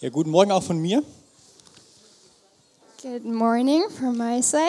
Ja, 0.00 0.10
guten 0.10 0.30
Morgen 0.30 0.52
auch 0.52 0.62
von 0.62 0.78
mir. 0.78 1.02
Good 3.02 3.24
morning 3.24 3.82
from 3.90 4.16
my 4.16 4.40
side. 4.40 4.60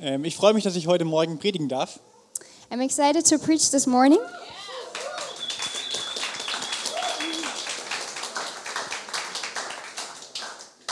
Ähm, 0.00 0.24
ich 0.24 0.34
freue 0.34 0.54
mich, 0.54 0.64
dass 0.64 0.76
ich 0.76 0.86
heute 0.86 1.04
Morgen 1.04 1.38
predigen 1.38 1.68
darf. 1.68 2.00
I'm 2.70 2.82
excited 2.82 3.26
to 3.28 3.36
preach 3.38 3.70
this 3.70 3.86
morning. 3.86 4.18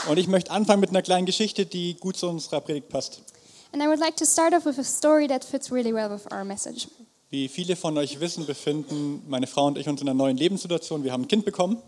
Und 0.07 0.19
ich 0.19 0.27
möchte 0.27 0.51
anfangen 0.51 0.79
mit 0.79 0.91
einer 0.91 1.01
kleinen 1.01 1.25
Geschichte, 1.25 1.65
die 1.65 1.95
gut 1.95 2.17
zu 2.17 2.29
unserer 2.29 2.61
Predigt 2.61 2.89
passt. 2.89 3.23
And 3.71 3.81
I 3.81 3.87
would 3.87 3.99
like 3.99 4.15
to 4.17 4.25
start 4.25 4.53
off 4.53 4.67
with 4.67 4.77
a 4.77 4.83
story 4.83 5.27
that 5.27 5.43
fits 5.43 5.71
really 5.71 5.91
well 5.91 6.11
with 6.11 6.31
our 6.31 6.45
message. 6.45 6.87
Wie 7.31 7.47
viele 7.47 7.75
von 7.75 7.97
euch 7.97 8.19
wissen, 8.19 8.45
befinden 8.45 9.23
meine 9.27 9.47
Frau 9.47 9.65
und 9.65 9.79
ich 9.79 9.87
uns 9.87 10.01
in 10.01 10.07
einer 10.07 10.15
neuen 10.15 10.37
Lebenssituation. 10.37 11.03
Wir 11.03 11.13
haben 11.13 11.23
ein 11.23 11.27
Kind 11.27 11.45
bekommen. 11.45 11.81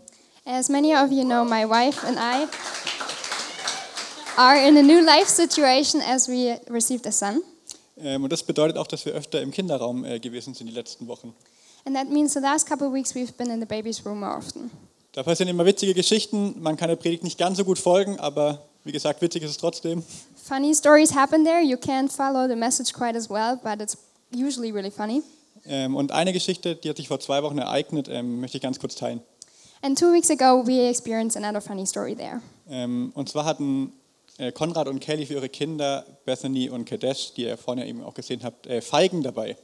As 0.46 0.68
many 0.70 0.94
of 0.94 1.12
you 1.12 1.24
know, 1.24 1.44
my 1.44 1.66
wife 1.66 2.02
and 2.06 2.18
I 2.18 2.46
are 4.38 4.56
in 4.56 4.76
a 4.78 4.82
new 4.82 5.04
life 5.04 5.28
situation 5.28 6.00
as 6.00 6.28
we 6.28 6.58
received 6.68 7.06
a 7.06 7.12
son. 7.12 7.42
Ähm, 7.98 8.24
und 8.24 8.32
das 8.32 8.42
bedeutet 8.42 8.78
auch, 8.78 8.86
dass 8.86 9.04
wir 9.04 9.12
öfter 9.12 9.42
im 9.42 9.50
Kinderraum 9.50 10.04
äh, 10.04 10.18
gewesen 10.18 10.54
sind 10.54 10.66
die 10.68 10.72
letzten 10.72 11.06
Wochen. 11.08 11.34
And 11.84 11.94
that 11.94 12.08
means 12.08 12.32
the 12.32 12.40
last 12.40 12.66
couple 12.66 12.86
of 12.86 12.94
weeks 12.94 13.14
we've 13.14 13.32
been 13.36 13.50
in 13.50 13.60
the 13.60 13.66
baby's 13.66 14.04
room 14.04 14.20
more 14.20 14.34
often. 14.34 14.70
Da 15.12 15.22
passieren 15.22 15.50
immer 15.50 15.66
witzige 15.66 15.92
Geschichten. 15.92 16.54
Man 16.60 16.76
kann 16.76 16.88
der 16.88 16.96
Predigt 16.96 17.24
nicht 17.24 17.36
ganz 17.36 17.58
so 17.58 17.64
gut 17.64 17.78
folgen, 17.78 18.18
aber 18.18 18.62
wie 18.84 18.92
gesagt, 18.92 19.20
witzig 19.20 19.42
ist 19.42 19.50
es 19.50 19.58
trotzdem. 19.58 20.02
Funny 20.42 20.74
stories 20.74 21.14
happen 21.14 21.44
there. 21.44 21.60
You 21.60 21.76
can't 21.76 22.10
follow 22.10 22.48
the 22.48 22.56
message 22.56 22.94
quite 22.94 23.16
as 23.16 23.28
well, 23.28 23.58
but 23.62 23.80
it's 23.80 23.98
usually 24.34 24.70
really 24.72 24.90
funny. 24.90 25.22
Ähm, 25.66 25.94
und 25.96 26.12
eine 26.12 26.32
Geschichte, 26.32 26.76
die 26.76 26.88
hat 26.88 26.96
sich 26.96 27.08
vor 27.08 27.20
zwei 27.20 27.42
Wochen 27.42 27.58
ereignet, 27.58 28.08
ähm, 28.08 28.40
möchte 28.40 28.56
ich 28.56 28.62
ganz 28.62 28.78
kurz 28.80 28.94
teilen. 28.94 29.20
And 29.82 29.98
two 29.98 30.12
weeks 30.12 30.30
ago, 30.30 30.62
we 30.66 30.88
experienced 30.88 31.36
another 31.36 31.60
funny 31.60 31.86
story 31.86 32.14
there. 32.14 32.42
Ähm, 32.68 33.12
und 33.14 33.28
zwar 33.28 33.44
hatten 33.44 33.92
äh, 34.38 34.52
Konrad 34.52 34.88
und 34.88 35.00
Kelly 35.00 35.26
für 35.26 35.34
ihre 35.34 35.48
Kinder, 35.48 36.04
Bethany 36.24 36.68
und 36.68 36.84
Kadesh, 36.84 37.32
die 37.34 37.44
ihr 37.44 37.56
vorne 37.56 37.86
eben 37.86 38.02
auch 38.02 38.14
gesehen 38.14 38.42
habt, 38.42 38.66
äh, 38.66 38.80
Feigen 38.80 39.22
dabei. 39.22 39.56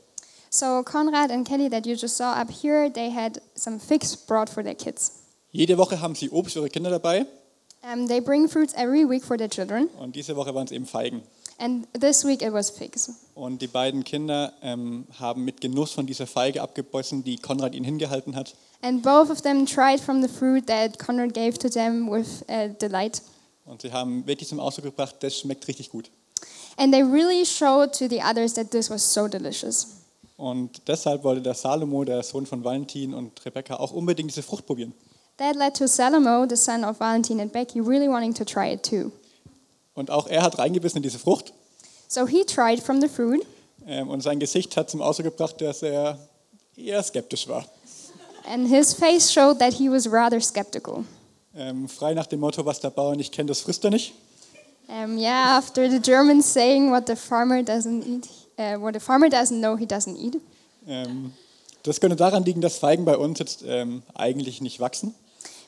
So 0.50 0.82
Conrad 0.84 1.30
and 1.30 1.46
Kelly 1.46 1.68
that 1.68 1.86
you 1.86 1.94
just 1.94 2.16
saw 2.16 2.32
up 2.32 2.48
here, 2.50 2.90
they 2.90 3.10
had 3.10 3.42
some 3.54 3.78
figs 3.78 4.16
brought 4.16 4.48
for 4.48 4.62
their 4.62 4.74
kids. 4.74 5.12
Jede 5.52 5.76
Woche 5.76 6.00
haben 6.00 6.14
sie 6.14 6.30
Obst 6.30 6.54
für 6.54 6.60
ihre 6.60 6.70
Kinder 6.70 6.90
dabei 6.90 7.26
Um, 7.82 8.08
they 8.08 8.20
bring 8.20 8.48
fruits 8.48 8.74
every 8.74 9.04
week 9.08 9.22
for 9.22 9.36
their 9.36 9.48
children, 9.48 9.88
und 10.00 10.16
diese 10.16 10.34
Woche 10.34 10.52
waren 10.54 10.64
es 10.64 10.72
eben 10.72 10.86
Feigen. 10.86 11.22
And 11.58 11.86
this 11.98 12.24
week 12.24 12.42
it 12.42 12.52
was 12.52 12.70
figs. 12.70 13.10
Und 13.34 13.60
die 13.60 13.66
beiden 13.66 14.04
Kinder 14.04 14.52
ähm, 14.62 15.06
haben 15.18 15.44
mit 15.44 15.60
Genuss 15.60 15.92
von 15.92 16.06
dieser 16.06 16.26
Feige 16.26 16.62
abgebissen, 16.62 17.22
die 17.22 17.36
Konrad 17.36 17.74
ihnen 17.74 17.84
hingehalten 17.84 18.34
hat. 18.34 18.54
And 18.82 19.02
both 19.02 19.30
of 19.30 19.42
them 19.42 19.66
tried 19.66 20.00
from 20.00 20.22
the 20.22 20.28
fruit 20.28 20.66
that 20.66 20.98
Conrad 20.98 21.34
gave 21.34 21.58
to 21.58 21.68
them 21.68 22.10
with 22.10 22.44
uh, 22.48 22.68
delight. 22.80 23.22
Und 23.64 23.82
sie 23.82 23.92
haben 23.92 24.26
wirklich 24.26 24.48
zum 24.48 24.60
Ausdruck 24.60 24.84
gebracht, 24.84 25.16
das 25.20 25.38
schmeckt 25.38 25.66
richtig 25.68 25.90
gut. 25.90 26.10
And 26.76 26.92
they 26.92 27.02
really 27.02 27.44
showed 27.44 27.92
to 27.92 28.08
the 28.08 28.20
others 28.22 28.54
that 28.54 28.70
this 28.70 28.90
was 28.90 29.12
so 29.12 29.28
delicious. 29.28 30.02
Und 30.36 30.86
deshalb 30.86 31.24
wollte 31.24 31.42
der 31.42 31.54
Salomo, 31.54 32.04
der 32.04 32.22
Sohn 32.22 32.44
von 32.46 32.62
Valentin 32.62 33.14
und 33.14 33.44
Rebekka, 33.44 33.76
auch 33.76 33.92
unbedingt 33.92 34.30
diese 34.30 34.42
Frucht 34.42 34.66
probieren. 34.66 34.92
That 35.38 35.56
led 35.56 35.76
to 35.76 35.86
Salomo, 35.86 36.46
the 36.48 36.56
son 36.56 36.84
of 36.84 36.98
Valentine 36.98 37.42
and 37.42 37.52
Becky, 37.52 37.80
really 37.80 38.08
wanting 38.08 38.34
to 38.34 38.44
try 38.44 38.72
it 38.72 38.82
too. 38.82 39.12
Und 39.96 40.10
auch 40.10 40.28
er 40.28 40.42
hat 40.42 40.58
reingebissen 40.58 40.98
in 40.98 41.02
diese 41.02 41.18
Frucht. 41.18 41.52
So 42.06 42.26
he 42.28 42.44
tried 42.44 42.78
from 42.80 43.00
the 43.00 43.08
fruit, 43.08 43.44
Ähm, 43.88 44.08
und 44.10 44.20
sein 44.22 44.38
Gesicht 44.38 44.76
hat 44.76 44.88
zum 44.90 45.00
Ausdruck 45.02 45.26
gebracht, 45.26 45.60
dass 45.60 45.82
er 45.82 46.18
eher 46.76 47.02
skeptisch 47.02 47.48
war. 47.48 47.64
and 48.48 48.68
his 48.68 48.94
face 48.94 49.32
showed 49.32 49.58
that 49.58 49.72
he 49.74 49.88
was 49.90 50.06
rather 50.10 50.40
skeptical. 50.40 51.04
Ähm, 51.56 51.88
frei 51.88 52.14
nach 52.14 52.26
dem 52.26 52.38
Motto, 52.40 52.64
was 52.64 52.78
der 52.78 52.90
Bauer 52.90 53.16
nicht 53.16 53.32
kennt, 53.32 53.50
das 53.50 53.62
frisst 53.62 53.82
er 53.84 53.90
nicht. 53.90 54.12
Um, 54.88 55.18
yeah, 55.18 55.56
after 55.58 55.90
the 55.90 55.98
Germans 55.98 56.52
saying 56.52 56.92
what 56.92 57.08
the 57.08 57.16
farmer 57.16 57.58
doesn't 57.60 58.04
eat, 58.06 58.28
uh, 58.56 58.80
what 58.80 58.94
the 58.94 59.00
farmer 59.00 59.26
doesn't 59.28 59.58
know, 59.58 59.76
he 59.76 59.84
doesn't 59.84 60.16
eat. 60.16 60.36
Ähm, 60.86 61.32
das 61.82 61.98
könnte 62.00 62.14
daran 62.16 62.44
liegen, 62.44 62.60
dass 62.60 62.78
Feigen 62.78 63.04
bei 63.04 63.16
uns 63.16 63.38
jetzt 63.40 63.64
ähm, 63.66 64.02
eigentlich 64.14 64.60
nicht 64.60 64.78
wachsen, 64.78 65.12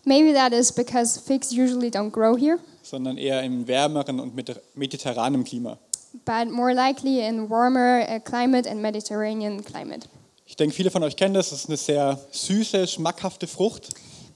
Maybe 0.08 0.32
that 0.32 0.52
is 0.54 0.72
because 0.72 1.20
figs 1.20 1.52
usually 1.52 1.90
don't 1.90 2.10
grow 2.10 2.34
here, 2.34 2.58
sondern 2.82 3.18
eher 3.18 3.42
im 3.42 3.66
wärmeren 3.68 4.20
und 4.20 4.34
mediter- 4.34 4.62
mediterranen 4.74 5.44
Klima. 5.44 5.78
but 6.24 6.50
more 6.50 6.72
likely 6.72 7.20
in 7.20 7.50
warmer 7.50 8.00
uh, 8.08 8.18
climate 8.20 8.66
and 8.66 8.80
Mediterranean 8.80 9.62
climate. 9.62 10.08
Ich 10.46 10.56
denke, 10.56 10.74
viele 10.74 10.90
von 10.90 11.02
euch 11.02 11.14
kennen 11.16 11.34
das. 11.34 11.50
Das 11.50 11.60
ist 11.60 11.68
eine 11.68 11.76
sehr 11.76 12.18
süße, 12.30 12.86
schmackhafte 12.86 13.46
Frucht. 13.46 13.90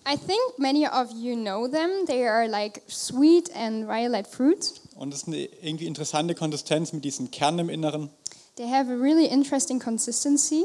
I 0.06 0.19
think 0.19 0.59
many 0.59 0.87
of 0.87 1.10
you 1.15 1.34
know 1.37 1.66
them. 1.66 1.89
They 2.06 2.27
are 2.28 2.47
like 2.47 2.83
sweet 2.89 3.50
and 3.56 3.87
violet 3.89 4.27
fruits. 4.27 4.75
Und 4.97 5.15
es 5.15 5.22
ist 5.22 5.28
eine 5.28 5.39
irgendwie 5.62 5.87
interessante 5.87 6.34
Konsistenz 6.34 6.93
mit 6.93 7.03
diesem 7.04 7.31
Kern 7.31 7.59
im 7.59 7.71
Inneren. 7.71 8.10
They 8.56 8.69
have 8.69 8.91
a 8.93 8.94
really 8.94 9.25
interesting 9.27 9.78
consistency, 9.81 10.65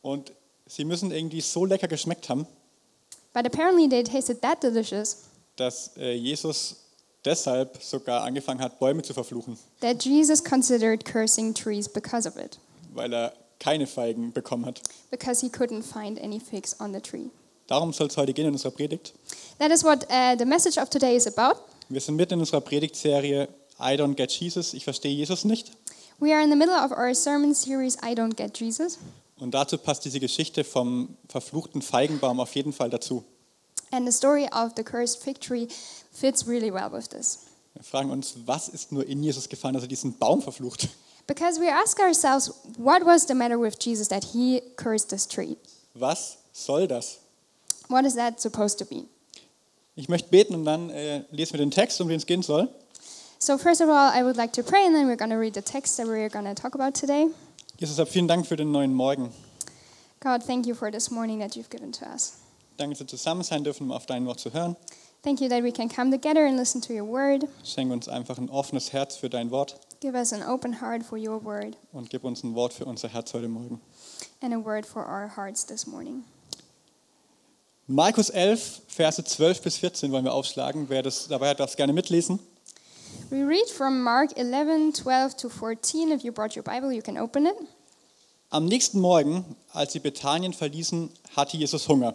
Und 0.00 0.32
sie 0.66 0.86
müssen 0.86 1.10
irgendwie 1.10 1.42
so 1.42 1.66
lecker 1.66 1.88
geschmeckt 1.88 2.30
haben, 2.30 2.46
but 3.34 3.44
apparently 3.46 3.86
they 3.88 4.02
tasted 4.02 4.40
that 4.40 4.62
delicious 4.62 5.24
dass 5.56 5.96
äh, 5.98 6.14
Jesus 6.14 6.76
deshalb 7.24 7.78
sogar 7.82 8.22
angefangen 8.24 8.60
hat, 8.60 8.78
Bäume 8.80 9.02
zu 9.02 9.12
verfluchen, 9.12 9.58
that 9.80 10.02
Jesus 10.04 10.42
considered 10.42 11.04
cursing 11.04 11.52
trees 11.54 11.88
because 11.88 12.26
of 12.26 12.36
it, 12.36 12.58
weil 12.94 13.12
er 13.12 13.32
keine 13.58 13.86
Feigen 13.86 14.32
bekommen 14.32 14.64
hat. 14.66 14.80
because 15.10 15.40
he 15.44 15.48
couldn't 15.50 15.82
find 15.82 16.18
any 16.18 16.40
figs 16.40 16.74
on 16.80 16.92
the 16.94 17.00
tree. 17.00 17.30
Darum 17.66 17.92
soll 17.92 18.08
es 18.08 18.16
heute 18.16 18.32
gehen 18.34 18.46
in 18.46 18.52
unserer 18.52 18.72
Predigt. 18.72 19.12
That 19.58 19.70
is 19.70 19.82
what 19.84 20.04
uh, 20.10 20.36
the 20.36 20.44
message 20.44 20.78
of 20.78 20.90
today 20.90 21.16
is 21.16 21.26
about. 21.26 21.60
Wir 21.88 22.00
sind 22.00 22.16
mitten 22.16 22.34
in 22.34 22.40
unserer 22.40 22.60
Predigtserie 22.60 23.48
I 23.80 23.96
don't 23.96 24.14
get 24.16 24.30
Jesus, 24.30 24.74
ich 24.74 24.84
verstehe 24.84 25.14
Jesus 25.14 25.44
nicht. 25.44 25.72
We 26.20 26.32
are 26.32 26.42
in 26.42 26.50
the 26.50 26.56
middle 26.56 26.74
of 26.74 26.92
our 26.92 27.14
sermon 27.14 27.54
series, 27.54 27.96
I 28.02 28.14
Don't 28.14 28.36
Get 28.36 28.58
Jesus. 28.58 28.98
Und 29.38 29.52
dazu 29.52 29.78
passt 29.78 30.04
diese 30.04 30.20
Geschichte 30.20 30.64
vom 30.64 31.16
verfluchten 31.28 31.82
Feigenbaum 31.82 32.40
auf 32.40 32.54
jeden 32.54 32.72
Fall 32.72 32.90
dazu. 32.90 33.24
And 33.90 34.06
the 34.06 34.12
story 34.12 34.48
of 34.52 34.72
the 34.76 34.82
cursed 34.82 35.22
fig 35.22 35.40
tree 35.40 35.68
fits 36.12 36.46
really 36.46 36.72
well 36.72 36.90
with 36.92 37.08
this. 37.08 37.40
Wir 37.74 37.82
fragen 37.82 38.10
uns, 38.10 38.34
was 38.46 38.68
ist 38.68 38.92
nur 38.92 39.06
in 39.06 39.22
Jesus 39.22 39.48
gefallen, 39.48 39.74
dass 39.74 39.82
er 39.82 39.88
diesen 39.88 40.16
Baum 40.16 40.42
verflucht? 40.42 40.88
Because 41.26 41.58
we 41.58 41.68
ask 41.68 41.98
ourselves, 42.00 42.52
what 42.76 43.04
was 43.04 43.26
the 43.26 43.34
matter 43.34 43.58
with 43.58 43.76
Jesus 43.80 44.08
that 44.08 44.24
he 44.32 44.62
cursed 44.76 45.08
this 45.08 45.26
tree? 45.26 45.56
Was 45.94 46.38
soll 46.52 46.86
das? 46.86 47.18
What 47.88 48.04
is 48.04 48.14
that 48.14 48.40
supposed 48.40 48.78
to 48.78 48.84
be? 48.84 49.04
Ich 49.96 50.08
möchte 50.08 50.28
beten 50.28 50.54
und 50.54 50.64
dann 50.64 50.90
äh, 50.90 51.24
lesen 51.30 51.54
wir 51.54 51.58
den 51.58 51.70
Text, 51.70 52.00
um 52.00 52.08
den 52.08 52.18
es 52.18 52.26
gehen 52.26 52.42
soll. 52.42 52.68
So, 53.38 53.58
first 53.58 53.80
of 53.80 53.88
all, 53.88 54.10
I 54.12 54.22
would 54.22 54.36
like 54.36 54.52
to 54.54 54.62
pray, 54.62 54.84
and 54.86 54.94
then 54.94 55.06
we're 55.06 55.16
going 55.16 55.30
to 55.30 55.36
read 55.36 55.54
the 55.54 55.62
text 55.62 55.96
that 55.98 56.06
we're 56.06 56.30
going 56.30 56.46
to 56.46 56.54
talk 56.54 56.74
about 56.74 56.98
today. 56.98 57.28
Jesus, 57.84 57.98
hab 57.98 58.08
vielen 58.08 58.28
Dank 58.28 58.46
für 58.46 58.56
den 58.56 58.72
neuen 58.72 58.94
Morgen. 58.94 59.30
God, 60.18 60.40
thank 60.46 60.64
you 60.66 60.74
for 60.74 60.90
this 60.90 61.10
morning 61.10 61.38
that 61.40 61.54
you've 61.54 61.68
given 61.68 61.92
to 61.92 62.06
us. 62.06 62.32
Danke, 62.78 62.94
dass 62.94 63.00
wir 63.00 63.06
zusammen 63.08 63.42
sein 63.42 63.62
dürfen, 63.62 63.82
um 63.88 63.92
auf 63.92 64.06
dein 64.06 64.24
Wort 64.24 64.40
zu 64.40 64.54
hören. 64.54 64.74
Thank 65.22 65.42
you 65.42 65.50
that 65.50 65.62
we 65.62 65.70
can 65.70 65.90
come 65.90 66.10
together 66.10 66.46
and 66.46 66.56
listen 66.56 66.80
to 66.80 66.94
your 66.94 67.06
word. 67.06 67.46
Schenke 67.62 67.92
uns 67.92 68.08
einfach 68.08 68.38
ein 68.38 68.48
offenes 68.48 68.94
Herz 68.94 69.16
für 69.16 69.28
dein 69.28 69.50
Wort 69.50 69.78
Give 70.00 70.14
us 70.16 70.32
an 70.32 70.42
open 70.42 70.80
heart 70.80 71.02
for 71.02 71.18
your 71.18 71.44
word 71.44 71.76
und 71.92 72.08
gib 72.08 72.24
uns 72.24 72.42
ein 72.42 72.54
Wort 72.54 72.72
für 72.72 72.86
unser 72.86 73.08
Herz 73.10 73.34
heute 73.34 73.48
Morgen. 73.48 73.82
and 74.40 74.54
a 74.54 74.58
word 74.64 74.86
for 74.86 75.02
our 75.06 75.36
hearts 75.36 75.66
this 75.66 75.86
morning. 75.86 76.24
Markus 77.86 78.30
11, 78.30 78.80
Verse 78.88 79.22
12 79.22 79.60
bis 79.60 79.76
14 79.76 80.10
wollen 80.10 80.24
wir 80.24 80.32
aufschlagen. 80.32 80.88
Wer 80.88 81.02
das 81.02 81.28
dabei 81.28 81.50
hat, 81.50 81.60
darf 81.60 81.68
es 81.68 81.76
gerne 81.76 81.92
mitlesen. 81.92 82.38
We 83.34 83.42
read 83.42 83.68
from 83.68 84.04
Mark 84.04 84.38
11, 84.38 84.92
12 84.92 85.36
to 85.38 85.48
14. 85.48 86.12
If 86.12 86.22
you 86.22 86.30
brought 86.30 86.54
your 86.54 86.62
Bible, 86.62 86.92
you 86.92 87.02
can 87.02 87.18
open 87.18 87.46
it. 87.46 87.56
Am 88.50 88.66
nächsten 88.66 89.00
Morgen, 89.00 89.56
als 89.72 89.92
sie 89.92 89.98
Bethanien 89.98 90.52
verließen, 90.52 91.10
hatte 91.34 91.56
Jesus 91.56 91.88
Hunger. 91.88 92.14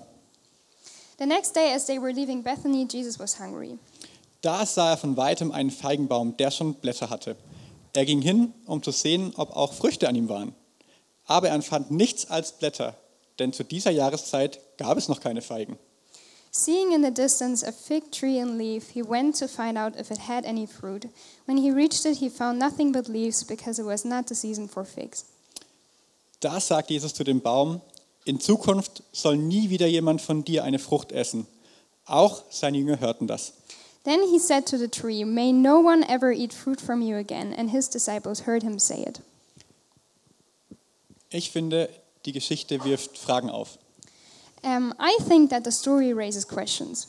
The 1.18 1.26
next 1.26 1.58
day, 1.58 1.74
as 1.74 1.88
they 1.88 2.00
were 2.00 2.14
leaving 2.14 2.42
Bethany, 2.42 2.88
Jesus 2.90 3.20
was 3.20 3.38
hungry. 3.38 3.78
Da 4.42 4.66
sah 4.66 4.92
er 4.92 4.98
von 4.98 5.18
weitem 5.18 5.52
einen 5.52 5.72
Feigenbaum, 5.72 6.38
der 6.38 6.52
schon 6.52 6.76
Blätter 6.76 7.10
hatte. 7.10 7.36
Er 7.92 8.06
ging 8.06 8.22
hin, 8.22 8.54
um 8.66 8.82
zu 8.82 8.92
sehen, 8.92 9.34
ob 9.36 9.54
auch 9.58 9.74
Früchte 9.74 10.08
an 10.08 10.16
ihm 10.16 10.30
waren. 10.30 10.56
Aber 11.26 11.50
er 11.50 11.62
fand 11.62 11.92
nichts 11.92 12.30
als 12.30 12.54
Blätter, 12.54 12.96
denn 13.40 13.52
zu 13.52 13.66
dieser 13.66 13.92
Jahreszeit 13.92 14.62
gab 14.78 14.98
es 14.98 15.10
noch 15.10 15.20
keine 15.20 15.42
Feigen. 15.42 15.78
Seeing 16.52 16.92
in 16.94 17.02
the 17.02 17.12
distance 17.12 17.62
a 17.62 17.72
fig 17.72 18.12
tree 18.12 18.40
and 18.40 18.58
leaf, 18.58 18.90
he 18.90 19.04
went 19.04 19.36
to 19.36 19.48
find 19.48 19.78
out 19.78 19.96
if 20.00 20.10
it 20.10 20.18
had 20.28 20.46
any 20.46 20.66
fruit. 20.66 21.06
When 21.46 21.58
he 21.58 21.72
reached 21.72 22.06
it, 22.06 22.18
he 22.18 22.30
found 22.30 22.58
nothing 22.58 22.92
but 22.92 23.08
leaves 23.08 23.44
because 23.44 23.80
it 23.80 23.86
was 23.86 24.04
not 24.04 24.28
the 24.28 24.36
season 24.36 24.68
for 24.68 24.84
figs. 24.84 25.26
Da 26.40 26.60
sagte 26.60 26.94
Jesus 26.94 27.14
zu 27.14 27.24
dem 27.24 27.42
Baum, 27.42 27.82
in 28.26 28.40
Zukunft 28.40 29.04
soll 29.12 29.38
nie 29.38 29.70
wieder 29.70 29.88
jemand 29.88 30.22
von 30.22 30.44
dir 30.44 30.64
eine 30.64 30.80
Frucht 30.80 31.12
essen. 31.12 31.46
Auch 32.06 32.44
seine 32.50 32.78
Jünger 32.78 33.00
hörten 33.00 33.28
das. 33.28 33.54
Then 34.04 34.24
he 34.24 34.40
said 34.40 34.66
to 34.68 34.78
the 34.78 34.88
tree, 34.88 35.24
May 35.26 35.52
no 35.52 35.80
one 35.80 36.04
ever 36.08 36.32
eat 36.32 36.54
fruit 36.54 36.82
from 36.82 37.02
you 37.02 37.18
again. 37.18 37.54
And 37.54 37.70
his 37.70 37.90
disciples 37.90 38.48
heard 38.48 38.64
him 38.64 38.80
say 38.80 39.04
it. 39.04 39.22
Ich 41.30 41.52
finde, 41.52 41.90
die 42.26 42.32
Geschichte 42.32 42.84
wirft 42.84 43.18
Fragen 43.18 43.50
auf. 43.50 43.78
Um, 44.64 44.94
I 45.00 45.18
think 45.28 45.50
that 45.52 45.64
the 45.64 45.72
story 45.72 46.14
raises 46.14 46.46
questions. 46.48 47.08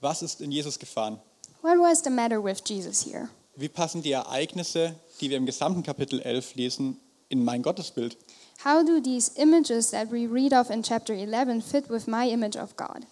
Was 0.00 0.22
ist 0.22 0.40
in 0.40 0.50
Jesus 0.50 0.78
gefahren? 0.78 1.18
What 1.62 1.78
was 1.78 2.02
the 2.02 2.10
matter 2.10 2.42
with 2.42 2.62
Jesus 2.64 3.04
here? 3.04 3.28
Wie 3.54 3.68
passen 3.68 4.02
die 4.02 4.12
Ereignisse, 4.12 4.94
die 5.20 5.30
wir 5.30 5.36
im 5.36 5.46
gesamten 5.46 5.82
Kapitel 5.82 6.20
11 6.20 6.56
lesen, 6.56 6.96
in 7.28 7.44
mein 7.44 7.62
Gottesbild? 7.62 8.16
How 8.64 8.84
do 8.84 9.00
these 9.00 9.30
images 9.36 9.90
that 9.90 10.10
we 10.10 10.26
read 10.26 10.52
of 10.52 10.70
in 10.70 10.82
chapter 10.82 11.14
11 11.14 11.62
fit 11.62 11.88
with 11.88 12.06
my 12.06 12.28
image 12.28 12.56
of 12.56 12.76
God? 12.76 13.06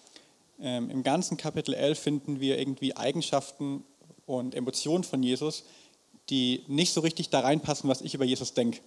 Ähm, 0.61 0.90
Im 0.90 1.02
ganzen 1.02 1.37
Kapitel 1.37 1.75
11 1.75 1.99
finden 1.99 2.40
wir 2.40 2.58
irgendwie 2.58 2.96
Eigenschaften 2.96 3.84
und 4.26 4.55
Emotionen 4.55 5.05
von 5.05 5.22
Jesus, 5.22 5.64
die 6.28 6.64
nicht 6.69 6.93
so 6.93 7.00
richtig 7.00 7.31
da 7.31 7.40
reinpassen, 7.40 7.88
was 7.88 8.00
ich 8.00 8.14
über 8.14 8.25
Jesus 8.25 8.55
denke. 8.55 8.81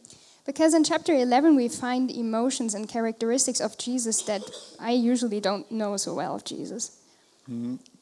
Because 0.46 0.76
in 0.76 0.84
chapter 0.84 1.14
11 1.14 1.56
we 1.56 1.70
find 1.70 2.12
emotions 2.12 2.76
and 2.76 2.88
characteristics 2.88 3.62
of 3.62 3.76
Jesus 3.80 4.26
that 4.26 4.42
I 4.80 4.92
usually 4.92 5.40
don't 5.40 5.66
know 5.70 5.98
so 5.98 6.16
well 6.16 6.36
of 6.36 6.44
Jesus. 6.46 6.92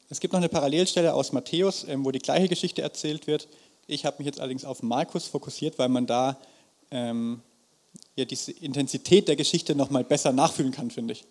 Es 0.08 0.20
gibt 0.20 0.32
noch 0.32 0.40
eine 0.40 0.48
Parallelstelle 0.48 1.14
aus 1.14 1.32
Matthäus, 1.32 1.84
ähm, 1.88 2.04
wo 2.04 2.10
die 2.10 2.18
gleiche 2.18 2.48
Geschichte 2.48 2.82
erzählt 2.82 3.26
wird. 3.26 3.48
Ich 3.86 4.04
habe 4.04 4.18
mich 4.18 4.26
jetzt 4.26 4.40
allerdings 4.40 4.64
auf 4.64 4.82
Markus 4.82 5.26
fokussiert, 5.26 5.78
weil 5.78 5.88
man 5.88 6.06
da 6.06 6.36
ähm, 6.90 7.40
ja, 8.16 8.24
diese 8.24 8.52
Intensität 8.52 9.28
der 9.28 9.36
Geschichte 9.36 9.74
noch 9.74 9.90
mal 9.90 10.04
besser 10.04 10.32
nachfühlen 10.32 10.72
kann, 10.72 10.90
finde 10.90 11.12
ich. 11.12 11.24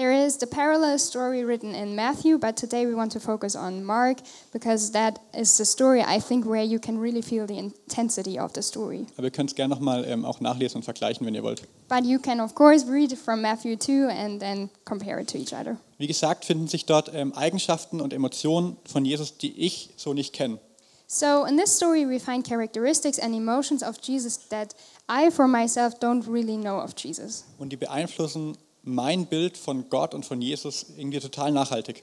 There 0.00 0.26
is 0.26 0.38
the 0.38 0.46
parallel 0.46 0.98
story 0.98 1.44
written 1.44 1.74
in 1.74 1.94
Matthew, 1.94 2.38
but 2.38 2.56
today 2.56 2.86
we 2.86 2.94
want 2.94 3.12
to 3.12 3.20
focus 3.20 3.54
on 3.54 3.84
Mark 3.84 4.20
because 4.50 4.92
that 4.92 5.18
is 5.34 5.58
the 5.58 5.66
story 5.66 6.00
I 6.00 6.18
think 6.18 6.46
where 6.46 6.62
you 6.62 6.78
can 6.78 6.96
really 6.96 7.20
feel 7.20 7.46
the 7.46 7.58
intensity 7.58 8.38
of 8.38 8.54
the 8.54 8.62
story. 8.62 9.08
Aber 9.18 9.26
ihr 9.26 9.30
könnt 9.30 9.50
es 9.50 9.54
gerne 9.54 9.74
noch 9.74 9.80
mal 9.80 10.06
ähm, 10.06 10.24
auch 10.24 10.40
nachlesen 10.40 10.76
und 10.78 10.84
vergleichen, 10.84 11.26
wenn 11.26 11.34
ihr 11.34 11.42
wollt. 11.42 11.64
But 11.90 12.06
you 12.06 12.18
can 12.18 12.40
of 12.40 12.54
course 12.54 12.86
read 12.90 13.12
from 13.12 13.42
Matthew 13.42 13.76
2 13.76 14.08
and 14.08 14.40
then 14.40 14.70
compare 14.86 15.20
it 15.20 15.28
to 15.32 15.36
each 15.36 15.52
other. 15.52 15.76
Wie 15.98 16.06
gesagt, 16.06 16.46
finden 16.46 16.66
sich 16.66 16.86
dort 16.86 17.10
ähm, 17.12 17.34
Eigenschaften 17.34 18.00
und 18.00 18.14
Emotionen 18.14 18.78
von 18.86 19.04
Jesus, 19.04 19.36
die 19.36 19.52
ich 19.60 19.90
so 19.98 20.14
nicht 20.14 20.32
kenne. 20.32 20.60
So 21.08 21.44
in 21.44 21.58
this 21.58 21.76
story 21.76 22.08
we 22.08 22.18
find 22.18 22.46
characteristics 22.48 23.18
and 23.18 23.34
emotions 23.34 23.82
of 23.82 23.98
Jesus 24.00 24.48
that 24.48 24.74
I 25.10 25.30
for 25.30 25.46
myself 25.46 25.98
don't 26.00 26.26
really 26.26 26.56
know 26.56 26.78
of 26.78 26.94
Jesus. 26.96 27.44
Und 27.58 27.70
die 27.70 27.76
beeinflussen 27.76 28.56
mein 28.82 29.26
Bild 29.26 29.56
von 29.56 29.88
Gott 29.90 30.14
und 30.14 30.24
von 30.24 30.40
Jesus 30.40 30.86
irgendwie 30.96 31.20
total 31.20 31.52
nachhaltig. 31.52 32.02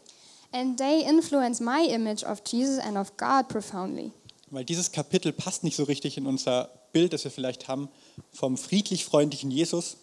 And 0.52 0.78
they 0.78 1.02
influence 1.04 1.60
my 1.60 1.86
image 1.88 2.24
of 2.24 2.42
Jesus 2.46 2.80
and 2.80 2.98
of 2.98 3.18
God 3.18 3.48
profoundly. 3.50 4.12
Weil 4.50 4.64
dieses 4.64 4.92
Kapitel 4.92 5.34
passt 5.34 5.64
nicht 5.64 5.76
so 5.76 5.84
richtig 5.84 6.18
in 6.18 6.26
unser 6.26 6.70
Bild, 6.94 7.12
das 7.12 7.24
wir 7.26 7.32
vielleicht 7.32 7.68
haben 7.68 7.90
vom 8.32 8.58
friedlich-freundlichen 8.58 9.52
Jesus, 9.52 9.98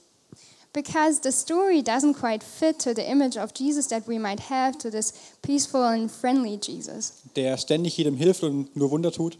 Because 0.74 1.20
the 1.22 1.30
story 1.30 1.82
doesn't 1.82 2.14
quite 2.14 2.44
fit 2.44 2.80
to 2.80 2.92
the 2.94 3.02
image 3.02 3.36
of 3.36 3.52
Jesus 3.56 3.86
that 3.88 4.08
we 4.08 4.18
might 4.18 4.50
have 4.50 4.76
to 4.78 4.90
this 4.90 5.14
peaceful 5.40 5.82
and 5.82 6.10
friendly 6.10 6.58
Jesus 6.60 7.12
der 7.36 7.56
ständig 7.58 7.96
jedem 7.96 8.16
hilft 8.16 8.42
und 8.42 8.74
nur 8.76 8.90
Wunder 8.90 9.12
tut. 9.12 9.36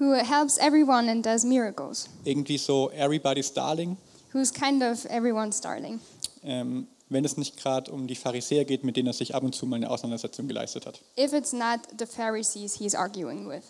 who 0.00 0.14
helps 0.14 0.56
everyone 0.56 1.10
and 1.10 1.24
does 1.26 1.44
miracles, 1.44 2.08
Irgendwie 2.24 2.56
so 2.56 2.90
everybody's 2.92 3.52
darling, 3.52 3.98
who's 4.32 4.50
kind 4.50 4.82
of 4.82 5.04
everyone's 5.10 5.60
darling. 5.60 6.00
Ähm, 6.42 6.86
wenn 7.08 7.24
es 7.24 7.36
nicht 7.36 7.56
gerade 7.56 7.90
um 7.92 8.06
die 8.06 8.14
Pharisäer 8.14 8.64
geht, 8.64 8.84
mit 8.84 8.96
denen 8.96 9.08
er 9.08 9.12
sich 9.12 9.34
ab 9.34 9.42
und 9.42 9.54
zu 9.54 9.66
mal 9.66 9.76
eine 9.76 9.90
Auseinandersetzung 9.90 10.48
geleistet 10.48 10.86
hat. 10.86 11.00
If 11.18 11.32
it's 11.32 11.52
not 11.52 11.80
the 11.98 12.06
Pharisees 12.06 12.74
he's 12.74 12.94
arguing 12.94 13.48
with. 13.48 13.62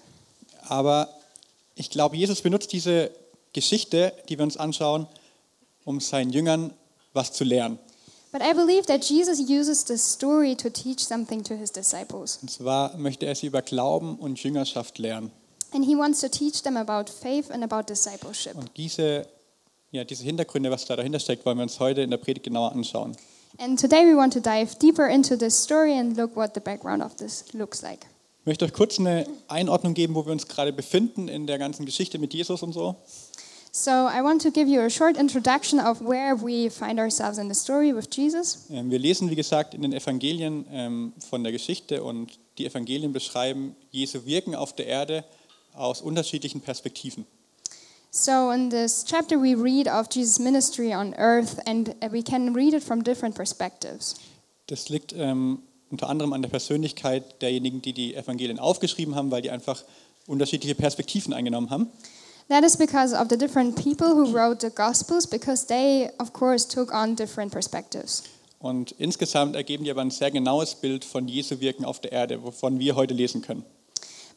Aber 0.68 1.08
ich 1.74 1.90
glaube, 1.90 2.16
Jesus 2.16 2.40
benutzt 2.40 2.72
diese 2.72 3.10
Geschichte, 3.52 4.12
die 4.28 4.38
wir 4.38 4.44
uns 4.44 4.56
anschauen, 4.56 5.06
um 5.84 6.00
seinen 6.00 6.30
Jüngern 6.30 6.72
was 7.12 7.32
zu 7.32 7.44
lernen. 7.44 7.78
But 8.32 8.40
I 8.40 8.54
believe 8.54 8.86
that 8.86 9.04
Jesus 9.04 9.38
uses 9.40 9.84
this 9.84 10.02
story 10.02 10.56
to 10.56 10.70
teach 10.70 11.00
something 11.00 11.44
to 11.44 11.54
his 11.54 11.70
disciples. 11.70 12.38
Und 12.40 12.50
zwar 12.50 12.96
möchte 12.96 13.26
er 13.26 13.34
sie 13.34 13.46
über 13.46 13.60
Glauben 13.60 14.16
und 14.16 14.42
Jüngerschaft 14.42 14.98
lernen. 14.98 15.30
And 15.74 15.84
he 15.84 15.96
wants 15.96 16.20
to 16.20 16.28
teach 16.28 16.62
them 16.62 16.76
about 16.76 17.10
faith 17.10 17.50
and 17.50 17.62
about 17.62 17.92
discipleship. 17.92 18.54
Und 18.54 18.70
diese, 18.76 19.26
ja, 19.92 20.04
diese 20.04 20.24
Hintergründe, 20.24 20.70
was 20.70 20.86
da 20.86 20.96
dahinter 20.96 21.20
steckt, 21.20 21.44
wollen 21.46 21.58
wir 21.58 21.62
uns 21.62 21.78
heute 21.78 22.00
in 22.00 22.10
der 22.10 22.16
Predigt 22.16 22.44
genauer 22.44 22.72
anschauen. 22.72 23.14
And 23.58 23.78
today 23.78 24.06
we 24.06 24.16
want 24.16 24.32
to 24.32 24.40
dive 24.40 24.74
deeper 24.80 25.06
into 25.06 25.36
this 25.36 25.54
story 25.62 25.92
and 25.92 26.16
look 26.16 26.34
what 26.34 26.54
the 26.54 26.60
background 26.60 27.04
of 27.04 27.14
this 27.16 27.44
looks 27.52 27.82
like. 27.82 28.06
Ich 28.40 28.46
möchte 28.46 28.64
euch 28.64 28.72
kurz 28.72 28.98
eine 28.98 29.26
Einordnung 29.46 29.94
geben, 29.94 30.14
wo 30.14 30.24
wir 30.24 30.32
uns 30.32 30.48
gerade 30.48 30.72
befinden 30.72 31.28
in 31.28 31.46
der 31.46 31.58
ganzen 31.58 31.86
Geschichte 31.86 32.18
mit 32.18 32.34
Jesus 32.34 32.62
und 32.62 32.72
so. 32.72 32.96
So, 33.70 33.90
I 33.90 34.22
want 34.22 34.42
to 34.42 34.50
give 34.50 34.68
you 34.68 34.80
a 34.80 34.90
short 34.90 35.16
introduction 35.16 35.78
of 35.78 36.00
where 36.00 36.34
we 36.36 36.70
find 36.70 36.98
ourselves 36.98 37.38
in 37.38 37.48
the 37.48 37.54
story 37.54 37.94
with 37.94 38.06
Jesus. 38.10 38.66
Ähm, 38.70 38.90
Wir 38.90 38.98
lesen, 38.98 39.30
wie 39.30 39.36
gesagt, 39.36 39.74
in 39.74 39.82
den 39.82 39.92
Evangelien 39.92 40.66
ähm, 40.72 41.12
von 41.30 41.42
der 41.42 41.52
Geschichte 41.52 42.02
und 42.02 42.38
die 42.58 42.66
Evangelien 42.66 43.12
beschreiben 43.12 43.76
Jesu 43.90 44.26
Wirken 44.26 44.54
auf 44.54 44.74
der 44.74 44.86
Erde 44.86 45.24
aus 45.74 46.02
unterschiedlichen 46.02 46.60
Perspektiven. 46.60 47.24
So, 48.14 48.50
in 48.50 48.68
this 48.68 49.04
chapter, 49.04 49.38
we 49.40 49.54
read 49.54 49.88
of 49.88 50.10
Jesus' 50.10 50.38
ministry 50.38 50.92
on 50.92 51.14
earth, 51.16 51.58
and 51.66 51.94
uh, 52.02 52.08
we 52.12 52.22
can 52.22 52.52
read 52.52 52.74
it 52.74 52.82
from 52.82 53.02
different 53.02 53.34
perspectives. 53.34 54.16
Das 54.66 54.90
liegt 54.90 55.14
ähm, 55.16 55.60
unter 55.90 56.10
anderem 56.10 56.34
an 56.34 56.42
der 56.42 56.50
Persönlichkeit 56.50 57.40
derjenigen, 57.40 57.80
die 57.80 57.94
die 57.94 58.14
Evangelien 58.14 58.58
aufgeschrieben 58.58 59.14
haben, 59.14 59.30
weil 59.30 59.40
die 59.40 59.50
einfach 59.50 59.82
unterschiedliche 60.26 60.74
Perspektiven 60.74 61.32
eingenommen 61.32 61.70
haben. 61.70 61.88
That 62.50 62.64
is 62.64 62.76
because 62.76 63.16
of 63.16 63.28
the 63.30 63.38
different 63.38 63.76
people 63.76 64.08
who 64.08 64.30
wrote 64.30 64.60
the 64.60 64.74
Gospels, 64.74 65.26
because 65.26 65.66
they, 65.66 66.10
of 66.18 66.34
course, 66.34 66.68
took 66.68 66.92
on 66.92 67.16
different 67.16 67.50
perspectives. 67.50 68.24
Und 68.58 68.92
insgesamt 68.98 69.56
ergeben 69.56 69.84
die 69.84 69.90
aber 69.90 70.02
ein 70.02 70.10
sehr 70.10 70.30
genaues 70.30 70.74
Bild 70.74 71.06
von 71.06 71.28
Jesu 71.28 71.60
Wirken 71.60 71.86
auf 71.86 72.00
der 72.00 72.12
Erde, 72.12 72.42
wovon 72.44 72.78
wir 72.78 72.94
heute 72.94 73.14
lesen 73.14 73.40
können. 73.40 73.64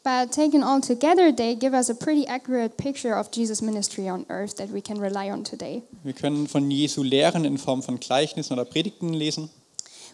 But 0.06 0.32
taken 0.32 0.62
all 0.62 0.82
together, 0.82 1.32
they 1.36 1.56
give 1.56 1.74
us 1.74 1.90
a 1.90 1.96
pretty 1.96 2.28
accurate 2.28 2.78
picture 2.78 3.16
of 3.18 3.32
Jesus' 3.32 3.64
ministry 3.64 4.08
on 4.08 4.24
earth 4.30 4.56
that 4.58 4.70
we 4.70 4.80
can 4.80 5.00
rely 5.00 5.32
on 5.32 5.44
today. 5.44 5.82
Wir 6.04 6.14
können 6.14 6.48
von 6.48 6.70
Jesu 6.70 7.02
Lehren 7.02 7.44
in 7.44 7.58
Form 7.58 7.82
von 7.82 8.00
Gleichnissen 8.00 8.54
oder 8.54 8.66
Predigten 8.66 9.16
lesen. 9.16 9.50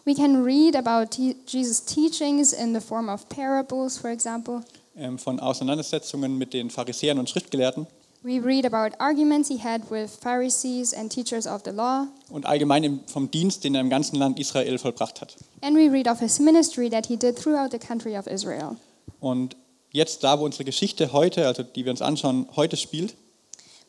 We 0.06 0.16
can 0.16 0.44
read 0.46 0.78
about 0.78 1.18
Jesus' 1.46 1.82
teachings 1.84 2.54
in 2.54 2.74
the 2.74 2.80
form 2.80 3.10
of 3.10 3.28
parables, 3.28 3.98
for 3.98 4.10
example. 4.10 4.62
ähm, 4.96 5.20
von 5.20 5.42
Auseinandersetzungen 5.42 6.38
mit 6.38 6.54
den 6.54 6.70
Pharisäern 6.70 7.20
und 7.20 7.30
Schriftgelehrten 7.30 7.86
We 8.24 8.40
read 8.40 8.66
about 8.66 8.96
arguments 9.00 9.50
he 9.50 9.58
had 9.62 9.90
with 9.92 10.12
Pharisees 10.22 10.94
and 10.94 11.12
teachers 11.12 11.46
of 11.48 11.64
the 11.66 11.72
law. 11.72 12.08
und 12.30 12.46
allgemein 12.46 13.02
vom 13.08 13.30
Dienst, 13.30 13.66
den 13.66 13.76
er 13.76 13.82
im 13.82 13.90
ganzen 13.90 14.16
Land 14.16 14.40
Israel 14.40 14.78
vollbracht 14.78 15.20
hat. 15.20 15.36
And 15.62 15.76
we 15.76 15.92
read 15.92 16.08
of 16.08 16.20
his 16.20 16.40
ministry 16.40 16.90
that 16.90 17.08
he 17.08 17.18
did 17.18 17.36
throughout 17.36 17.72
the 17.72 17.80
country 17.80 18.18
of 18.18 18.26
Israel. 18.28 18.78
Und 19.20 19.58
jetzt 19.92 20.24
da, 20.24 20.40
wo 20.40 20.46
unsere 20.46 20.66
Geschichte 20.66 21.12
heute, 21.14 21.48
also 21.48 21.64
die 21.64 21.86
wir 21.86 21.92
uns 21.92 22.02
anschauen, 22.02 22.48
heute 22.56 22.78
spielt, 22.78 23.16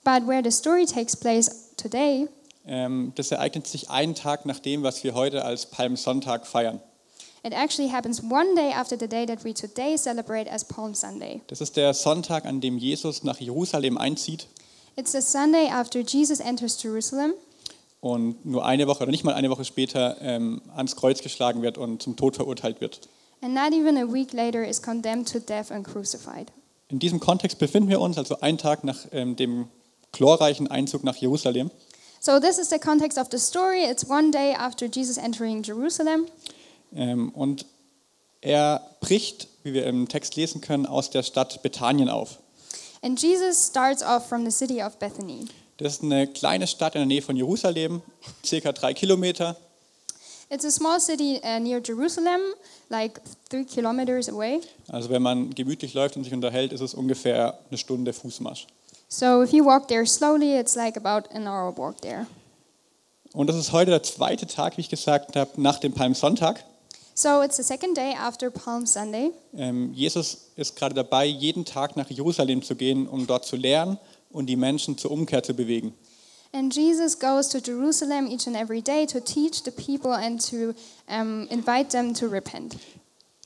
But 0.04 0.26
where 0.26 0.42
the 0.42 0.50
story 0.50 0.85
takes 0.85 1.14
place 1.16 1.71
today, 1.76 2.28
ähm, 2.66 3.12
das 3.14 3.30
ereignet 3.30 3.66
sich 3.68 3.88
einen 3.90 4.14
Tag 4.14 4.47
nach 4.47 4.59
dem, 4.59 4.82
was 4.82 5.04
wir 5.04 5.14
heute 5.14 5.44
als 5.44 5.66
Palmsonntag 5.66 6.47
feiern. 6.47 6.80
it 7.44 7.52
actually 7.52 7.90
happens 7.90 8.23
one 8.23 8.54
day 8.54 8.73
after 8.73 8.97
the 8.99 9.09
day 9.09 9.26
that 9.26 9.44
we 9.44 9.52
today 9.52 9.97
celebrate 9.97 10.49
as 10.50 10.64
Palm 10.64 10.94
Sunday. 10.94 11.40
Das 11.49 11.61
ist 11.61 11.76
der 11.76 11.92
Sonntag, 11.94 12.44
an 12.47 12.61
dem 12.61 12.78
Jesus 12.78 13.23
nach 13.25 13.38
Jerusalem 13.40 13.97
einzieht 13.99 14.47
It's 14.97 15.12
the 15.12 15.21
Sunday 15.23 15.68
after 15.71 16.00
Jesus 16.00 16.38
enters 16.40 16.80
Jerusalem, 16.82 17.32
und 18.00 18.44
nur 18.44 18.64
eine 18.66 18.87
Woche 18.88 19.02
oder 19.04 19.11
nicht 19.12 19.23
mal 19.25 19.35
eine 19.35 19.49
Woche 19.50 19.64
später 19.64 20.16
ähm, 20.21 20.61
ans 20.75 20.97
Kreuz 20.97 21.23
geschlagen 21.23 21.62
wird 21.62 21.78
und 21.78 22.02
zum 22.02 22.16
Tod 22.16 22.35
verurteilt 22.37 22.80
wird. 22.80 23.00
And 23.43 23.55
not 23.55 23.73
even 23.73 23.97
a 23.99 24.07
week 24.07 24.33
later 24.33 24.65
is 24.65 24.81
condemned 24.81 25.27
to 25.33 25.41
death 25.41 25.71
and 25.71 25.85
crucified. 25.85 26.51
In 26.89 26.99
diesem 26.99 27.21
Kontext 27.21 27.59
befinden 27.59 27.89
wir 27.89 28.01
uns, 28.01 28.19
also 28.19 28.41
einen 28.41 28.59
Tag 28.59 28.85
nach 28.85 29.07
ähm, 29.13 29.37
dem 29.37 29.69
glorreichen 30.13 30.69
Einzug 30.69 31.05
nach 31.05 31.17
Jerusalem. 31.17 31.71
So, 32.21 32.39
this 32.39 32.59
is 32.59 32.71
the 32.71 32.79
context 32.79 33.19
of 33.19 33.29
the 33.31 33.39
story. 33.39 33.85
It's 33.85 34.09
one 34.09 34.31
day 34.31 34.55
after 34.55 34.87
Jesus 34.87 35.17
entering 35.17 35.63
Jerusalem. 35.63 36.27
Ähm, 36.95 37.31
und 37.31 37.67
er 38.41 38.97
bricht, 39.01 39.49
wie 39.63 39.73
wir 39.73 39.87
im 39.87 40.09
Text 40.09 40.37
lesen 40.37 40.61
können, 40.61 40.87
aus 40.87 41.11
der 41.11 41.23
Stadt 41.23 41.63
Bethanien 41.63 42.09
auf. 42.09 42.39
And 43.03 43.21
Jesus 43.21 43.67
starts 43.67 44.03
off 44.03 44.29
from 44.29 44.45
the 44.45 44.53
city 44.53 44.83
of 44.83 44.99
Bethany. 44.99 45.49
Das 45.79 45.95
ist 45.95 46.03
eine 46.05 46.29
kleine 46.29 46.67
Stadt 46.69 46.95
in 46.95 47.01
der 47.01 47.07
Nähe 47.07 47.23
von 47.23 47.37
Jerusalem, 47.37 48.03
circa 48.45 48.71
drei 48.71 48.95
Kilometer. 48.95 49.57
It's 50.52 50.66
a 50.66 50.71
small 50.71 51.00
city 51.00 51.40
uh, 51.42 51.59
near 51.59 51.80
Jerusalem, 51.80 52.42
like 52.90 53.18
three 53.49 53.64
kilometers 53.64 54.28
away. 54.28 54.61
Also 54.87 55.09
wenn 55.09 55.23
man 55.23 55.49
gemütlich 55.54 55.94
läuft 55.94 56.18
und 56.18 56.25
sich 56.25 56.32
unterhält, 56.35 56.75
ist 56.75 56.82
es 56.82 56.92
ungefähr 56.92 57.59
eine 57.71 57.78
Stunde 57.78 58.12
Fußmarsch. 58.12 58.66
So, 59.09 59.42
if 59.42 59.54
you 59.54 59.64
walk 59.64 59.88
there 59.88 60.04
slowly, 60.04 60.59
it's 60.59 60.76
like 60.76 60.99
about 60.99 61.26
an 61.35 61.49
hour 61.49 61.75
walk 61.75 62.02
there. 62.02 62.26
Und 63.32 63.47
das 63.47 63.56
ist 63.56 63.73
heute 63.73 63.92
der 63.92 64.02
zweite 64.02 64.47
Tag, 64.47 64.76
wie 64.76 64.82
ich 64.82 64.90
gesagt 64.90 65.37
habe, 65.37 65.50
nach 65.56 65.78
dem 65.78 65.94
Palmsonntag. 65.94 66.62
So, 67.14 67.40
it's 67.40 67.56
the 67.56 67.62
second 67.62 67.97
day 67.97 68.14
after 68.14 68.50
Palm 68.50 68.85
Sunday. 68.85 69.30
Ähm, 69.56 69.94
Jesus 69.94 70.50
ist 70.56 70.76
gerade 70.76 70.94
dabei, 70.94 71.25
jeden 71.25 71.64
Tag 71.64 71.97
nach 71.97 72.11
Jerusalem 72.11 72.62
zu 72.62 72.76
gehen, 72.76 73.09
um 73.09 73.26
dort 73.26 73.47
zu 73.47 73.56
lernen 73.56 73.99
und 74.30 74.47
die 74.47 74.56
Menschen 74.56 74.99
zur 74.99 75.12
Umkehr 75.12 75.42
zu 75.42 75.54
bewegen. 75.54 75.94
And 76.54 76.71
Jesus 76.75 77.18
goes 77.18 77.49
to 77.49 77.61
Jerusalem 77.61 78.26
each 78.26 78.47
and 78.47 78.54
every 78.56 78.82
day 78.82 79.06
to 79.06 79.21
teach 79.21 79.62
the 79.62 79.71
people 79.71 80.12
and 80.12 80.38
to 80.50 80.75
um, 81.09 81.47
invite 81.50 81.90
them 81.90 82.12
to 82.14 82.26
repent. 82.28 82.76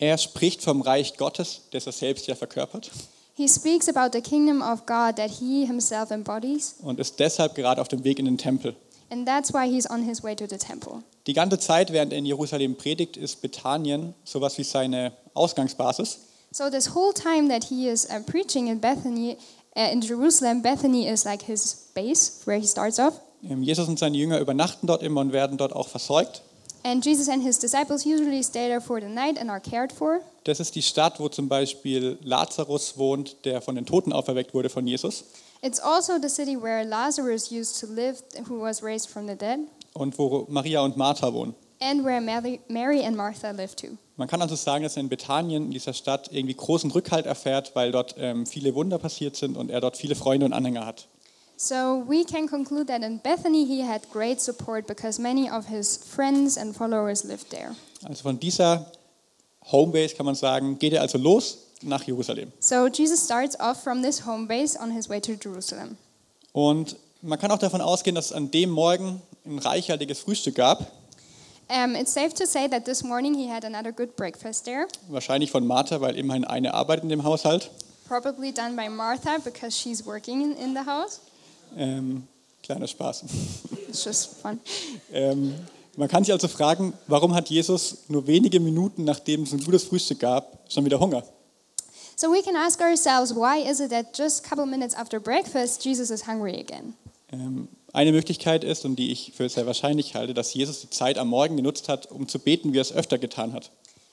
Er 0.01 0.19
spricht 0.19 0.63
vom 0.63 0.81
Reich 0.83 1.17
Gottes, 1.17 1.63
das 1.71 1.87
er 1.87 1.93
selbst 1.93 2.27
ja 2.27 2.35
verkörpert, 2.35 2.91
He 3.35 3.47
speaks 3.49 3.87
about 3.89 4.13
the 4.17 4.23
kingdom 4.23 4.63
of 4.63 4.87
God 4.87 5.17
that 5.17 5.31
he 5.31 5.67
himself 5.67 6.11
embodies, 6.11 6.77
und 6.83 6.99
ist 6.99 7.19
deshalb 7.21 7.55
gerade 7.55 7.81
auf 7.81 7.89
dem 7.89 8.03
Weg 8.03 8.19
in 8.19 8.25
den 8.25 8.39
Tempel. 8.39 8.75
and 9.11 9.27
that's 9.27 9.53
why 9.53 9.69
he's 9.69 9.89
on 9.89 10.03
his 10.03 10.23
way 10.25 10.35
to 10.35 10.47
the 10.49 10.57
temple. 10.59 11.03
Die 11.27 11.33
ganze 11.33 11.59
Zeit, 11.59 11.93
während 11.93 12.13
er 12.13 12.19
in 12.19 12.27
Jerusalem 12.27 12.77
predigt, 12.77 13.17
ist 13.17 13.41
Bethanien 13.41 14.15
sowas 14.25 14.59
wie 14.59 14.65
seine 14.65 15.13
Ausgangsbasis. 15.35 16.19
So 16.51 16.71
this 16.71 16.95
whole 16.95 17.13
time 17.13 17.49
that 17.51 17.65
he 17.65 17.89
is 17.89 18.07
uh, 18.11 18.21
preaching 18.27 18.67
in 18.69 18.81
Bethany, 18.81 19.37
uh, 19.77 19.93
in 19.93 20.01
Jerusalem, 20.01 20.63
Bethany 20.63 21.07
is 21.09 21.25
like 21.25 21.43
his 21.43 21.91
base 21.95 22.41
where 22.47 22.59
he 22.59 22.67
starts 22.67 22.99
off. 22.99 23.21
Ähm, 23.49 23.63
Jesus 23.63 23.87
und 23.89 23.99
seine 23.99 24.17
Jünger 24.17 24.41
übernachten 24.41 24.87
dort 24.87 25.03
immer 25.03 25.21
und 25.21 25.33
werden 25.33 25.59
dort 25.59 25.73
auch 25.73 25.89
versorgt. 25.89 26.43
And 26.83 27.05
Jesus 27.05 27.29
and 27.29 27.43
his 27.43 27.59
disciples 27.59 28.05
usually 28.07 28.43
stay 28.45 28.69
there 28.69 28.81
for 28.81 29.01
the 29.01 29.09
night 29.09 29.39
and 29.41 29.51
are 29.51 29.61
cared 29.61 29.93
for. 29.93 30.21
Das 30.45 30.61
ist 30.61 30.75
die 30.77 30.83
Stadt, 30.83 31.19
wo 31.19 31.29
zum 31.29 31.49
Beispiel 31.49 32.17
Lazarus 32.23 32.97
wohnt, 32.97 33.45
der 33.45 33.61
von 33.61 33.75
den 33.75 33.87
Toten 33.87 34.13
auferweckt 34.13 34.55
wurde 34.55 34.69
von 34.69 34.87
Jesus. 34.87 35.25
It's 35.63 35.81
also 35.81 36.13
the 36.23 36.29
city 36.29 36.57
where 36.61 36.85
Lazarus 36.85 37.51
used 37.51 37.81
to 37.81 37.87
live, 37.93 38.23
who 38.49 38.61
was 38.61 38.83
raised 38.83 39.09
from 39.09 39.27
the 39.27 39.35
dead, 39.35 39.59
Und 39.95 40.17
wo 40.19 40.47
Maria 40.49 40.81
und 40.83 40.97
Martha 40.97 41.33
wohnen. 41.33 41.55
and 41.81 42.05
where 42.05 42.21
Mary, 42.21 42.61
Mary 42.69 43.03
and 43.05 43.17
Martha 43.17 43.51
live 43.51 43.75
too. 43.75 43.97
Man 44.17 44.29
kann 44.29 44.41
also 44.41 44.57
sagen, 44.57 44.83
dass 44.83 44.97
er 44.97 45.01
in 45.01 45.11
Bethanien, 45.11 45.67
in 45.67 45.71
dieser 45.73 45.93
Stadt, 45.93 46.33
irgendwie 46.33 46.55
großen 46.55 46.91
Rückhalt 46.91 47.27
erfährt, 47.27 47.73
weil 47.75 47.93
dort 47.93 48.15
ähm, 48.19 48.47
viele 48.47 48.75
Wunder 48.75 48.99
passiert 48.99 49.37
sind 49.37 49.57
und 49.59 49.71
er 49.71 49.83
dort 49.83 49.99
viele 49.99 50.15
Freunde 50.15 50.47
und 50.47 50.55
Anhänger 50.55 50.87
hat. 50.87 51.07
So 51.59 52.05
we 52.07 52.25
can 52.25 52.47
conclude 52.49 52.87
that 52.87 53.03
in 53.03 53.19
Bethany 53.21 53.67
he 53.67 53.83
had 53.83 54.11
great 54.13 54.41
support 54.41 54.87
because 54.87 55.21
many 55.21 55.51
of 55.51 55.67
his 55.67 55.97
friends 55.97 56.59
and 56.59 56.75
followers 56.77 57.25
lived 57.25 57.51
there. 57.51 57.75
Also 58.05 58.23
von 58.23 58.39
dieser 58.39 58.91
Homebase 59.71 60.15
kann 60.15 60.27
man 60.27 60.35
sagen, 60.35 60.79
geht 60.79 60.93
er 60.93 61.03
also 61.03 61.19
los 61.19 61.59
nach 61.83 62.03
Jerusalem. 62.05 62.53
So 62.59 62.87
Jesus 62.89 63.25
starts 63.25 63.59
off 63.59 63.83
from 63.83 64.03
this 64.03 64.25
home 64.27 64.47
base 64.47 64.79
on 64.79 64.91
his 64.91 65.09
way 65.09 65.21
to 65.21 65.33
Jerusalem. 65.33 65.97
Und 66.53 66.97
man 67.23 67.39
kann 67.39 67.51
auch 67.51 67.59
davon 67.59 67.81
ausgehen, 67.81 68.15
dass 68.15 68.27
es 68.27 68.33
an 68.33 68.51
dem 68.51 68.71
Morgen 68.71 69.21
ein 69.45 69.59
reichhaltiges 69.59 70.21
Frühstück 70.21 70.55
gab, 70.55 70.91
Um, 71.69 71.97
it's 71.97 72.13
safe 72.13 72.33
to 72.35 72.47
say 72.47 72.69
that 72.69 72.85
this 72.85 73.03
morning 73.03 73.35
he 73.35 73.49
had 73.49 73.65
another 73.65 73.91
good 73.93 74.15
breakfast 74.17 74.67
there, 74.67 74.87
wahrscheinlich 75.09 75.51
von 75.51 75.67
Martha, 75.67 76.01
weil 76.01 76.17
immerhin 76.17 76.45
eine 76.45 76.75
arbeitet 76.75 77.03
in 77.05 77.09
dem 77.11 77.25
Haushalt. 77.25 77.71
probably 78.07 78.53
done 78.53 78.77
by 78.77 78.89
Martha 78.89 79.39
because 79.45 79.77
she's 79.77 80.05
working 80.07 80.43
in, 80.43 80.57
in 80.57 80.75
the 80.75 80.85
house. 80.85 81.21
Ähm, 81.77 82.23
kleiner 82.63 82.87
Spaß. 82.87 83.25
It's 83.89 84.05
just 84.05 84.37
fun. 84.41 84.61
Ähm, 85.13 85.55
man 85.97 86.09
kann 86.09 86.23
sich 86.23 86.33
also 86.33 86.47
fragen, 86.49 86.93
warum 87.09 87.35
hat 87.35 87.49
Jesus 87.49 88.05
nur 88.09 88.27
wenige 88.27 88.61
Minuten, 88.61 89.05
nachdem 89.05 89.43
es 89.43 89.53
ein 89.53 89.65
gutes 89.65 89.85
Frühstück 89.85 90.21
gab, 90.21 90.59
schon 90.69 90.85
wieder 90.85 91.01
Hunger? 91.01 91.25
So 92.15 92.31
we 92.31 92.43
can 92.43 92.55
ask 92.57 92.81
ourselves, 92.81 93.35
why 93.35 93.59
is 93.69 93.81
it 93.81 93.91
that 93.91 94.17
just 94.17 94.45
a 94.45 94.49
couple 94.49 94.67
minutes 94.67 94.95
after 94.95 95.19
breakfast 95.21 95.85
Jesus 95.85 96.11
is 96.11 96.27
hungry 96.27 96.61
again? 96.61 96.95
Ähm, 97.33 97.69
eine 97.97 98.13
Möglichkeit 98.13 98.63
ist, 98.63 98.85
und 98.85 98.97
die 98.97 99.11
ich 99.11 99.33
für 99.35 99.49
sehr 99.49 99.67
wahrscheinlich 99.67 100.15
halte, 100.15 100.35
dass 100.35 100.53
Jesus 100.53 100.81
die 100.81 100.91
Zeit 100.91 101.17
am 101.17 101.29
Morgen 101.29 101.57
genutzt 101.57 101.89
hat, 101.89 102.13
um 102.13 102.29
zu 102.29 102.39
beten, 102.39 102.75
wie 102.75 102.79
er 102.79 102.83
es 102.83 102.93
öfter 102.93 103.17
getan 103.17 103.55
hat. 103.55 103.71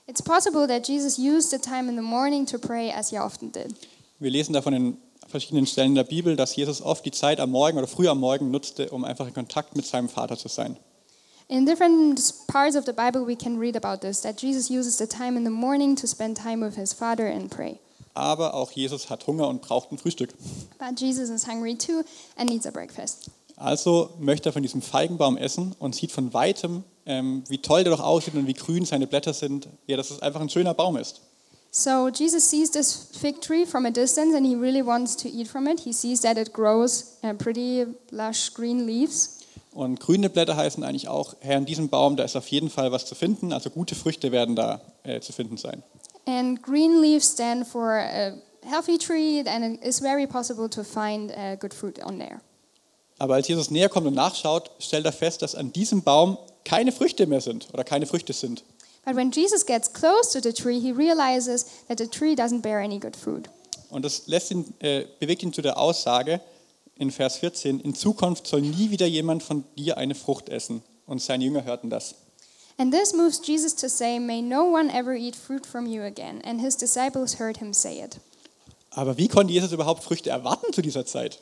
It's 0.08 0.22
possible 0.22 0.68
that 0.68 0.88
Jesus 0.88 1.18
used 1.18 1.52
the 1.52 1.58
time 1.58 1.90
in 1.90 1.96
the 1.98 2.02
morning 2.02 2.46
to 2.46 2.58
pray 2.58 2.92
as 2.92 3.10
he 3.10 3.20
often 3.20 3.52
did. 3.52 3.76
Wir 4.20 4.32
lesen 4.32 4.54
davon 4.54 4.74
in 4.74 4.98
verschiedenen 5.28 5.68
Stellen 5.68 5.90
in 5.90 5.96
der 5.96 6.06
Bibel, 6.06 6.38
dass 6.38 6.56
Jesus 6.56 6.82
oft 6.82 7.06
die 7.06 7.12
Zeit 7.12 7.42
am 7.42 7.52
Morgen 7.52 7.78
oder 7.78 7.88
früh 7.88 8.08
am 8.08 8.20
Morgen 8.20 8.52
nutzte, 8.52 8.90
um 8.90 9.04
einfach 9.04 9.28
in 9.28 9.34
Kontakt 9.34 9.76
mit 9.76 9.86
seinem 9.86 10.08
Vater 10.08 10.38
zu 10.38 10.48
sein. 10.48 10.78
In 11.50 11.66
different 11.66 12.22
parts 12.48 12.78
of 12.78 12.86
the 12.86 12.94
Bible, 12.94 13.28
we 13.28 13.36
can 13.36 13.60
read 13.60 13.76
about 13.76 14.00
this 14.00 14.22
that 14.22 14.42
Jesus 14.42 14.70
uses 14.70 14.98
the 14.98 15.08
time 15.08 15.38
in 15.38 15.44
the 15.44 15.52
morning 15.52 15.98
to 15.98 16.08
spend 16.08 16.38
time 16.38 16.66
with 16.66 16.78
his 16.78 16.94
Father 16.94 17.26
and 17.26 17.50
pray. 17.50 17.80
Aber 18.14 18.54
auch 18.54 18.72
Jesus 18.72 19.10
hat 19.10 19.28
Hunger 19.28 19.50
und 19.50 19.62
braucht 19.62 19.92
ein 19.92 19.98
Frühstück. 19.98 20.34
But 20.80 21.00
Jesus 21.00 21.30
is 21.30 21.46
hungry 21.46 21.76
too 21.76 22.04
and 22.38 22.50
needs 22.50 22.66
a 22.66 22.72
breakfast. 22.72 23.30
Also 23.64 24.10
möchte 24.20 24.50
er 24.50 24.54
von 24.54 24.62
diesem 24.62 24.82
Feigenbaum 24.82 25.38
essen 25.38 25.74
und 25.80 25.96
sieht 25.96 26.12
von 26.12 26.34
weitem, 26.34 26.84
ähm, 27.06 27.46
wie 27.48 27.60
toll 27.60 27.86
der 27.86 27.94
doch 27.94 28.04
aussieht 28.04 28.36
und 28.36 28.46
wie 28.46 28.54
grün 28.54 28.84
seine 28.84 29.08
Blätter 29.08 29.34
sind. 29.34 29.70
Ja, 29.88 29.96
dass 29.96 30.12
es 30.12 30.22
einfach 30.22 30.42
ein 30.42 30.50
schöner 30.50 30.74
Baum 30.74 30.98
ist. 30.98 31.22
So 31.72 32.10
Jesus 32.10 32.50
sees 32.50 32.72
this 32.72 33.08
fig 33.14 33.40
tree 33.40 33.66
from 33.66 33.86
a 33.86 33.90
distance 33.90 34.36
and 34.36 34.46
he 34.46 34.54
really 34.54 34.86
wants 34.86 35.16
to 35.16 35.30
eat 35.30 35.48
from 35.48 35.66
it. 35.68 35.80
He 35.80 35.94
sees 35.94 36.20
that 36.22 36.38
it 36.38 36.52
grows 36.52 37.18
uh, 37.24 37.34
pretty 37.36 37.86
lush 38.12 38.54
green 38.54 38.86
leaves. 38.86 39.40
Und 39.72 40.02
grüne 40.02 40.30
Blätter 40.30 40.58
heißen 40.58 40.84
eigentlich 40.84 41.08
auch, 41.08 41.34
Herr, 41.40 41.58
in 41.58 41.66
diesem 41.66 41.88
Baum, 41.88 42.18
da 42.18 42.26
ist 42.26 42.36
auf 42.36 42.50
jeden 42.50 42.70
Fall 42.70 42.92
was 42.92 43.06
zu 43.06 43.16
finden. 43.16 43.54
Also 43.54 43.70
gute 43.70 43.96
Früchte 43.96 44.34
werden 44.34 44.58
da 44.58 44.82
äh, 45.04 45.22
zu 45.22 45.32
finden 45.32 45.56
sein. 45.56 45.84
And 46.26 46.62
green 46.62 47.00
leaves 47.02 47.32
stand 47.32 47.66
for 47.66 47.94
a 47.94 48.34
healthy 48.62 48.98
tree 48.98 49.42
and 49.48 49.64
it 49.64 49.88
is 49.88 50.02
very 50.02 50.28
possible 50.28 50.70
to 50.70 50.84
find 50.84 51.32
uh, 51.32 51.56
good 51.56 51.74
fruit 51.74 52.04
on 52.06 52.20
there. 52.20 52.42
Aber 53.24 53.36
als 53.36 53.48
Jesus 53.48 53.72
näher 53.72 53.88
kommt 53.88 54.06
und 54.06 54.16
nachschaut, 54.16 54.70
stellt 54.80 55.06
er 55.06 55.14
fest, 55.14 55.42
dass 55.44 55.56
an 55.56 55.72
diesem 55.72 56.02
Baum 56.02 56.38
keine 56.66 56.92
Früchte 56.92 57.26
mehr 57.26 57.40
sind 57.40 57.70
oder 57.72 57.86
keine 57.86 58.06
Früchte 58.06 58.34
sind. 58.34 58.66
But 59.06 59.16
when 59.16 59.32
Jesus 59.32 59.66
gets 59.66 59.94
close 59.94 60.34
to 60.34 60.42
the 60.42 60.52
tree, 60.52 60.78
he 60.78 60.92
realizes 60.92 61.68
that 61.88 62.00
the 62.00 62.08
tree 62.08 62.34
doesn't 62.34 62.62
bear 62.64 62.80
any 62.80 63.00
good 63.00 63.16
fruit. 63.16 63.50
Und 63.90 64.04
das 64.04 64.28
lässt 64.28 64.52
ihn, 64.52 64.74
äh, 64.80 65.06
bewegt 65.22 65.42
ihn 65.42 65.54
zu 65.54 65.62
der 65.62 65.78
Aussage 65.78 66.42
in 66.98 67.12
Vers 67.12 67.38
14, 67.38 67.80
in 67.80 67.96
Zukunft 67.96 68.46
soll 68.46 68.60
nie 68.60 68.92
wieder 68.92 69.06
jemand 69.06 69.42
von 69.42 69.64
dir 69.78 69.98
eine 69.98 70.16
Frucht 70.16 70.50
essen. 70.50 70.82
Und 71.06 71.22
seine 71.22 71.46
Jünger 71.46 71.64
hörten 71.64 71.90
das. 71.90 72.16
And 72.78 72.94
this 72.94 73.14
moves 73.14 73.40
Jesus 73.42 73.74
to 73.78 73.88
say, 73.88 74.20
May 74.20 74.42
no 74.42 74.66
one 74.66 74.94
ever 74.94 75.14
eat 75.14 75.38
fruit 75.38 75.66
from 75.66 75.86
you 75.86 76.02
again. 76.02 76.42
And 76.44 76.60
his 76.60 76.76
disciples 76.76 77.40
heard 77.40 77.60
him 77.60 77.74
say 77.74 78.04
it. 78.04 78.18
Aber 78.90 79.18
wie 79.18 79.30
konnte 79.30 79.54
Jesus 79.54 79.72
überhaupt 79.72 80.04
Früchte 80.04 80.30
erwarten 80.30 80.74
zu 80.74 80.82
dieser 80.82 81.06
Zeit? 81.06 81.40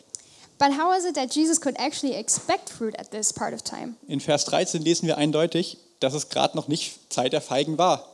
But 0.62 0.78
how 0.78 0.94
is 0.94 1.06
it 1.06 1.16
that 1.16 1.32
Jesus 1.32 1.60
could 1.60 1.76
actually 1.80 2.14
expect 2.14 2.70
fruit 2.70 2.94
at 3.00 3.10
this 3.10 3.34
part 3.34 3.52
of 3.52 3.64
time? 3.64 3.96
In 4.08 4.20
Vers 4.20 4.46
13 4.46 4.84
lesen 4.84 5.08
wir 5.08 5.18
eindeutig, 5.18 5.80
dass 6.00 6.14
es 6.14 6.30
gerade 6.30 6.56
noch 6.56 6.68
nicht 6.68 7.12
Zeit 7.12 7.34
der 7.34 7.42
Feigen 7.42 7.80
war. 7.80 8.06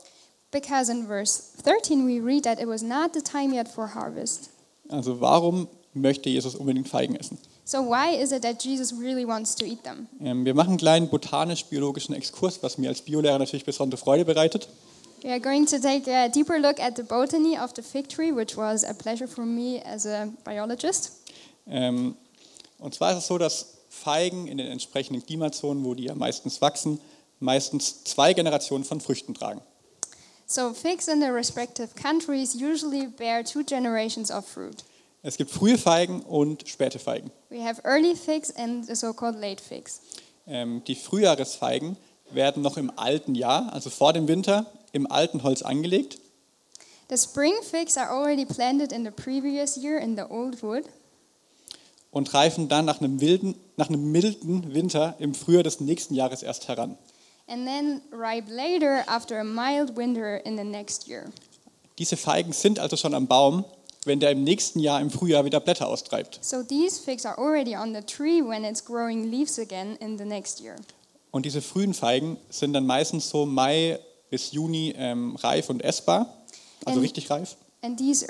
Because 0.51 0.89
in 0.89 1.08
verse 1.08 1.44
13 1.66 2.08
we 2.08 2.25
read 2.25 2.46
that 2.46 2.58
it 2.62 2.70
was 2.70 2.82
not 2.82 3.13
the 3.13 3.22
time 3.22 3.54
yet 3.54 3.68
for 3.68 3.94
harvest. 3.94 4.50
Also 4.88 5.20
warum 5.20 5.68
möchte 5.94 6.30
Jesus 6.30 6.56
unbedingt 6.56 6.88
Feigen 6.88 7.18
essen? 7.18 7.38
So 7.66 7.80
why 7.80 8.16
is 8.16 8.32
it 8.32 8.44
that 8.44 8.63
Jesus 8.63 8.94
really 8.98 9.27
wants 9.27 9.54
to 9.56 9.66
eat 9.66 9.84
them? 9.84 10.08
Ähm, 10.22 10.46
wir 10.46 10.54
machen 10.54 10.70
einen 10.70 10.77
kleinen 10.77 11.10
botanisch-biologischen 11.10 12.16
Exkurs, 12.16 12.63
was 12.63 12.77
mir 12.77 12.88
als 12.88 13.01
Biolehrer 13.01 13.39
natürlich 13.39 13.66
besondere 13.66 14.00
Freude 14.00 14.24
bereitet. 14.24 14.70
We 15.22 15.32
are 15.32 15.42
going 15.42 15.66
to 15.66 15.80
take 15.80 16.10
a 16.10 16.30
deeper 16.30 16.58
look 16.58 16.80
at 16.80 16.96
the 16.96 17.04
botany 17.04 17.60
of 17.60 17.74
the 17.75 17.82
fig 17.82 18.08
tree, 18.08 18.34
which 18.34 18.56
was 18.56 18.86
a 18.86 18.94
pleasure 18.94 19.27
for 19.27 19.46
me 19.46 19.82
as 19.86 20.06
a 20.06 20.30
biologist. 20.46 21.12
Ähm, 21.70 22.16
und 22.80 22.94
zwar 22.94 23.12
ist 23.12 23.20
es 23.20 23.28
so, 23.28 23.38
dass 23.38 23.78
Feigen 23.90 24.48
in 24.48 24.58
den 24.58 24.68
entsprechenden 24.68 25.26
Klimazonen, 25.26 25.84
wo 25.84 25.94
die 25.94 26.06
ja 26.06 26.16
meistens 26.16 26.62
wachsen, 26.62 27.00
meistens 27.40 28.04
zwei 28.04 28.34
Generationen 28.34 28.84
von 28.84 29.02
Früchten 29.02 29.34
tragen. 29.34 29.62
So 30.46 30.74
figs 30.74 31.08
in 31.08 31.20
the 31.20 31.28
respective 31.28 31.90
countries 32.02 32.56
usually 32.56 33.08
bear 33.08 33.44
two 33.44 33.64
generations 33.64 34.32
of 34.32 34.48
fruit. 34.48 34.84
Es 35.24 35.36
gibt 35.36 35.52
frühe 35.52 35.78
Feigen 35.78 36.22
und 36.22 36.68
späte 36.70 37.00
Feigen. 37.00 37.32
We 37.50 37.62
have 37.62 37.82
early 37.84 38.16
figs 38.16 38.56
and 38.56 38.86
the 38.86 38.96
so-called 38.96 39.38
late 39.40 39.62
figs. 39.62 40.00
Ähm, 40.48 40.84
die 40.86 40.96
Frühjahresfeigen 40.96 41.98
werden 42.32 42.64
noch 42.64 42.78
im 42.78 42.92
alten 42.98 43.36
Jahr, 43.36 43.74
also 43.74 43.90
vor 43.90 44.14
dem 44.14 44.28
Winter, 44.28 44.66
im 44.94 45.10
alten 45.12 45.44
Holz 45.44 45.64
angelegt. 45.64 46.20
The 47.10 47.18
spring 47.18 47.54
figs 47.62 47.98
are 47.98 48.10
already 48.10 48.46
planted 48.46 48.92
in 48.92 49.04
the 49.04 49.12
previous 49.12 49.76
year 49.78 49.98
in 49.98 50.16
the 50.16 50.24
old 50.30 50.62
wood, 50.62 50.86
und 52.12 52.34
reifen 52.34 52.68
dann 52.70 52.86
nach 52.86 53.00
einem, 53.02 53.20
wilden, 53.22 53.56
nach 53.76 53.90
einem 53.90 54.12
milden 54.12 54.74
Winter 54.74 55.16
im 55.20 55.34
Frühjahr 55.34 55.64
des 55.64 55.80
nächsten 55.80 56.14
Jahres 56.16 56.44
erst 56.44 56.68
heran. 56.68 56.98
and 57.50 57.66
then 57.66 58.02
ripe 58.12 58.50
later 58.52 59.06
after 59.08 59.40
a 59.40 59.44
mild 59.44 59.96
winter 59.96 60.36
in 60.46 60.58
the 60.58 60.64
next 60.66 61.08
year. 61.08 61.26
Diese 61.98 62.18
Feigen 62.18 62.52
sind 62.52 62.78
also 62.78 62.98
schon 62.98 63.14
am 63.14 63.28
Baum, 63.28 63.64
wenn 64.06 64.20
der 64.20 64.32
im 64.32 64.44
nächsten 64.44 64.80
Jahr 64.80 65.00
im 65.00 65.10
Frühjahr 65.10 65.46
wieder 65.46 65.60
Blätter 65.62 65.88
austreibt. 65.88 66.40
So 66.42 66.62
these 66.64 67.00
figs 67.02 67.26
are 67.26 67.38
already 67.38 67.76
on 67.78 67.94
the 67.96 68.02
tree 68.02 68.42
when 68.42 68.64
it's 68.66 68.84
growing 68.84 69.32
leaves 69.32 69.58
again 69.60 69.96
in 70.02 70.18
the 70.18 70.26
next 70.26 70.60
year. 70.60 70.76
Und 71.32 71.46
diese 71.46 71.62
frühen 71.62 71.94
Feigen 71.94 72.38
sind 72.50 72.74
dann 72.74 72.86
meistens 72.86 73.30
so 73.30 73.46
Mai 73.46 73.98
bis 74.30 74.52
Juni 74.52 74.94
ähm, 74.98 75.36
reif 75.38 75.70
und 75.70 75.82
essbar, 75.84 76.34
also 76.86 77.00
Ähm, 77.00 77.04
richtig 77.04 77.30
reif. 77.30 77.56
And 77.84 77.98
these 77.98 78.26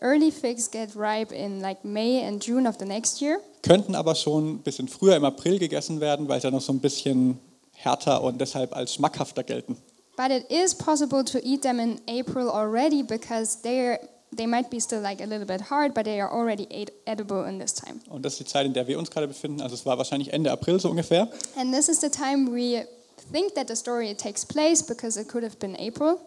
early 0.00 0.30
figs 0.32 0.68
get 0.68 0.94
ripe 0.96 1.32
in 1.32 1.60
like 1.60 1.84
May 1.84 2.24
and 2.26 2.40
June 2.44 2.66
of 2.66 2.78
the 2.78 2.84
next 2.84 3.20
year. 3.20 3.38
Könnten 3.62 3.94
aber 3.94 4.14
schon 4.16 4.54
ein 4.56 4.58
bisschen 4.62 4.88
früher 4.88 5.14
im 5.16 5.24
April 5.24 5.58
gegessen 5.58 6.00
werden, 6.00 6.28
weil 6.28 6.40
sie 6.40 6.50
noch 6.50 6.60
so 6.60 6.72
ein 6.72 6.80
bisschen 6.80 7.38
härter 7.72 8.22
und 8.22 8.40
deshalb 8.40 8.74
als 8.74 8.94
schmackhafter 8.94 9.44
gelten. 9.44 9.76
But 10.16 10.30
it 10.30 10.50
is 10.50 10.74
possible 10.74 11.24
to 11.24 11.38
eat 11.42 11.62
them 11.62 11.78
in 11.78 12.00
April 12.08 12.48
already 12.50 13.02
because 13.02 13.58
they're 13.62 13.98
they 14.36 14.46
might 14.46 14.68
be 14.70 14.80
still 14.80 15.00
like 15.00 15.20
a 15.20 15.26
little 15.26 15.46
bit 15.46 15.70
hard, 15.70 15.94
but 15.94 16.04
they 16.04 16.20
are 16.20 16.30
already 16.32 16.66
ed- 16.70 16.90
edible 17.06 17.44
in 17.48 17.58
this 17.60 17.74
time. 17.74 18.00
Und 18.10 18.24
das 18.24 18.34
ist 18.34 18.40
die 18.40 18.44
Zeit, 18.46 18.66
in 18.66 18.72
der 18.72 18.86
wir 18.88 18.98
uns 18.98 19.10
gerade 19.10 19.28
befinden. 19.28 19.60
Also 19.60 19.74
es 19.74 19.86
war 19.86 19.96
wahrscheinlich 19.98 20.32
Ende 20.32 20.50
April 20.50 20.80
so 20.80 20.90
ungefähr. 20.90 21.28
And 21.56 21.72
this 21.72 21.88
is 21.88 22.00
the 22.00 22.08
time 22.10 22.50
we 22.50 22.84
think 23.30 23.54
that 23.54 23.68
the 23.68 23.76
story 23.76 24.14
takes 24.14 24.44
place 24.44 24.82
because 24.82 25.20
it 25.20 25.28
could 25.28 25.44
have 25.44 25.56
been 25.58 25.76
April. 25.76 26.18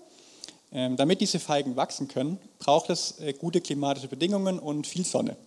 Ähm, 0.78 0.98
damit 0.98 1.22
diese 1.22 1.40
Feigen 1.40 1.78
wachsen 1.78 2.10
können, 2.10 2.38
braucht 2.60 2.90
es 2.90 3.22
äh, 3.22 3.32
gute 3.32 3.62
klimatische 3.62 4.10
Bedingungen 4.10 4.60
und 4.60 4.86
viel 4.86 5.06
Sonne. 5.06 5.38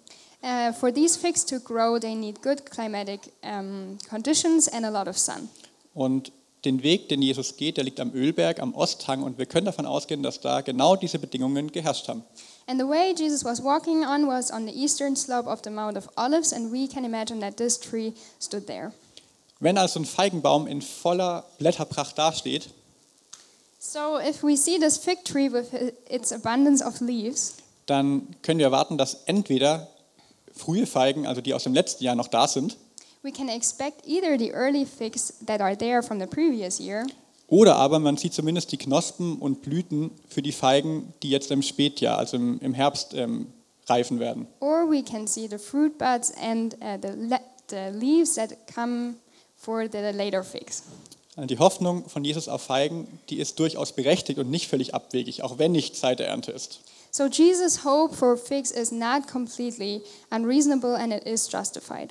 Uh, 0.42 0.72
for 0.72 0.90
these 0.90 1.18
figs 1.18 1.44
to 1.44 1.60
grow, 1.60 2.00
they 2.00 2.14
need 2.14 2.40
good 2.40 2.64
climatic 2.64 3.30
um, 3.42 3.98
conditions 4.08 4.68
and 4.68 4.86
a 4.86 4.88
lot 4.88 5.06
of 5.06 5.18
sun. 5.18 5.50
Und 5.92 6.32
den 6.64 6.82
Weg, 6.82 7.10
den 7.10 7.20
Jesus 7.20 7.58
geht, 7.58 7.76
der 7.76 7.84
liegt 7.84 8.00
am 8.00 8.14
Ölberg, 8.14 8.58
am 8.58 8.74
Osthang 8.74 9.22
und 9.22 9.36
wir 9.36 9.44
können 9.44 9.66
davon 9.66 9.84
ausgehen, 9.84 10.22
dass 10.22 10.40
da 10.40 10.62
genau 10.62 10.96
diese 10.96 11.18
Bedingungen 11.18 11.72
geherrscht 11.72 12.08
haben. 12.08 12.24
And 12.66 12.80
the 12.80 12.88
way 12.88 13.12
Jesus 13.14 13.44
was 13.44 13.62
walking 13.62 14.06
on 14.06 14.26
was 14.26 14.50
on 14.50 14.66
the 14.66 14.72
eastern 14.72 15.14
slope 15.14 15.46
of 15.46 15.60
the 15.62 15.70
Mount 15.70 15.98
of 15.98 16.08
Olives, 16.16 16.54
and 16.54 16.72
we 16.72 16.88
can 16.88 17.04
imagine 17.04 17.40
that 17.40 17.58
this 17.58 17.78
tree 17.78 18.14
stood 18.40 18.66
there. 18.66 18.92
Wenn 19.60 19.76
also 19.76 20.00
ein 20.00 20.06
Feigenbaum 20.06 20.66
in 20.66 20.80
voller 20.80 21.44
Blätterpracht 21.58 22.16
dasteht, 22.16 22.70
So 23.78 24.18
if 24.18 24.42
we 24.42 24.56
see 24.56 24.78
this 24.78 24.96
fig 24.98 25.24
tree 25.24 25.48
with 25.48 25.72
its 26.10 26.32
abundance 26.32 26.84
of 26.84 27.00
leaves, 27.00 27.54
dann 27.86 28.34
können 28.42 28.58
wir 28.58 28.66
erwarten, 28.66 28.98
dass 28.98 29.22
entweder 29.26 29.88
frühe 30.54 30.86
Feigen, 30.86 31.26
also 31.26 31.40
die 31.40 31.54
aus 31.54 31.62
dem 31.62 31.74
letzten 31.74 32.04
Jahr 32.04 32.16
noch 32.16 32.28
da 32.28 32.48
sind, 32.48 32.76
we 33.22 33.30
can 33.32 33.48
expect 33.48 34.06
either 34.06 34.36
the 34.38 34.50
early 34.52 34.84
figs 34.84 35.34
that 35.46 35.60
are 35.60 35.76
there 35.76 36.02
from 36.02 36.18
the 36.18 36.26
previous 36.26 36.78
year, 36.80 37.06
oder 37.46 37.76
aber 37.76 37.98
man 38.00 38.16
sieht 38.16 38.34
zumindest 38.34 38.72
die 38.72 38.76
Knospen 38.78 39.38
und 39.38 39.62
Blüten 39.62 40.10
für 40.28 40.42
die 40.42 40.52
Feigen, 40.52 41.14
die 41.22 41.30
jetzt 41.30 41.50
im 41.50 41.62
Spätjahr, 41.62 42.18
also 42.18 42.36
im, 42.36 42.58
im 42.60 42.74
Herbst, 42.74 43.14
ähm, 43.14 43.46
reifen 43.86 44.18
werden. 44.18 44.46
or 44.60 44.90
we 44.90 45.02
can 45.02 45.26
see 45.26 45.46
the 45.48 45.56
fruit 45.56 45.96
buds 45.96 46.32
and 46.36 46.74
uh, 46.82 46.98
the, 47.00 47.38
the 47.70 47.90
leaves 47.96 48.34
that 48.34 48.50
come 48.74 49.14
for 49.56 49.88
the 49.90 50.10
later 50.12 50.42
figs. 50.42 50.82
Die 51.40 51.58
Hoffnung 51.58 52.08
von 52.08 52.24
Jesus 52.24 52.48
auf 52.48 52.62
Feigen, 52.62 53.20
die 53.28 53.38
ist 53.38 53.60
durchaus 53.60 53.92
berechtigt 53.92 54.40
und 54.40 54.50
nicht 54.50 54.68
völlig 54.68 54.92
abwegig, 54.94 55.44
auch 55.44 55.58
wenn 55.58 55.70
nicht 55.70 55.94
Zeit 55.94 56.18
der 56.18 56.26
Ernte 56.26 56.50
ist. 56.50 56.80
So 57.12 57.26
Jesus' 57.26 57.84
hope 57.84 58.14
for 58.14 58.36
figs 58.36 58.72
is 58.72 58.90
not 58.90 59.28
completely 59.30 60.02
unreasonable 60.30 60.96
and 60.96 61.12
it 61.12 61.24
is 61.24 61.48
justified. 61.50 62.10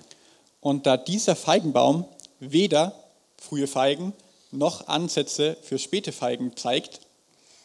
Und 0.62 0.86
da 0.86 0.96
dieser 0.96 1.36
Feigenbaum 1.36 2.06
weder 2.40 2.94
frühe 3.38 3.68
Feigen 3.68 4.14
noch 4.52 4.88
Ansätze 4.88 5.58
für 5.62 5.78
späte 5.78 6.12
Feigen 6.14 6.56
zeigt, 6.56 7.02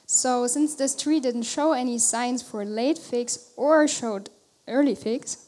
So 0.06 0.46
since 0.46 0.76
this 0.76 0.96
tree 0.96 1.20
didn't 1.20 1.44
show 1.44 1.72
any 1.72 1.98
signs 1.98 2.42
for 2.42 2.64
late 2.64 3.00
figs 3.00 3.52
or 3.56 3.86
showed 3.86 4.30
early 4.66 4.96
figs, 4.96 5.38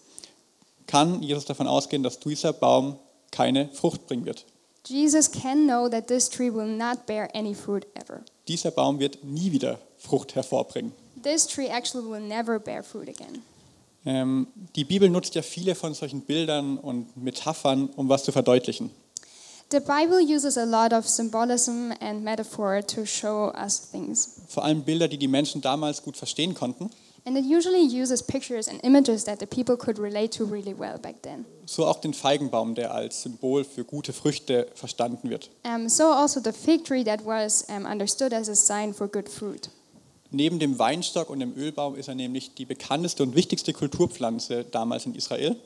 kann 0.86 1.22
Jesus 1.22 1.44
davon 1.44 1.66
ausgehen, 1.66 2.02
dass 2.02 2.20
dieser 2.20 2.52
Baum 2.52 2.98
keine 3.30 3.68
Frucht 3.70 4.06
bringen 4.06 4.24
wird. 4.24 4.46
Jesus 4.86 5.30
can 5.30 5.66
know 5.66 5.88
that 5.88 6.08
this 6.08 6.28
tree 6.28 6.50
will 6.50 6.66
not 6.66 7.06
bear 7.06 7.28
any 7.34 7.54
fruit 7.54 7.86
ever. 7.94 8.22
Dieser 8.48 8.70
Baum 8.70 8.98
wird 8.98 9.24
nie 9.24 9.52
wieder 9.52 9.78
Frucht 9.96 10.34
hervorbringen. 10.34 10.92
This 11.22 11.46
tree 11.46 11.68
actually 11.68 12.06
will 12.06 12.20
never 12.20 12.58
bear 12.58 12.82
fruit 12.82 13.08
again. 13.08 13.42
Ähm, 14.04 14.48
die 14.76 14.84
Bibel 14.84 15.08
nutzt 15.08 15.34
ja 15.34 15.42
viele 15.42 15.74
von 15.74 15.94
solchen 15.94 16.20
Bildern 16.22 16.76
und 16.76 17.16
Metaphern, 17.16 17.88
um 17.96 18.08
was 18.10 18.24
zu 18.24 18.32
verdeutlichen. 18.32 18.90
The 19.70 19.80
Bible 19.80 20.20
uses 20.20 20.58
a 20.58 20.64
lot 20.64 20.92
of 20.92 21.08
symbolism 21.08 21.90
and 22.00 22.22
metaphor 22.22 22.82
to 22.86 23.06
show 23.06 23.50
us 23.54 23.90
things. 23.90 24.42
Vor 24.48 24.62
allem 24.62 24.82
Bilder, 24.82 25.08
die 25.08 25.16
die 25.16 25.28
Menschen 25.28 25.62
damals 25.62 26.02
gut 26.02 26.18
verstehen 26.18 26.54
konnten. 26.54 26.90
And 27.26 27.38
it 27.38 27.44
usually 27.46 27.80
uses 27.80 28.22
pictures 28.22 28.68
and 28.68 28.78
images 28.84 29.24
that 29.24 29.38
the 29.38 29.46
people 29.46 29.78
could 29.78 29.98
relate 29.98 30.30
to 30.32 30.44
really 30.44 30.74
well 30.78 30.98
back 30.98 31.22
then. 31.22 31.46
So 31.64 31.86
auch 31.86 32.00
den 32.00 32.12
Feigenbaum, 32.12 32.74
der 32.74 32.92
als 32.92 33.22
Symbol 33.22 33.64
für 33.64 33.84
gute 33.84 34.12
Früchte 34.12 34.66
verstanden 34.74 35.30
wird. 35.30 35.48
Um, 35.64 35.88
so 35.88 36.12
also 36.12 36.40
the 36.40 36.52
fig 36.52 36.84
tree 36.84 37.02
that 37.04 37.24
was 37.24 37.64
um, 37.70 37.86
understood 37.86 38.34
as 38.34 38.50
a 38.50 38.54
sign 38.54 38.92
for 38.92 39.08
good 39.08 39.30
fruit. 39.30 39.70
Neben 40.30 40.58
dem 40.58 40.78
Weinstock 40.78 41.30
und 41.30 41.40
dem 41.40 41.56
Ölbaum 41.56 41.94
ist 41.94 42.08
er 42.08 42.14
nämlich 42.14 42.54
die 42.54 42.66
bekannteste 42.66 43.22
und 43.22 43.34
wichtigste 43.36 43.72
Kulturpflanze 43.72 44.64
damals 44.64 45.06
in 45.06 45.14
Israel. 45.14 45.56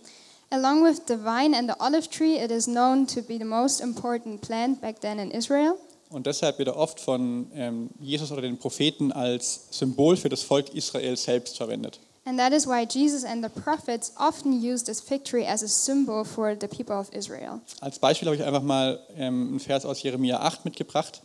Along 0.50 0.84
with 0.84 1.02
the 1.08 1.16
vine 1.16 1.54
and 1.54 1.68
the 1.68 1.76
olive 1.80 2.08
tree, 2.08 2.36
it 2.36 2.50
is 2.50 2.66
known 2.66 3.06
to 3.06 3.20
be 3.20 3.36
the 3.36 3.44
most 3.44 3.80
important 3.80 4.40
plant 4.42 4.80
back 4.80 5.00
then 5.00 5.18
in 5.18 5.30
Israel. 5.30 5.76
Und 6.10 6.26
deshalb 6.26 6.58
wird 6.58 6.68
er 6.68 6.76
oft 6.76 7.00
von 7.00 7.50
ähm, 7.54 7.90
Jesus 8.00 8.32
oder 8.32 8.42
den 8.42 8.58
Propheten 8.58 9.12
als 9.12 9.66
Symbol 9.70 10.16
für 10.16 10.28
das 10.28 10.42
Volk 10.42 10.74
Israel 10.74 11.16
selbst 11.16 11.56
verwendet. 11.56 12.00
And 12.24 12.38
that 12.38 12.52
is 12.52 12.66
why 12.66 12.86
Jesus 12.86 13.24
and 13.24 13.42
the 13.42 13.48
prophets 13.48 14.12
often 14.18 14.52
used 14.52 14.86
this 14.86 15.00
fig 15.00 15.24
tree 15.24 15.46
as 15.46 15.62
a 15.62 15.68
symbol 15.68 16.24
for 16.24 16.54
the 16.60 16.68
people 16.68 16.94
of 16.94 17.10
Israel. 17.12 17.60
Als 17.80 17.98
Beispiel 17.98 18.28
habe 18.28 18.36
ich 18.36 18.44
einfach 18.44 18.62
mal 18.62 19.00
ähm, 19.16 19.48
einen 19.48 19.60
Vers 19.60 19.86
aus 19.86 20.02
Jeremia 20.02 20.40
8 20.40 20.64
mitgebracht. 20.64 21.22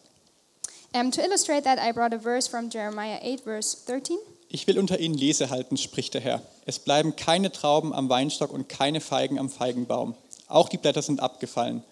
Um, 0.94 1.12
to 1.12 1.22
illustrate 1.22 1.64
that, 1.64 1.80
I 1.80 1.92
brought 1.92 2.14
a 2.14 2.20
verse 2.20 2.50
from 2.50 2.70
Jeremiah 2.70 3.20
8, 3.22 3.44
verse 3.44 3.78
13. 3.86 4.18
Ich 4.48 4.68
will 4.68 4.78
unter 4.78 5.00
ihnen 5.00 5.16
Lese 5.16 5.50
halten, 5.50 5.76
spricht 5.76 6.14
der 6.14 6.22
Herr. 6.22 6.42
Es 6.66 6.80
bleiben 6.80 7.16
keine 7.16 7.52
Trauben 7.52 7.92
am 7.92 8.08
Weinstock 8.08 8.54
und 8.54 8.70
keine 8.70 9.02
Feigen 9.02 9.40
am 9.40 9.50
Feigenbaum. 9.50 10.16
Auch 10.48 10.70
die 10.70 10.78
Blätter 10.78 11.02
sind 11.02 11.20
abgefallen. 11.20 11.84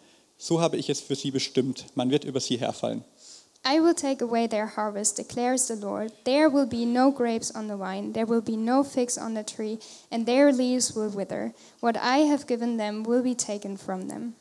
So 0.41 0.59
habe 0.59 0.75
ich 0.77 0.89
es 0.89 0.99
für 0.99 1.13
sie 1.13 1.29
bestimmt. 1.29 1.85
Man 1.93 2.09
wird 2.09 2.23
über 2.23 2.39
sie 2.39 2.57
herfallen. 2.57 3.03
I 3.63 3.79
will 3.79 3.93
take 3.93 4.23
away 4.23 4.47
their 4.47 4.75
harvest, 4.75 5.19
declares 5.19 5.67
the 5.67 5.75
Lord. 5.75 6.11
There 6.23 6.51
will 6.51 6.65
be 6.65 6.83
no 6.83 7.11
grapes 7.11 7.53
on 7.53 7.67
the 7.67 7.77
vine, 7.77 8.13
there 8.13 8.27
will 8.27 8.41
be 8.41 8.57
no 8.57 8.83
figs 8.83 9.19
on 9.19 9.35
the 9.35 9.43
tree, 9.43 9.77
and 10.09 10.25
their 10.25 10.51
leaves 10.51 10.95
will 10.95 11.15
wither. 11.15 11.53
What 11.79 11.95
I 11.95 12.25
have 12.27 12.47
given 12.47 12.77
them 12.77 13.03
will 13.03 13.21
be 13.21 13.35
taken 13.35 13.77
from 13.77 14.09
them. 14.09 14.33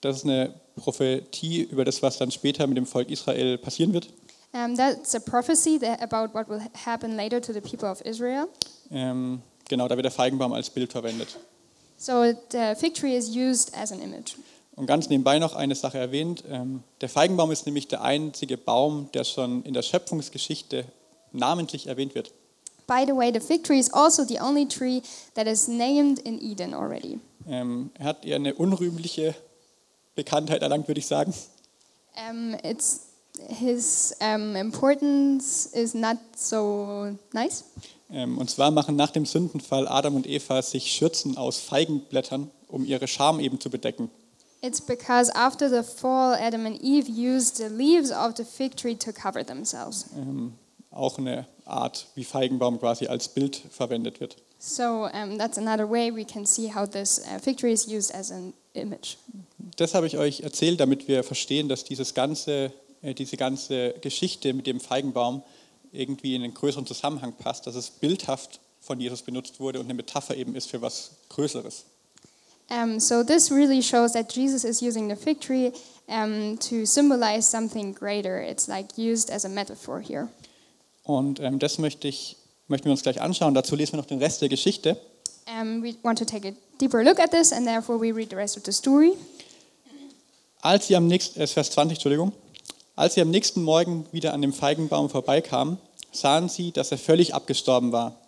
Das 0.00 0.16
ist 0.16 0.24
eine 0.24 0.52
Prophetie 0.74 1.62
über 1.62 1.84
das, 1.84 2.02
was 2.02 2.18
dann 2.18 2.32
später 2.32 2.66
mit 2.66 2.76
dem 2.76 2.86
Volk 2.86 3.08
Israel 3.08 3.56
passieren 3.56 3.92
wird. 3.92 4.08
Um, 4.52 4.74
that's 4.74 5.14
a 5.14 5.20
prophecy 5.20 5.78
that, 5.78 6.02
about 6.02 6.34
what 6.34 6.48
will 6.48 6.60
happen 6.84 7.16
later 7.16 7.40
to 7.40 7.52
the 7.52 7.60
people 7.60 7.88
of 7.88 8.00
Israel. 8.04 8.48
Ähm, 8.90 9.42
genau, 9.68 9.86
da 9.86 9.94
wird 9.94 10.06
der 10.06 10.10
Feigenbaum 10.10 10.52
als 10.52 10.70
Bild 10.70 10.90
verwendet. 10.90 11.38
So 11.96 12.32
the 12.50 12.74
fig 12.76 12.94
tree 12.94 13.14
is 13.14 13.28
used 13.28 13.72
as 13.76 13.92
an 13.92 14.00
image. 14.00 14.34
Und 14.76 14.86
ganz 14.86 15.08
nebenbei 15.08 15.38
noch 15.38 15.54
eine 15.54 15.74
Sache 15.74 15.98
erwähnt. 15.98 16.44
Ähm, 16.50 16.82
der 17.00 17.08
Feigenbaum 17.08 17.50
ist 17.50 17.64
nämlich 17.64 17.88
der 17.88 18.02
einzige 18.02 18.58
Baum, 18.58 19.10
der 19.12 19.24
schon 19.24 19.62
in 19.64 19.72
der 19.72 19.82
Schöpfungsgeschichte 19.82 20.84
namentlich 21.32 21.86
erwähnt 21.86 22.14
wird. 22.14 22.32
By 22.86 23.04
the 23.04 23.12
way, 23.12 23.32
the 23.32 23.40
fig 23.40 23.64
tree 23.64 23.78
is 23.78 23.92
also 23.92 24.22
the 24.24 24.38
only 24.38 24.66
tree 24.66 25.00
that 25.34 25.46
is 25.46 25.66
named 25.66 26.20
in 26.20 26.38
Eden 26.40 26.74
already. 26.74 27.18
Ähm, 27.48 27.90
er 27.98 28.04
hat 28.04 28.24
eher 28.24 28.36
eine 28.36 28.54
unrühmliche 28.54 29.34
Bekanntheit 30.14 30.62
erlangt, 30.62 30.86
würde 30.86 31.00
ich 31.00 31.06
sagen. 31.06 31.34
Um, 32.30 32.54
it's 32.62 33.00
his 33.48 34.14
um, 34.20 34.56
importance 34.56 35.66
is 35.72 35.94
not 35.94 36.18
so 36.36 37.16
nice. 37.32 37.64
Ähm, 38.10 38.38
und 38.38 38.50
zwar 38.50 38.70
machen 38.70 38.94
nach 38.94 39.10
dem 39.10 39.26
Sündenfall 39.26 39.88
Adam 39.88 40.14
und 40.14 40.26
Eva 40.26 40.62
sich 40.62 40.92
Schürzen 40.92 41.36
aus 41.36 41.58
Feigenblättern, 41.58 42.50
um 42.68 42.84
ihre 42.84 43.08
Scham 43.08 43.40
eben 43.40 43.58
zu 43.58 43.68
bedecken. 43.68 44.10
It's 44.66 44.80
because 44.80 45.30
after 45.34 45.68
the 45.68 45.84
fall, 45.84 46.34
Adam 46.34 46.66
and 46.66 46.76
Eve 46.82 47.08
used 47.08 47.58
the 47.58 47.68
leaves 47.68 48.10
of 48.10 48.34
the 48.34 48.44
fig 48.44 48.74
tree 48.74 48.96
to 48.96 49.12
cover 49.12 49.44
themselves. 49.44 50.06
Ähm, 50.16 50.54
auch 50.90 51.18
eine 51.18 51.46
Art, 51.64 52.08
wie 52.16 52.24
Feigenbaum 52.24 52.80
quasi 52.80 53.06
als 53.06 53.28
Bild 53.28 53.62
verwendet 53.70 54.18
wird. 54.18 54.36
So 54.58 55.08
um, 55.12 55.38
that's 55.38 55.56
another 55.56 55.88
way 55.88 56.10
we 56.10 56.24
can 56.24 56.46
see 56.46 56.68
how 56.74 56.84
this 56.84 57.20
uh, 57.20 57.38
fig 57.38 57.58
tree 57.58 57.72
is 57.72 57.86
used 57.86 58.12
as 58.12 58.32
an 58.32 58.54
image. 58.72 59.18
Das 59.76 59.94
habe 59.94 60.08
ich 60.08 60.18
euch 60.18 60.40
erzählt, 60.40 60.80
damit 60.80 61.06
wir 61.06 61.22
verstehen, 61.22 61.68
dass 61.68 61.84
dieses 61.84 62.14
ganze, 62.14 62.72
äh, 63.02 63.14
diese 63.14 63.36
ganze 63.36 63.94
Geschichte 64.00 64.52
mit 64.52 64.66
dem 64.66 64.80
Feigenbaum 64.80 65.42
irgendwie 65.92 66.34
in 66.34 66.42
einen 66.42 66.54
größeren 66.54 66.86
Zusammenhang 66.86 67.34
passt, 67.34 67.68
dass 67.68 67.76
es 67.76 67.90
bildhaft 67.90 68.58
von 68.80 68.98
Jesus 68.98 69.22
benutzt 69.22 69.60
wurde 69.60 69.78
und 69.78 69.86
eine 69.86 69.94
Metapher 69.94 70.36
eben 70.36 70.56
ist 70.56 70.70
für 70.70 70.82
was 70.82 71.12
Größeres. 71.28 71.84
Um, 72.68 72.98
so 72.98 73.22
this 73.22 73.50
really 73.50 73.80
shows 73.80 74.12
that 74.14 74.28
Jesus 74.28 74.64
is 74.64 74.82
using 74.82 75.08
the 75.08 75.16
fig 75.16 75.40
tree 75.40 75.72
um, 76.08 76.58
to 76.58 76.84
symbolize 76.84 77.48
something 77.48 77.92
greater. 77.92 78.40
It's 78.40 78.68
like 78.68 78.98
used 78.98 79.30
as 79.30 79.44
a 79.44 79.48
metaphor 79.48 80.00
here. 80.00 80.28
Und 81.04 81.38
ähm, 81.38 81.60
das 81.60 81.78
möchte 81.78 82.08
ich, 82.08 82.36
möchten 82.66 82.86
wir 82.86 82.92
uns 82.92 83.02
gleich 83.02 83.20
anschauen. 83.20 83.54
Dazu 83.54 83.76
lesen 83.76 83.92
wir 83.92 83.98
noch 83.98 84.06
den 84.06 84.18
Rest 84.18 84.42
der 84.42 84.48
Geschichte. 84.48 84.96
Um, 85.46 85.80
we 85.80 85.94
want 86.02 86.18
to 86.18 86.24
take 86.24 86.44
a 86.44 86.52
deeper 86.80 87.04
look 87.04 87.20
at 87.20 87.30
this, 87.30 87.52
and 87.52 87.64
therefore 87.64 88.00
we 88.00 88.12
read 88.12 88.30
the 88.30 88.36
rest 88.36 88.56
of 88.56 88.64
the 88.64 88.72
story. 88.72 89.12
Als 90.60 90.88
sie 90.88 90.96
am 90.96 91.06
nächsten, 91.06 91.40
äh, 91.40 91.46
Vers 91.46 91.70
20, 91.70 91.98
Entschuldigung, 91.98 92.32
als 92.96 93.14
sie 93.14 93.20
am 93.20 93.30
nächsten 93.30 93.62
Morgen 93.62 94.06
wieder 94.10 94.34
an 94.34 94.42
dem 94.42 94.52
Feigenbaum 94.52 95.08
vorbeikamen, 95.08 95.78
sahen 96.10 96.48
sie, 96.48 96.72
dass 96.72 96.90
er 96.90 96.98
völlig 96.98 97.34
abgestorben 97.34 97.92
war. 97.92 98.20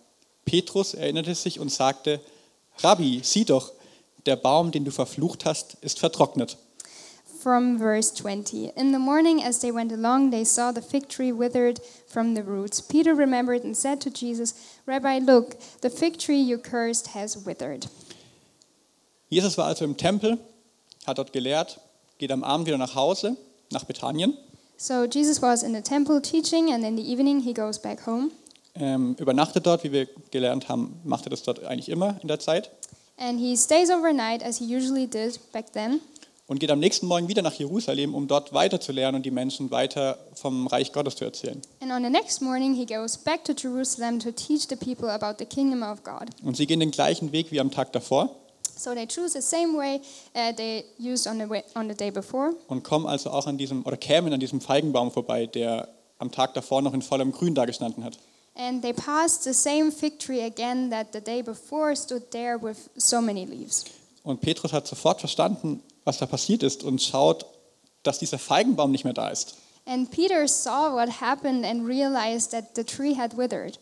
Petrus 0.45 0.93
erinnerte 0.93 1.35
sich 1.35 1.59
und 1.59 1.69
sagte, 1.69 2.21
Rabbi, 2.77 3.19
sieh 3.23 3.43
doch, 3.43 3.73
der 4.29 4.35
Baum, 4.35 4.71
den 4.71 4.85
du 4.85 4.91
verflucht 4.91 5.45
hast, 5.45 5.75
ist 5.81 5.99
vertrocknet. 5.99 6.55
From 7.41 7.79
verse 7.79 8.13
20. 8.13 8.73
In 8.75 8.91
the 8.91 8.99
morning, 8.99 9.41
as 9.41 9.59
they 9.59 9.73
went 9.73 9.91
along, 9.91 10.29
they 10.29 10.45
saw 10.45 10.71
the 10.71 10.81
fig 10.81 11.07
tree 11.07 11.31
withered 11.31 11.79
from 12.05 12.35
the 12.35 12.43
roots. 12.43 12.81
Peter 12.81 13.15
remembered 13.15 13.63
and 13.63 13.75
said 13.75 14.01
to 14.01 14.09
Jesus, 14.09 14.53
Rabbi, 14.85 15.19
look, 15.19 15.55
the 15.81 15.89
fig 15.89 16.19
tree 16.19 16.39
you 16.39 16.57
cursed 16.57 17.15
has 17.15 17.37
withered. 17.45 17.87
Jesus 19.29 19.57
war 19.57 19.67
also 19.67 19.85
im 19.85 19.95
Tempel, 19.95 20.37
hat 21.07 21.17
dort 21.17 21.33
gelehrt, 21.33 21.79
geht 22.17 22.31
am 22.31 22.43
Abend 22.43 22.67
wieder 22.67 22.77
nach 22.77 22.93
Hause, 22.93 23.37
nach 23.71 23.85
Bethanien. 23.85 24.37
So 24.77 25.05
Jesus 25.05 25.41
was 25.41 25.63
in 25.63 25.73
the 25.73 25.81
temple 25.81 26.21
teaching, 26.21 26.71
and 26.71 26.83
in 26.83 26.97
the 26.97 27.03
evening 27.03 27.41
he 27.41 27.53
goes 27.53 27.79
back 27.79 28.05
home. 28.05 28.31
ähm, 28.75 29.15
übernachtet 29.19 29.65
dort, 29.65 29.83
wie 29.83 29.91
wir 29.91 30.07
gelernt 30.31 30.69
haben, 30.69 30.99
macht 31.03 31.25
er 31.25 31.29
das 31.31 31.43
dort 31.43 31.63
eigentlich 31.63 31.89
immer 31.89 32.19
in 32.21 32.27
der 32.27 32.39
Zeit 32.39 32.71
And 33.19 33.39
he 33.39 33.55
stays 33.57 33.89
overnight, 33.89 34.41
as 34.43 34.59
he 34.59 34.65
usually 34.65 35.05
did 35.07 35.39
back 35.51 35.71
then. 35.73 35.99
und 36.47 36.59
geht 36.59 36.71
am 36.71 36.79
nächsten 36.79 37.05
Morgen 37.05 37.27
wieder 37.27 37.43
nach 37.43 37.53
Jerusalem, 37.53 38.15
um 38.15 38.27
dort 38.27 38.53
weiter 38.53 38.79
zu 38.81 38.91
lernen 38.91 39.17
und 39.17 39.23
die 39.25 39.29
Menschen 39.31 39.69
weiter 39.69 40.17
vom 40.33 40.65
Reich 40.65 40.91
Gottes 40.93 41.15
zu 41.15 41.25
erzählen. 41.25 41.61
And 41.79 41.91
on 41.91 42.03
the 42.03 42.09
next 42.09 42.41
morning, 42.41 42.73
he 42.73 42.85
goes 42.87 43.17
back 43.17 43.43
to 43.43 43.53
Jerusalem 43.53 44.19
to 44.19 44.31
teach 44.31 44.67
the 44.67 44.75
people 44.75 45.09
about 45.09 45.35
the 45.37 45.45
kingdom 45.45 45.83
of 45.83 46.03
God. 46.03 46.29
Und 46.43 46.57
sie 46.57 46.65
gehen 46.65 46.79
den 46.79 46.89
gleichen 46.91 47.31
Weg 47.31 47.51
wie 47.51 47.59
am 47.59 47.69
Tag 47.71 47.91
davor 47.93 48.35
So 48.75 48.93
they 48.93 49.05
choose 49.05 49.33
the 49.33 49.41
same 49.41 49.77
way 49.77 49.99
uh, 50.33 50.53
they 50.55 50.85
used 50.97 51.27
on 51.27 51.37
the, 51.37 51.49
way, 51.49 51.63
on 51.75 51.89
the 51.89 51.95
day 51.95 52.09
before. 52.11 52.53
und 52.67 52.83
kommen 52.83 53.05
also 53.05 53.29
auch 53.31 53.45
an 53.45 53.57
diesem 53.57 53.85
oder 53.85 53.97
kämen 53.97 54.31
an 54.33 54.39
diesem 54.39 54.61
Feigenbaum 54.61 55.11
vorbei, 55.11 55.45
der 55.45 55.89
am 56.17 56.31
Tag 56.31 56.53
davor 56.53 56.81
noch 56.81 56.93
in 56.93 57.01
vollem 57.01 57.31
Grün 57.33 57.53
dagestanden 57.53 58.03
hat. 58.05 58.17
And 58.59 58.81
they 58.81 58.91
passed 58.91 59.43
the 59.45 59.53
same 59.53 59.89
fig 59.89 60.19
tree 60.19 60.41
again 60.43 60.89
that 60.91 61.13
the 61.13 61.21
day 61.21 61.41
before 61.41 61.95
stood 61.95 62.29
there 62.31 62.61
with 62.61 62.89
so 62.97 63.21
many 63.21 63.45
leaves. 63.45 63.85
Und 64.23 64.41
Petrus 64.41 64.73
hat 64.73 64.85
sofort 64.85 65.21
verstanden, 65.21 65.81
was 66.03 66.17
da 66.17 66.25
passiert 66.25 66.61
ist 66.61 66.83
und 66.83 67.01
schaut, 67.01 67.45
dass 68.03 68.19
dieser 68.19 68.37
Feigenbaum 68.37 68.91
nicht 68.91 69.05
mehr 69.05 69.13
da 69.13 69.29
ist. 69.29 69.55
And 69.85 70.11
Peter 70.11 70.45
saw 70.47 70.91
what 70.93 71.21
happened 71.21 71.65
and 71.65 71.87
realized 71.87 72.51
that 72.51 72.75
the 72.75 72.83
tree 72.83 73.15
had 73.15 73.37
withered. 73.37 73.79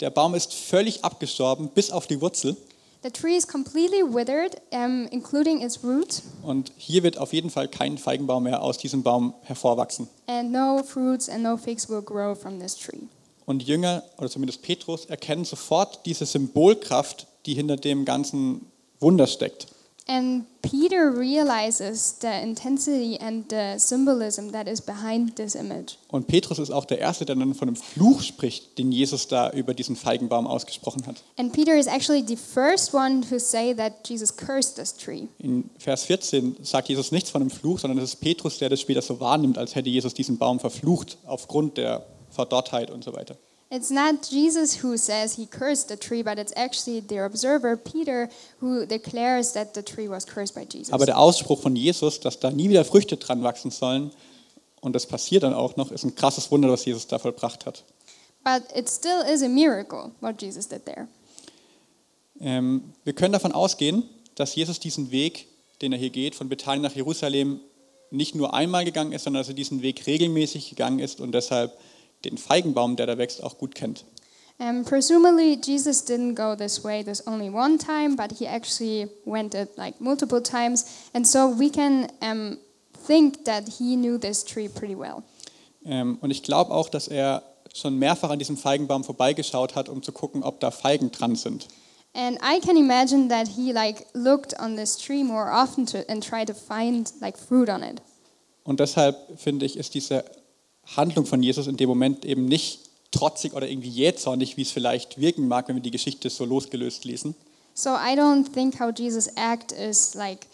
Der 0.00 0.10
Baum 0.10 0.34
ist 0.34 0.52
völlig 0.52 1.04
abgestorben, 1.04 1.70
bis 1.70 1.90
auf 1.92 2.08
die 2.08 2.20
Wurzel. 2.20 2.56
The 3.04 3.10
tree 3.12 3.36
is 3.36 3.46
completely 3.46 4.02
withered, 4.02 4.60
um, 4.72 5.06
including 5.12 5.62
its 5.62 5.84
root, 5.84 6.22
Und 6.42 6.72
hier 6.76 7.04
wird 7.04 7.16
auf 7.18 7.32
jeden 7.32 7.50
Fall 7.50 7.68
kein 7.68 7.96
Feigenbaum 7.96 8.42
mehr 8.42 8.60
aus 8.62 8.76
diesem 8.78 9.04
Baum 9.04 9.34
hervorwachsen. 9.42 10.08
and 10.26 10.50
no 10.50 10.82
fruits 10.82 11.28
and 11.28 11.44
no 11.44 11.56
figs 11.56 11.88
will 11.88 12.02
grow 12.02 12.34
from 12.34 12.58
this 12.58 12.74
tree. 12.76 13.06
Und 13.46 13.62
Jünger, 13.62 14.02
oder 14.18 14.28
zumindest 14.28 14.62
Petrus, 14.62 15.06
erkennen 15.06 15.44
sofort 15.44 16.04
diese 16.04 16.26
Symbolkraft, 16.26 17.26
die 17.46 17.54
hinter 17.54 17.76
dem 17.76 18.04
ganzen 18.04 18.66
Wunder 19.00 19.26
steckt. 19.26 19.68
And 20.08 20.44
Peter 20.62 21.10
realizes 21.10 22.14
the 22.20 22.28
intensity 22.28 23.18
and 23.18 23.50
the 23.50 23.76
symbolism 23.76 24.52
that 24.52 24.68
is 24.68 24.80
behind 24.80 25.34
this 25.34 25.56
image. 25.56 25.96
Und 26.08 26.28
Petrus 26.28 26.60
ist 26.60 26.70
auch 26.70 26.84
der 26.84 27.00
Erste, 27.00 27.24
der 27.24 27.34
dann 27.34 27.54
von 27.54 27.66
einem 27.66 27.76
Fluch 27.76 28.22
spricht, 28.22 28.78
den 28.78 28.92
Jesus 28.92 29.26
da 29.26 29.50
über 29.50 29.74
diesen 29.74 29.96
Feigenbaum 29.96 30.46
ausgesprochen 30.46 31.04
hat. 31.08 31.24
And 31.38 31.52
Peter 31.52 31.76
is 31.76 31.88
actually 31.88 32.24
the 32.24 32.36
first 32.36 32.94
one 32.94 33.22
to 33.28 33.40
say 33.40 33.74
that 33.74 34.08
Jesus 34.08 34.36
cursed 34.36 34.76
this 34.76 34.94
tree. 34.96 35.26
In 35.40 35.70
Vers 35.76 36.04
14 36.04 36.58
sagt 36.62 36.88
Jesus 36.88 37.10
nichts 37.10 37.30
von 37.30 37.40
einem 37.40 37.50
Fluch, 37.50 37.80
sondern 37.80 37.98
es 37.98 38.14
ist 38.14 38.20
Petrus, 38.20 38.58
der 38.58 38.68
das 38.68 38.80
später 38.80 39.02
so 39.02 39.18
wahrnimmt, 39.18 39.58
als 39.58 39.74
hätte 39.74 39.90
Jesus 39.90 40.14
diesen 40.14 40.38
Baum 40.38 40.60
verflucht 40.60 41.18
aufgrund 41.26 41.78
der 41.78 42.06
Verdorrtheit 42.36 42.90
und 42.90 43.02
so 43.02 43.12
weiter. 43.12 43.36
It's 43.68 43.90
not 43.90 44.30
Jesus 44.30 44.84
who 44.84 44.96
says 44.96 45.34
he 45.34 45.46
cursed 45.46 45.88
the 45.88 45.96
tree, 45.96 46.22
but 46.22 46.38
it's 46.38 46.52
actually 46.54 47.02
the 47.08 47.18
observer, 47.18 47.76
Peter, 47.76 48.28
who 48.60 48.86
declares 48.86 49.54
that 49.54 49.74
the 49.74 49.82
tree 49.82 50.08
was 50.08 50.24
cursed 50.24 50.54
by 50.54 50.64
Jesus. 50.64 50.92
Aber 50.92 51.04
der 51.04 51.18
Ausspruch 51.18 51.60
von 51.60 51.74
Jesus, 51.74 52.20
dass 52.20 52.38
da 52.38 52.52
nie 52.52 52.68
wieder 52.68 52.84
Früchte 52.84 53.16
dran 53.16 53.42
wachsen 53.42 53.72
sollen, 53.72 54.12
und 54.80 54.92
das 54.92 55.06
passiert 55.06 55.42
dann 55.42 55.52
auch 55.52 55.74
noch, 55.74 55.90
ist 55.90 56.04
ein 56.04 56.14
krasses 56.14 56.48
Wunder, 56.52 56.70
was 56.70 56.84
Jesus 56.84 57.08
da 57.08 57.18
vollbracht 57.18 57.66
hat. 57.66 57.82
But 58.44 58.62
it 58.76 58.88
still 58.88 59.22
is 59.28 59.42
a 59.42 59.48
miracle 59.48 60.12
what 60.20 60.40
Jesus 60.40 60.68
did 60.68 60.84
there. 60.84 61.08
Ähm, 62.40 62.92
wir 63.02 63.14
können 63.14 63.32
davon 63.32 63.50
ausgehen, 63.50 64.04
dass 64.36 64.54
Jesus 64.54 64.78
diesen 64.78 65.10
Weg, 65.10 65.48
den 65.82 65.92
er 65.92 65.98
hier 65.98 66.10
geht, 66.10 66.36
von 66.36 66.48
Bethanien 66.48 66.82
nach 66.82 66.94
Jerusalem, 66.94 67.58
nicht 68.12 68.36
nur 68.36 68.54
einmal 68.54 68.84
gegangen 68.84 69.10
ist, 69.10 69.24
sondern 69.24 69.40
dass 69.40 69.48
er 69.48 69.54
diesen 69.54 69.82
Weg 69.82 70.06
regelmäßig 70.06 70.70
gegangen 70.70 71.00
ist 71.00 71.20
und 71.20 71.32
deshalb 71.32 71.76
den 72.30 72.38
Feigenbaum, 72.38 72.96
der 72.96 73.06
da 73.06 73.18
wächst, 73.18 73.42
auch 73.42 73.58
gut 73.58 73.74
kennt. 73.74 74.04
Um, 74.58 74.84
presumably, 74.84 75.58
Jesus 75.62 76.06
didn't 76.06 76.34
go 76.34 76.56
this 76.56 76.82
way 76.82 77.02
this 77.02 77.26
only 77.26 77.50
one 77.50 77.76
time, 77.76 78.16
but 78.16 78.38
he 78.38 78.46
actually 78.46 79.08
went 79.26 79.54
it 79.54 79.76
like 79.76 80.00
multiple 80.00 80.42
times. 80.42 80.86
And 81.12 81.26
so 81.26 81.54
we 81.58 81.68
can 81.68 82.08
um, 82.22 82.56
think 83.06 83.44
that 83.44 83.64
he 83.78 83.96
knew 83.96 84.18
this 84.18 84.42
tree 84.42 84.68
pretty 84.68 84.96
well. 84.96 85.22
Ähm, 85.84 86.16
und 86.22 86.30
ich 86.30 86.42
glaube 86.42 86.72
auch, 86.72 86.88
dass 86.88 87.06
er 87.06 87.42
schon 87.74 87.98
mehrfach 87.98 88.30
an 88.30 88.38
diesem 88.38 88.56
Feigenbaum 88.56 89.04
vorbeigeschaut 89.04 89.74
hat, 89.76 89.90
um 89.90 90.02
zu 90.02 90.12
gucken, 90.12 90.42
ob 90.42 90.60
da 90.60 90.70
Feigen 90.70 91.12
dran 91.12 91.36
sind. 91.36 91.68
And 92.14 92.38
I 92.42 92.58
can 92.58 92.78
imagine 92.78 93.28
that 93.28 93.46
he 93.46 93.72
like 93.72 94.06
looked 94.14 94.58
on 94.58 94.76
this 94.76 94.96
tree 94.96 95.22
more 95.22 95.52
often 95.52 95.84
to, 95.86 95.98
and 96.08 96.26
tried 96.26 96.46
to 96.46 96.54
find 96.54 97.12
like 97.20 97.36
fruit 97.36 97.68
on 97.68 97.82
it. 97.82 98.00
Und 98.64 98.80
deshalb 98.80 99.16
finde 99.36 99.66
ich, 99.66 99.76
ist 99.76 99.92
diese 99.92 100.24
Handlung 100.96 101.26
von 101.26 101.42
Jesus 101.42 101.66
in 101.66 101.76
dem 101.76 101.88
Moment 101.88 102.24
eben 102.24 102.44
nicht 102.46 102.80
trotzig 103.10 103.54
oder 103.54 103.68
irgendwie 103.68 103.88
jähzornig, 103.88 104.56
wie 104.56 104.62
es 104.62 104.70
vielleicht 104.70 105.20
wirken 105.20 105.48
mag, 105.48 105.68
wenn 105.68 105.76
wir 105.76 105.82
die 105.82 105.90
Geschichte 105.90 106.28
so 106.30 106.44
losgelöst 106.44 107.04
lesen, 107.04 107.34
So 107.74 107.90
I 107.90 108.14
don't 108.18 108.50
think 108.52 108.80
how 108.80 108.90
Jesus 108.96 109.28
act 109.36 109.72
is 109.72 110.14
like 110.14 110.46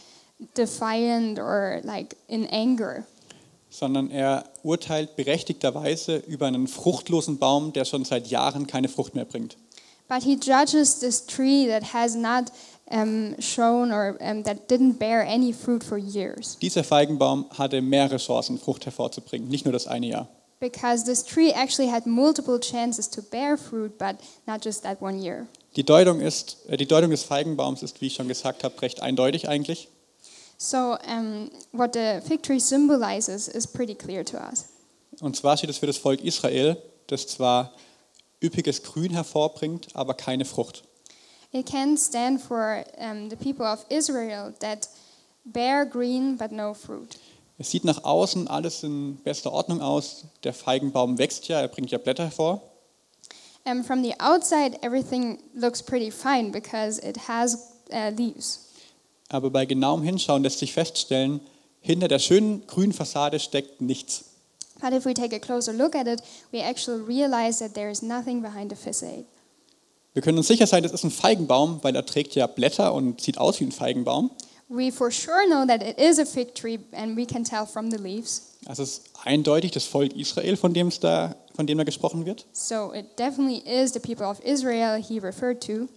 defiant 0.57 1.39
or 1.39 1.81
like 1.85 2.17
in 2.29 2.47
anger. 2.49 3.05
sondern 3.71 4.11
er 4.11 4.45
urteilt 4.63 5.17
berechtigterweise 5.17 6.17
über 6.27 6.47
einen 6.47 6.67
fruchtlosen 6.69 7.39
Baum, 7.39 7.73
der 7.73 7.85
schon 7.85 8.05
seit 8.05 8.27
Jahren 8.27 8.67
keine 8.67 8.89
Frucht 8.89 9.15
mehr 9.15 9.25
bringt. 9.25 9.57
But 10.13 10.25
he 10.25 10.37
judges 10.37 11.01
this 11.01 11.25
tree 11.27 11.67
that 11.69 11.83
has 11.95 12.15
not 12.15 12.51
um, 12.91 13.41
shown 13.41 13.91
or 13.93 14.19
um, 14.21 14.43
that 14.43 14.69
didn't 14.69 14.99
bear 14.99 15.25
any 15.27 15.55
fruit 15.55 15.83
for 15.83 15.97
years. 15.97 16.59
Dieser 16.61 16.85
Feigenbaum 16.85 17.47
hatte 17.57 17.81
mehrere 17.81 18.19
Chancen, 18.19 18.59
Frucht 18.59 18.85
hervorzubringen, 18.85 19.49
nicht 19.49 19.65
nur 19.65 19.73
das 19.73 19.87
eine 19.87 20.07
Jahr. 20.09 20.29
Because 20.61 21.07
this 21.07 21.25
tree 21.25 21.51
actually 21.51 21.91
had 21.91 22.05
multiple 22.05 22.59
chances 22.61 23.09
to 23.09 23.23
bear 23.23 23.57
fruit, 23.57 23.97
but 23.97 24.17
not 24.47 24.63
just 24.63 24.83
that 24.83 25.01
one 25.01 25.19
year. 25.19 25.47
Die 25.77 25.83
Deutung, 25.83 26.21
ist, 26.21 26.59
äh, 26.69 26.77
die 26.77 26.87
Deutung 26.87 27.11
des 27.11 27.23
Feigenbaums 27.23 27.83
ist, 27.83 28.03
wie 28.03 28.09
ich 28.09 28.15
schon 28.15 28.29
gesagt 28.29 28.65
habe, 28.65 28.83
recht 28.83 29.01
eindeutig 29.01 29.49
eigentlich. 29.49 29.89
So, 30.59 30.99
um, 31.09 31.51
what 31.73 31.95
the 31.95 32.21
fig 32.23 32.43
tree 32.43 32.61
symbolizes 32.61 33.49
is 33.49 33.67
pretty 33.67 33.95
clear 33.95 34.27
to 34.27 34.37
us. 34.37 34.67
Und 35.23 35.37
zwar 35.37 35.57
steht 35.57 35.71
es 35.71 35.79
für 35.79 35.87
das 35.87 35.97
Volk 35.97 36.23
Israel, 36.23 36.77
das 37.07 37.27
zwar 37.27 37.73
üppiges 38.43 38.83
Grün 38.83 39.13
hervorbringt, 39.13 39.89
aber 39.95 40.15
keine 40.15 40.45
Frucht. 40.45 40.85
It 41.53 41.67
can 41.67 41.97
stand 41.99 42.41
for 42.41 42.85
um, 42.97 43.29
the 43.29 43.37
people 43.37 43.67
of 43.67 43.85
Israel 43.91 44.55
that 44.61 44.89
bear 45.45 45.85
green 45.85 46.37
but 46.37 46.51
no 46.51 46.75
fruit. 46.75 47.19
Es 47.59 47.71
sieht 47.71 47.85
nach 47.85 48.05
außen 48.05 48.49
alles 48.49 48.83
in 48.83 49.17
bester 49.23 49.53
Ordnung 49.53 49.81
aus. 49.81 50.25
Der 50.45 50.55
Feigenbaum 50.55 51.19
wächst 51.19 51.49
ja, 51.49 51.61
er 51.61 51.69
bringt 51.69 51.91
ja 51.91 51.99
Blätter 51.99 52.25
hervor. 52.25 52.63
And 53.65 53.87
from 53.87 54.03
the 54.03 54.15
outside, 54.19 54.79
everything 54.83 55.39
looks 55.55 55.83
pretty 55.83 56.11
fine 56.11 56.51
because 56.51 57.01
it 57.01 57.29
has 57.29 57.55
uh, 57.93 58.11
leaves. 58.11 58.69
Aber 59.29 59.51
bei 59.51 59.67
genauem 59.67 60.03
Hinschauen 60.03 60.43
lässt 60.43 60.59
sich 60.59 60.73
feststellen, 60.73 61.41
hinter 61.81 62.09
der 62.09 62.19
schönen 62.19 62.67
grünen 62.67 62.93
Fassade 62.93 63.39
steckt 63.39 63.81
nichts. 63.81 64.32
But 64.83 64.93
if 64.93 65.07
we 65.07 65.15
take 65.15 65.33
a 65.35 65.39
closer 65.39 65.73
look 65.73 65.95
at 65.95 66.07
it, 66.09 66.21
we 66.53 66.61
actually 66.61 67.01
realize 67.07 67.61
that 67.61 67.73
there 67.75 67.89
is 67.91 68.03
nothing 68.03 68.43
behind 68.43 68.71
the 68.71 68.77
facade. 68.77 69.25
Wir 70.13 70.23
können 70.23 70.37
uns 70.39 70.49
sicher 70.49 70.67
sein, 70.67 70.83
das 70.83 70.93
ist 70.93 71.05
ein 71.05 71.11
Feigenbaum, 71.11 71.79
weil 71.83 71.97
er 71.97 72.05
trägt 72.05 72.35
ja 72.35 72.47
Blätter 72.47 72.93
und 72.93 73.21
sieht 73.21 73.39
aus 73.39 73.61
wie 73.61 73.65
ein 73.65 73.73
Feigenbaum. 73.73 74.31
We 74.69 74.91
for 74.91 75.11
sure 75.11 75.47
know 75.47 75.65
that 75.67 75.83
it 75.83 75.99
is 75.99 76.19
a 76.19 76.25
fig 76.25 76.55
tree, 76.55 76.79
and 76.93 77.17
we 77.17 77.25
can 77.25 77.45
tell 77.45 77.65
from 77.67 77.91
the 77.91 77.97
leaves. 77.97 78.43
Also 78.67 78.83
es 78.83 78.99
ist 78.99 79.03
eindeutig 79.25 79.71
das 79.71 79.85
Volk 79.85 80.13
Israel, 80.15 80.57
von 80.57 80.75
dem, 80.75 80.89
es 80.89 80.99
da, 81.01 81.37
von 81.55 81.67
dem 81.67 81.79
da 81.79 81.85
gesprochen 81.85 82.27
wird. 82.27 82.47
So 82.53 82.93
it 82.93 83.19
definitely 83.19 83.63
is 83.67 83.93
the 83.93 84.01
people 84.01 84.27
of 84.27 84.41
Israel 84.45 85.01
he 85.03 85.19
referred 85.19 85.63
to, 85.67 85.89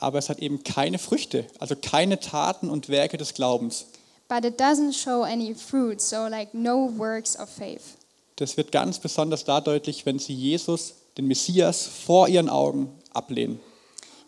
Aber 0.00 0.18
es 0.18 0.28
hat 0.28 0.38
eben 0.40 0.64
keine 0.64 0.98
Früchte, 0.98 1.46
also 1.60 1.74
keine 1.76 2.18
Taten 2.20 2.70
und 2.70 2.88
Werke 2.88 3.16
des 3.16 3.34
Glaubens. 3.34 3.86
but 4.28 4.44
it 4.44 4.58
doesn't 4.58 4.92
show 4.94 5.22
any 5.24 5.54
fruit, 5.54 6.00
so 6.00 6.26
like 6.26 6.52
no 6.54 6.90
works 6.96 7.38
of 7.38 7.48
faith. 7.48 7.96
Das 8.36 8.56
wird 8.56 8.72
ganz 8.72 8.98
besonders 8.98 9.44
da 9.44 9.60
deutlich, 9.60 10.06
wenn 10.06 10.18
sie 10.18 10.34
Jesus, 10.34 10.94
den 11.18 11.26
Messias, 11.26 11.86
vor 11.86 12.28
ihren 12.28 12.48
Augen 12.48 12.88
ablehnen. 13.12 13.60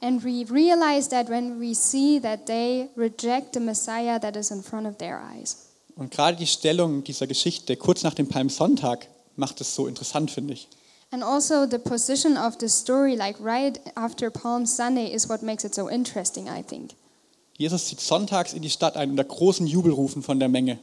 And 0.01 0.23
we 0.23 0.45
realize 0.51 1.09
that 1.09 1.31
when 1.31 1.59
we 1.59 1.75
see 1.75 2.21
that 2.21 2.47
they 2.47 2.91
reject 2.97 3.55
the 3.55 3.61
Messiah 3.61 4.19
that 4.19 4.37
is 4.37 4.51
in 4.51 4.63
front 4.63 4.87
of 4.87 4.99
their 4.99 5.19
eyes. 5.33 5.57
Und 5.97 6.11
gerade 6.11 6.37
die 6.37 6.47
Stellung 6.47 7.05
dieser 7.05 7.27
Geschichte 7.27 7.77
kurz 7.77 8.03
nach 8.03 8.15
dem 8.15 8.29
Palmsonntag 8.29 9.09
macht 9.37 9.61
es 9.61 9.75
so 9.75 9.87
interessant, 9.87 10.31
finde 10.31 10.55
ich. 10.55 10.69
And 11.11 11.23
also 11.23 11.67
the 11.71 11.79
position 11.79 12.37
of 12.37 12.57
the 12.61 12.69
story, 12.69 13.15
like 13.15 13.37
right 13.41 13.81
after 13.95 14.31
Palm 14.31 14.67
Sunday, 14.67 15.07
is 15.15 15.29
what 15.29 15.43
makes 15.43 15.65
it 15.65 15.75
so 15.75 15.89
interesting, 15.89 16.49
I 16.49 16.63
think. 16.63 16.91
Jesus 17.57 17.87
zieht 17.87 18.01
sonntags 18.01 18.53
in 18.53 18.63
die 18.63 18.71
Stadt 18.71 18.97
ein 18.97 19.11
unter 19.11 19.25
großen 19.25 19.67
Jubelrufen 19.67 20.23
von 20.23 20.41
der 20.41 20.49
Menge. 20.49 20.81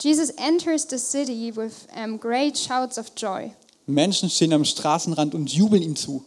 Jesus 0.00 0.30
enters 0.36 0.86
the 0.88 0.98
city 0.98 1.50
with 1.54 1.88
um, 1.96 2.18
great 2.18 2.56
shouts 2.56 2.98
of 2.98 3.12
joy. 3.16 3.50
Menschen 3.86 4.30
stehen 4.30 4.52
am 4.52 4.64
Straßenrand 4.64 5.34
und 5.34 5.52
jubeln 5.52 5.82
ihm 5.82 5.96
zu. 5.96 6.24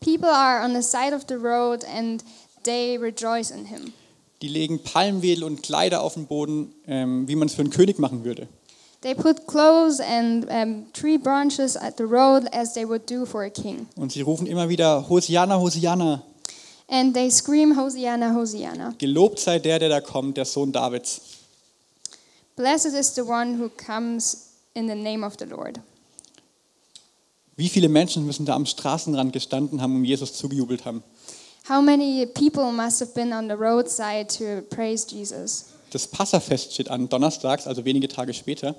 People 0.00 0.28
are 0.28 0.64
on 0.64 0.74
the 0.74 0.82
side 0.82 1.14
of 1.14 1.22
the 1.28 1.34
road 1.34 1.84
and 1.84 2.24
they 2.64 2.96
rejoice 2.98 3.50
in 3.50 3.66
him. 3.66 3.92
Die 4.42 4.48
legen 4.48 4.80
Palmwedel 4.82 5.44
und 5.44 5.62
Kleider 5.62 6.02
auf 6.02 6.14
den 6.14 6.26
Boden, 6.26 6.72
ähm, 6.86 7.26
wie 7.28 7.36
man 7.36 7.48
es 7.48 7.54
für 7.54 7.62
einen 7.62 7.70
König 7.70 7.98
machen 7.98 8.24
würde. 8.24 8.48
They 9.02 9.14
put 9.14 9.46
clothes 9.46 10.00
and 10.00 10.46
um, 10.50 10.86
tree 10.92 11.16
branches 11.16 11.76
at 11.76 11.96
the 11.96 12.04
road 12.04 12.44
as 12.52 12.74
they 12.74 12.86
would 12.86 13.08
do 13.10 13.24
for 13.24 13.42
a 13.42 13.50
king. 13.50 13.86
Und 13.96 14.12
sie 14.12 14.22
rufen 14.22 14.46
immer 14.46 14.68
wieder, 14.68 15.08
Hosianna, 15.08 15.60
Hosianna, 15.60 16.22
And 16.88 17.14
they 17.14 17.30
scream, 17.30 17.76
Hosanna, 17.76 18.34
Hosanna. 18.34 18.94
gelobt 18.98 19.38
sei 19.40 19.58
der, 19.58 19.78
der 19.78 19.88
da 19.88 20.00
kommt, 20.00 20.36
der 20.36 20.44
Sohn 20.44 20.72
Davids. 20.72 21.20
Blessed 22.56 22.94
is 22.94 23.14
the 23.14 23.22
one 23.22 23.58
who 23.58 23.68
comes 23.68 24.54
in 24.74 24.88
the 24.88 24.94
name 24.94 25.22
of 25.22 25.36
the 25.38 25.44
Lord. 25.44 25.78
Wie 27.54 27.68
viele 27.68 27.90
Menschen 27.90 28.24
müssen 28.24 28.46
da 28.46 28.54
am 28.54 28.64
Straßenrand 28.64 29.32
gestanden 29.32 29.82
haben 29.82 29.96
und 29.96 30.04
Jesus 30.04 30.32
zugejubelt 30.32 30.86
haben? 30.86 31.02
How 31.68 31.82
many 31.82 32.24
people 32.26 32.72
must 32.72 33.00
have 33.02 33.12
been 33.12 33.32
on 33.34 33.48
the 33.48 33.54
roadside 33.54 34.28
to 34.38 34.62
praise 34.74 35.06
Jesus? 35.06 35.66
Das 35.90 36.06
Passafest 36.06 36.72
steht 36.72 36.88
an, 36.90 37.10
donnerstags, 37.10 37.66
also 37.66 37.84
wenige 37.84 38.08
Tage 38.08 38.32
später. 38.32 38.74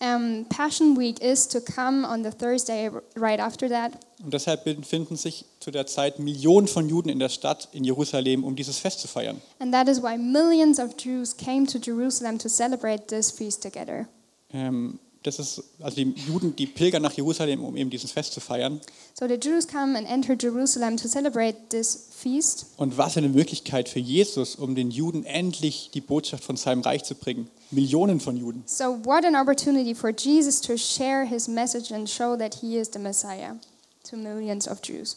Um, 0.00 0.46
Passion 0.48 0.96
Week 0.96 1.20
is 1.20 1.48
to 1.48 1.60
come 1.60 2.04
on 2.04 2.22
the 2.22 2.30
Thursday 2.30 2.88
right 3.16 3.40
after 3.40 3.68
that. 3.68 3.92
Und 4.22 4.32
deshalb 4.32 4.64
befinden 4.64 5.16
sich 5.16 5.44
zu 5.58 5.72
der 5.72 5.86
Zeit 5.86 6.20
Millionen 6.20 6.68
von 6.68 6.88
Juden 6.88 7.08
in 7.08 7.18
der 7.18 7.28
Stadt 7.28 7.68
in 7.72 7.82
Jerusalem, 7.82 8.44
um 8.44 8.54
dieses 8.54 8.78
Fest 8.78 9.00
zu 9.00 9.08
feiern. 9.08 9.40
And 9.58 9.72
that 9.72 9.88
is 9.88 10.00
why 10.00 10.16
millions 10.16 10.78
of 10.78 10.96
Jews 10.96 11.36
came 11.36 11.66
to 11.66 11.78
Jerusalem 11.78 12.38
to 12.38 12.48
celebrate 12.48 13.08
this 13.08 13.32
feast 13.32 13.60
together. 13.62 14.06
Ähm, 14.52 15.00
das 15.22 15.38
ist, 15.38 15.62
also 15.80 15.96
die 15.96 16.14
Juden, 16.26 16.54
die 16.54 16.66
pilgern 16.66 17.02
nach 17.02 17.12
Jerusalem, 17.12 17.64
um 17.64 17.76
eben 17.76 17.90
dieses 17.90 18.12
Fest 18.12 18.32
zu 18.32 18.40
feiern. 18.40 18.80
So 19.18 19.26
the 19.26 19.34
Jews 19.34 19.66
come 19.66 19.98
and 19.98 20.08
enter 20.08 20.36
Jerusalem 20.40 20.96
to 20.96 21.08
celebrate 21.08 21.56
this 21.70 22.08
feast. 22.10 22.66
Und 22.76 22.96
was 22.98 23.16
eine 23.16 23.28
Möglichkeit 23.28 23.88
für 23.88 23.98
Jesus, 23.98 24.54
um 24.54 24.74
den 24.74 24.90
Juden 24.90 25.24
endlich 25.24 25.90
die 25.92 26.00
Botschaft 26.00 26.44
von 26.44 26.56
seinem 26.56 26.82
Reich 26.82 27.04
zu 27.04 27.14
bringen. 27.14 27.50
Millionen 27.70 28.20
von 28.20 28.36
Juden. 28.36 28.62
So, 28.66 29.04
what 29.04 29.24
an 29.24 29.34
opportunity 29.34 29.94
for 29.94 30.10
Jesus 30.10 30.60
to 30.60 30.76
share 30.76 31.26
his 31.26 31.48
message 31.48 31.92
and 31.92 32.08
show 32.08 32.36
that 32.36 32.54
he 32.54 32.76
is 32.76 32.90
the 32.92 32.98
Messiah 32.98 33.56
to 34.08 34.16
millions 34.16 34.68
of 34.68 34.80
Jews. 34.82 35.16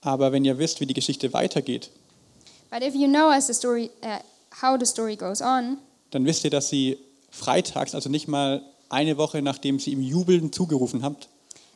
Aber 0.00 0.32
wenn 0.32 0.44
ihr 0.44 0.58
wisst, 0.58 0.80
wie 0.80 0.86
die 0.86 0.94
Geschichte 0.94 1.32
weitergeht, 1.32 1.90
But 2.70 2.82
if 2.82 2.94
you 2.94 3.06
know 3.06 3.30
as 3.30 3.46
the 3.46 3.54
story, 3.54 3.90
uh, 4.02 4.18
how 4.62 4.78
the 4.78 4.86
story 4.86 5.14
goes 5.14 5.40
on, 5.40 5.78
dann 6.10 6.24
wisst 6.24 6.44
ihr, 6.44 6.50
dass 6.50 6.68
sie 6.68 6.98
freitags, 7.30 7.94
also 7.94 8.08
nicht 8.08 8.28
mal 8.28 8.62
eine 8.92 9.16
Woche 9.16 9.42
nachdem 9.42 9.78
sie 9.78 9.90
ihm 9.92 10.02
jubeln 10.02 10.52
zugerufen 10.52 11.02
habt, 11.02 11.28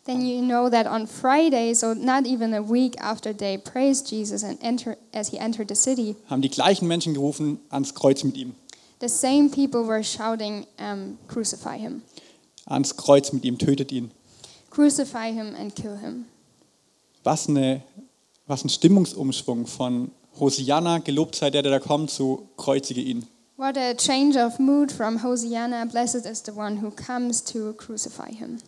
then 0.04 0.20
you 0.24 0.40
know 0.40 0.70
that 0.70 0.86
on 0.86 1.06
Friday, 1.08 1.74
so 1.74 1.92
not 1.94 2.26
even 2.26 2.54
a 2.54 2.60
week 2.62 2.96
after 3.00 3.36
they 3.36 3.58
praised 3.58 4.08
Jesus 4.10 4.44
and 4.44 4.56
enter, 4.62 4.96
as 5.12 5.30
he 5.30 5.38
entered 5.38 5.68
the 5.68 5.74
city, 5.74 6.14
haben 6.30 6.42
die 6.42 6.50
gleichen 6.50 6.86
Menschen 6.86 7.14
gerufen 7.14 7.58
ans 7.70 7.94
Kreuz 7.94 8.22
mit 8.22 8.36
ihm. 8.36 8.54
the 9.00 9.08
same 9.08 9.50
people 9.50 9.84
were 9.84 10.02
shouting, 10.02 10.66
um, 10.78 11.18
"Crucify 11.28 11.78
him! 11.78 12.02
Ans 12.66 12.96
Kreuz 12.96 13.32
mit 13.32 13.44
ihm, 13.44 13.58
tötet 13.58 13.90
ihn. 13.92 14.10
Crucify 14.70 15.32
him 15.32 15.54
and 15.58 15.74
kill 15.74 15.96
him!" 15.98 16.26
Was, 17.24 17.48
eine, 17.48 17.82
was 18.46 18.64
ein 18.64 18.68
Stimmungsumschwung 18.68 19.66
von 19.66 20.12
Hosianna, 20.38 20.98
gelobt 20.98 21.34
sei 21.34 21.50
der, 21.50 21.62
der 21.62 21.72
da 21.72 21.78
kommt, 21.80 22.10
zu 22.10 22.48
kreuzige 22.56 23.00
ihn. 23.00 23.26
What 23.58 23.78
a 23.78 23.94
change 23.94 24.36
of 24.36 24.58
mood 24.58 24.92
from 24.92 25.22
Hosanna, 25.22 25.86
blessed 25.86 26.26
is 26.26 26.42
the 26.42 26.52
one 26.52 26.82
who 26.82 26.90
comes 26.90 27.42
to 27.44 27.72
crucify 27.72 28.30
him. 28.30 28.58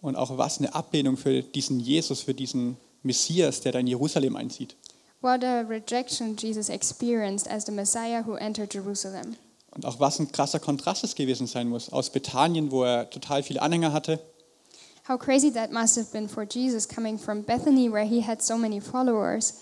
Und 0.00 0.14
auch 0.14 0.38
was 0.38 0.58
eine 0.58 0.72
Ablehnung 0.74 1.16
für 1.16 1.42
diesen 1.42 1.80
Jesus, 1.80 2.22
für 2.22 2.32
diesen 2.32 2.76
Messias, 3.02 3.62
der 3.62 3.72
da 3.72 3.80
in 3.80 3.88
Jerusalem 3.88 4.36
einzieht. 4.36 4.76
What 5.22 5.42
a 5.42 5.62
rejection 5.62 6.36
Jesus 6.36 6.68
experienced 6.68 7.48
as 7.50 7.66
the 7.66 7.72
Messiah 7.72 8.24
who 8.24 8.34
entered 8.34 8.72
Jerusalem. 8.72 9.36
Und 9.72 9.86
auch 9.86 9.98
was 9.98 10.20
ein 10.20 10.30
krasser 10.30 10.60
Kontrast 10.60 11.02
es 11.02 11.16
gewesen 11.16 11.48
sein 11.48 11.68
muss. 11.68 11.92
Aus 11.92 12.10
Bethanien, 12.10 12.70
wo 12.70 12.84
er 12.84 13.10
total 13.10 13.42
viele 13.42 13.60
Anhänger 13.60 13.92
hatte, 13.92 14.20
How 15.08 15.18
crazy 15.18 15.50
that 15.50 15.72
must 15.72 15.96
have 15.96 16.12
been 16.12 16.28
for 16.28 16.44
Jesus 16.44 16.86
coming 16.86 17.18
from 17.18 17.42
Bethany, 17.42 17.90
where 17.90 18.06
he 18.06 18.20
had 18.24 18.40
so 18.40 18.56
many 18.56 18.80
followers, 18.80 19.54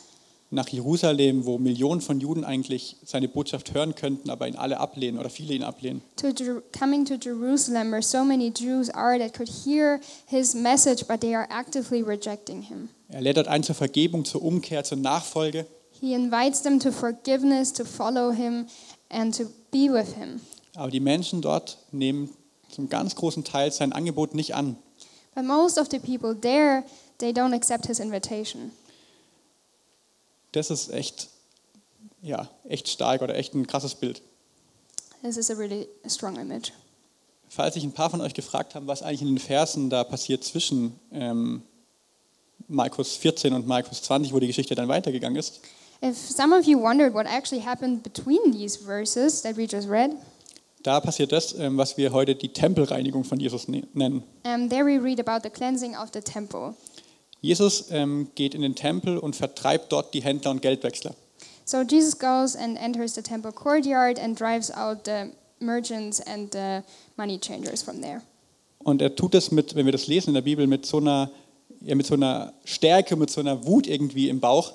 nach 0.51 0.69
Jerusalem, 0.69 1.47
wo 1.47 1.59
Millionen 1.59 2.01
von 2.01 2.21
Juden 2.21 2.45
eigentlich 2.45 2.97
seine 3.05 3.29
Botschaft 3.29 3.73
hören 3.73 3.95
könnten, 3.95 4.31
aber 4.31 4.49
ihn 4.49 4.57
alle 4.57 4.79
ablehnen 4.81 5.19
oder 5.19 5.31
viele 5.31 5.55
ihn 5.55 5.63
ablehnen. 5.63 6.03
to 6.17 6.33
coming 6.77 7.05
to 7.05 7.15
Jerusalem, 7.15 7.93
where 7.93 8.03
so 8.03 8.25
many 8.25 8.53
Jews 8.57 8.91
are 8.91 9.19
that 9.19 9.33
could 9.33 9.49
hear 9.49 10.01
his 10.27 10.55
message, 10.55 11.07
but 11.07 11.21
they 11.21 11.35
are 11.35 11.47
actively 11.51 12.03
rejecting 12.03 12.63
him. 12.63 12.89
Er 13.09 13.21
lädt 13.21 13.37
dort 13.37 13.49
ein 13.49 13.63
zur 13.63 13.75
Vergebung, 13.75 14.25
zur 14.25 14.43
Umkehr, 14.43 14.83
zur 14.85 14.99
Nachfolge. 14.99 15.67
He 16.01 16.15
invites 16.15 16.63
them 16.63 16.81
to 16.81 16.91
forgiveness, 16.91 17.73
to 17.73 17.85
follow 17.85 18.33
him, 18.33 18.67
and 19.09 19.37
to 19.37 19.45
be 19.71 19.93
with 19.93 20.15
him. 20.17 20.41
Aber 20.75 20.91
die 20.91 21.01
Menschen 21.01 21.43
dort 21.43 21.79
nehmen 21.93 22.31
zum 22.71 22.89
ganz 22.89 23.15
großen 23.15 23.45
Teil 23.45 23.71
sein 23.73 23.93
Angebot 23.93 24.35
nicht 24.35 24.55
an. 24.55 24.77
But 25.35 25.45
most 25.45 25.79
of 25.79 25.89
the 25.91 25.99
people 25.99 26.35
there, 26.35 26.85
they 27.19 27.31
don't 27.31 27.55
accept 27.55 27.87
his 27.87 28.01
invitation. 28.01 28.73
Das 30.53 30.71
ist 30.71 30.93
echt, 30.93 31.29
ja, 32.23 32.49
echt 32.69 32.89
stark 32.89 33.23
oder 33.23 33.35
echt 33.37 33.55
ein 33.55 33.67
krasses 33.67 33.95
Bild. 33.95 34.23
This 35.23 35.37
is 35.37 35.51
a 35.51 35.55
really 35.55 35.87
strong 36.09 36.37
image. 36.37 36.73
Falls 37.49 37.75
sich 37.75 37.85
ein 37.85 37.93
paar 37.93 38.11
von 38.11 38.21
euch 38.21 38.35
gefragt 38.35 38.75
haben, 38.75 38.87
was 38.87 39.03
eigentlich 39.03 39.23
in 39.23 39.29
den 39.29 39.39
Versen 39.39 39.91
da 39.91 40.05
passiert 40.05 40.45
zwischen 40.45 40.99
ähm, 41.13 41.63
Markus 42.69 43.17
14 43.17 43.53
und 43.53 43.67
Markus 43.67 44.03
20, 44.03 44.33
wo 44.33 44.39
die 44.39 44.47
Geschichte 44.47 44.75
dann 44.75 44.89
weitergegangen 44.89 45.37
ist, 45.39 45.61
If 46.03 46.17
some 46.17 46.57
of 46.59 46.65
you 46.67 46.81
wondered 46.81 47.13
what 47.13 47.27
actually 47.27 47.63
happened 47.63 48.03
between 48.03 48.53
these 48.53 48.79
verses 48.79 49.43
that 49.43 49.57
we 49.59 49.65
just 49.65 49.87
read, 49.87 50.13
da 50.83 50.99
passiert 50.99 51.31
das, 51.31 51.53
ähm, 51.59 51.77
was 51.77 51.99
wir 51.99 52.11
heute 52.13 52.35
die 52.35 52.49
Tempelreinigung 52.55 53.23
von 53.25 53.39
Jesus 53.39 53.69
ne- 53.69 53.87
nennen. 53.93 54.23
um, 54.45 54.71
there 54.71 54.87
we 54.87 54.99
read 54.99 55.21
about 55.21 55.43
the 55.47 55.51
cleansing 55.51 55.95
of 55.95 56.09
the 56.15 56.21
temple. 56.23 56.73
Jesus 57.41 57.87
ähm, 57.91 58.29
geht 58.35 58.55
in 58.55 58.63
den 58.63 58.75
Tempel 58.75 59.19
und 59.19 59.37
vertreibt 59.37 59.93
dort 59.93 60.13
die 60.15 60.23
Händler 60.23 60.51
und 60.51 60.63
Geldwechsler. 60.63 61.15
So 61.65 61.83
Jesus 61.83 62.19
goes 62.19 62.57
and 62.57 62.77
enters 62.79 63.15
the 63.15 63.23
temple 63.23 63.53
courtyard 63.53 64.19
and 64.19 64.39
drives 64.39 64.71
out 64.71 65.05
the 65.05 65.33
merchants 65.61 66.21
and 66.21 66.53
the 66.53 66.83
money 67.17 67.39
changers 67.39 67.83
from 67.83 68.03
there. 68.03 68.23
Und 68.83 69.03
er 69.03 69.15
tut 69.15 69.35
das 69.35 69.51
mit, 69.51 69.75
wenn 69.75 69.85
wir 69.85 69.93
das 69.93 70.07
lesen 70.07 70.31
in 70.31 70.35
der 70.35 70.43
Bibel, 70.43 70.67
mit 70.67 70.87
so 70.87 70.97
einer, 70.97 71.31
ja, 71.81 71.95
mit 71.95 72.07
so 72.07 72.15
einer 72.15 72.55
Stärke, 72.65 73.15
mit 73.17 73.31
so 73.31 73.41
einer 73.41 73.65
Wut 73.67 73.87
irgendwie 73.87 74.29
im 74.29 74.41
Bauch. 74.41 74.73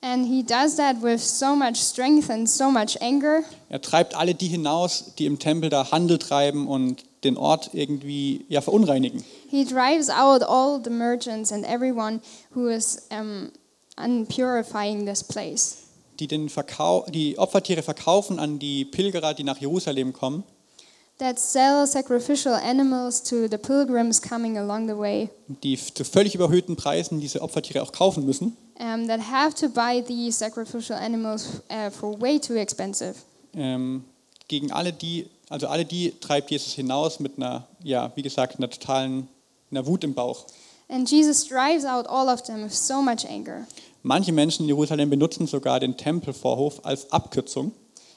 And 0.00 0.26
he 0.26 0.42
does 0.42 0.76
that 0.76 1.02
with 1.02 1.20
so 1.20 1.56
much 1.56 1.76
strength 1.76 2.30
and 2.30 2.48
so 2.48 2.70
much 2.70 3.00
anger. 3.00 3.42
Er 3.68 3.80
treibt 3.80 4.14
alle 4.14 4.34
die 4.34 4.46
hinaus, 4.46 5.14
die 5.18 5.26
im 5.26 5.38
Tempel 5.38 5.70
da 5.70 5.90
Handel 5.90 6.18
treiben 6.18 6.68
und 6.68 7.04
den 7.24 7.36
Ort 7.36 7.70
irgendwie 7.72 8.44
ja, 8.48 8.60
verunreinigen. 8.60 9.24
He 9.48 9.64
drives 9.64 10.08
out 10.08 10.42
all 10.42 10.80
the 10.82 10.90
merchants 10.90 11.52
and 11.52 11.64
everyone 11.66 12.20
who 12.54 12.68
is 12.68 13.06
um, 13.10 13.50
unpurifying 13.96 15.06
this 15.06 15.22
place. 15.22 15.78
Die 16.20 16.26
den 16.26 16.48
Verkau 16.48 17.06
die 17.10 17.38
Opfertiere 17.38 17.82
verkaufen 17.82 18.38
an 18.38 18.58
die 18.58 18.84
Pilgerer, 18.84 19.34
die 19.34 19.44
nach 19.44 19.58
Jerusalem 19.58 20.12
kommen. 20.12 20.44
That 21.18 21.38
sell 21.40 21.84
sacrificial 21.86 22.54
animals 22.54 23.22
to 23.24 23.48
the 23.48 23.58
pilgrims 23.58 24.22
coming 24.22 24.56
along 24.56 24.86
the 24.88 24.96
way. 24.96 25.30
die 25.48 25.76
zu 25.76 26.04
völlig 26.04 26.34
überhöhten 26.36 26.76
Preisen 26.76 27.20
diese 27.20 27.42
Opfertiere 27.42 27.82
auch 27.82 27.92
kaufen 27.92 28.24
müssen. 28.24 28.56
um, 28.80 29.08
that 29.08 29.18
have 29.20 29.54
to 29.56 29.68
buy 29.68 30.00
these 30.00 30.38
sacrificial 30.38 30.96
animals 30.96 31.60
uh, 31.70 31.90
for 31.90 32.16
way 32.20 32.38
too 32.38 32.54
expensive. 32.54 33.16
Ähm, 33.54 34.04
gegen 34.46 34.70
alle 34.70 34.92
die, 34.92 35.26
also 35.48 35.66
alle 35.68 35.84
die 35.84 36.12
treibt 36.20 36.50
Jesus 36.50 36.72
hinaus 36.74 37.20
mit 37.20 37.36
einer, 37.36 37.66
ja, 37.82 38.12
wie 38.14 38.22
gesagt, 38.22 38.58
einer 38.58 38.70
totalen, 38.70 39.28
einer 39.70 39.86
Wut 39.86 40.04
im 40.04 40.14
Bauch. 40.14 40.46
And 40.88 41.10
Jesus 41.10 41.46
drives 41.46 41.84
out 41.84 42.06
all 42.06 42.28
of 42.28 42.42
them 42.42 42.64
with 42.64 42.74
so 42.74 43.02
much 43.02 43.28
anger. 43.28 43.66
Manche 44.02 44.32
Menschen 44.32 44.62
in 44.62 44.68
Jerusalem 44.68 45.10
benutzen 45.10 45.46
sogar 45.46 45.80
den 45.80 45.96
Tempelvorhof 45.96 46.84
als 46.84 47.10
Abkürzung, 47.12 47.72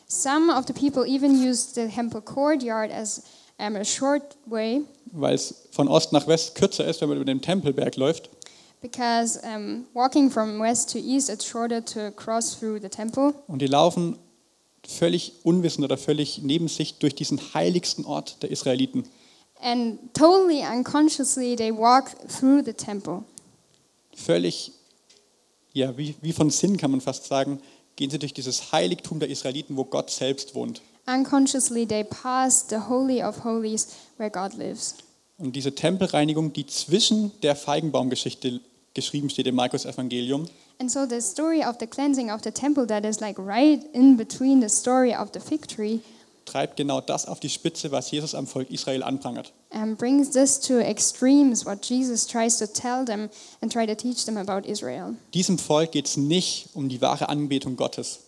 Some 0.08 0.52
of 0.54 0.66
the 0.68 0.74
people 0.74 1.06
even 1.06 1.42
use 1.42 1.74
the 1.74 1.88
temple 1.88 2.22
courtyard 2.22 2.92
as 2.92 3.24
um, 3.60 3.76
a 3.78 3.84
short 3.86 4.36
way 4.46 4.82
weil 5.14 5.36
es 5.36 5.68
von 5.72 5.88
Ost 5.88 6.12
nach 6.14 6.28
West 6.28 6.56
kürzer 6.56 6.86
ist, 6.86 7.00
wenn 7.02 7.08
man 7.10 7.18
über 7.18 7.26
den 7.26 7.42
Tempelberg 7.42 7.96
läuft. 7.96 8.30
because 8.82 9.40
um, 9.44 9.86
walking 9.94 10.30
from 10.30 10.60
west 10.60 10.90
to 10.92 10.98
east 10.98 11.30
it's 11.30 11.46
shorter 11.46 11.80
to 11.82 12.12
cross 12.12 12.56
through 12.58 12.80
the 12.82 12.90
temple. 12.90 13.34
Und 13.48 13.62
die 13.62 13.68
laufen 13.68 14.18
völlig 14.88 15.34
unwissend 15.44 15.86
oder 15.86 15.98
völlig 15.98 16.40
neben 16.42 16.68
sich 16.68 16.96
durch 17.00 17.16
diesen 17.16 17.54
heiligsten 17.54 18.06
Ort 18.06 18.42
der 18.44 18.52
Israeliten. 18.52 19.06
And 19.62 20.14
totally 20.14 20.64
unconsciously 20.66 21.56
they 21.56 21.72
walk 21.72 22.12
through 22.28 22.64
the 22.66 22.74
temple. 22.74 23.24
Völlig, 24.16 24.72
ja, 25.74 25.96
wie, 25.98 26.16
wie 26.22 26.34
von 26.34 26.50
Sinn 26.50 26.78
kann 26.78 26.92
man 26.92 27.02
fast 27.02 27.26
sagen, 27.26 27.62
gehen 27.96 28.10
sie 28.10 28.20
durch 28.20 28.34
dieses 28.34 28.72
Heiligtum 28.72 29.20
der 29.20 29.30
Israeliten, 29.30 29.78
wo 29.78 29.86
Gott 29.86 30.10
selbst 30.10 30.56
wohnt. 30.56 30.82
Unconsciously 31.08 31.86
they 31.86 32.04
pass 32.04 32.66
the 32.70 32.78
holy 32.90 33.24
of 33.24 33.44
holies 33.44 33.90
where 34.18 34.30
God 34.30 34.56
lives. 34.58 34.96
Und 35.38 35.56
diese 35.56 35.74
Tempelreinigung, 35.74 36.54
die 36.54 36.66
zwischen 36.66 37.32
der 37.42 37.56
Feigenbaumgeschichte 37.56 38.62
geschrieben 38.94 39.30
steht 39.30 39.48
im 39.48 39.56
Markus 39.56 39.86
Evangelium, 39.86 40.46
And 40.82 40.90
so 40.90 41.06
the 41.06 41.22
story 41.22 41.64
of 41.64 41.78
the 41.78 41.86
cleansing 41.86 42.32
of 42.32 42.42
the 42.42 42.50
temple 42.50 42.88
that 42.88 43.06
is 43.06 43.22
like 43.22 43.36
right 43.38 43.84
in 43.94 44.18
between 44.18 44.62
the 44.62 44.68
story 44.68 45.14
of 45.14 45.32
the 45.32 45.40
fig 45.40 45.68
tree, 45.68 46.02
treibt 46.46 46.76
genau 46.76 47.02
das 47.02 47.28
auf 47.28 47.40
die 47.40 47.50
Spitze, 47.50 47.92
was 47.92 48.10
Jesus 48.10 48.34
am 48.34 48.48
Volk 48.48 48.72
Israel 48.72 49.04
anprangert. 49.04 49.52
and 49.70 49.96
brings 49.96 50.32
this 50.32 50.60
to 50.62 50.80
extremes, 50.80 51.68
what 51.68 51.88
Jesus 51.88 52.26
tries 52.26 52.58
to 52.58 52.66
tell 52.66 53.06
them 53.06 53.30
and 53.62 53.72
try 53.72 53.86
to 53.86 53.94
teach 53.94 54.26
them 54.26 54.38
about 54.38 54.66
Israel. 54.68 55.14
Diesem 55.36 55.60
Volk 55.60 55.92
geht 55.92 56.08
es 56.08 56.18
nicht 56.18 56.70
um 56.74 56.90
die 56.90 57.00
wahre 57.00 57.30
Anbetung 57.30 57.76
Gottes. 57.76 58.22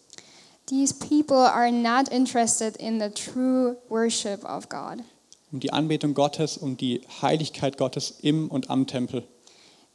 These 0.68 0.94
people 0.94 1.38
are 1.38 1.72
not 1.72 2.08
interested 2.10 2.78
in 2.78 3.00
the 3.00 3.10
true 3.10 3.78
worship 3.90 4.46
of 4.46 4.70
God. 4.70 5.04
Um 5.52 5.60
die 5.60 5.74
Anbetung 5.74 6.14
Gottes, 6.14 6.58
um 6.60 6.78
die 6.78 7.02
Heiligkeit 7.20 7.80
Gottes 7.80 8.14
im 8.22 8.52
und 8.52 8.70
am 8.70 8.86
Tempel. 8.86 9.24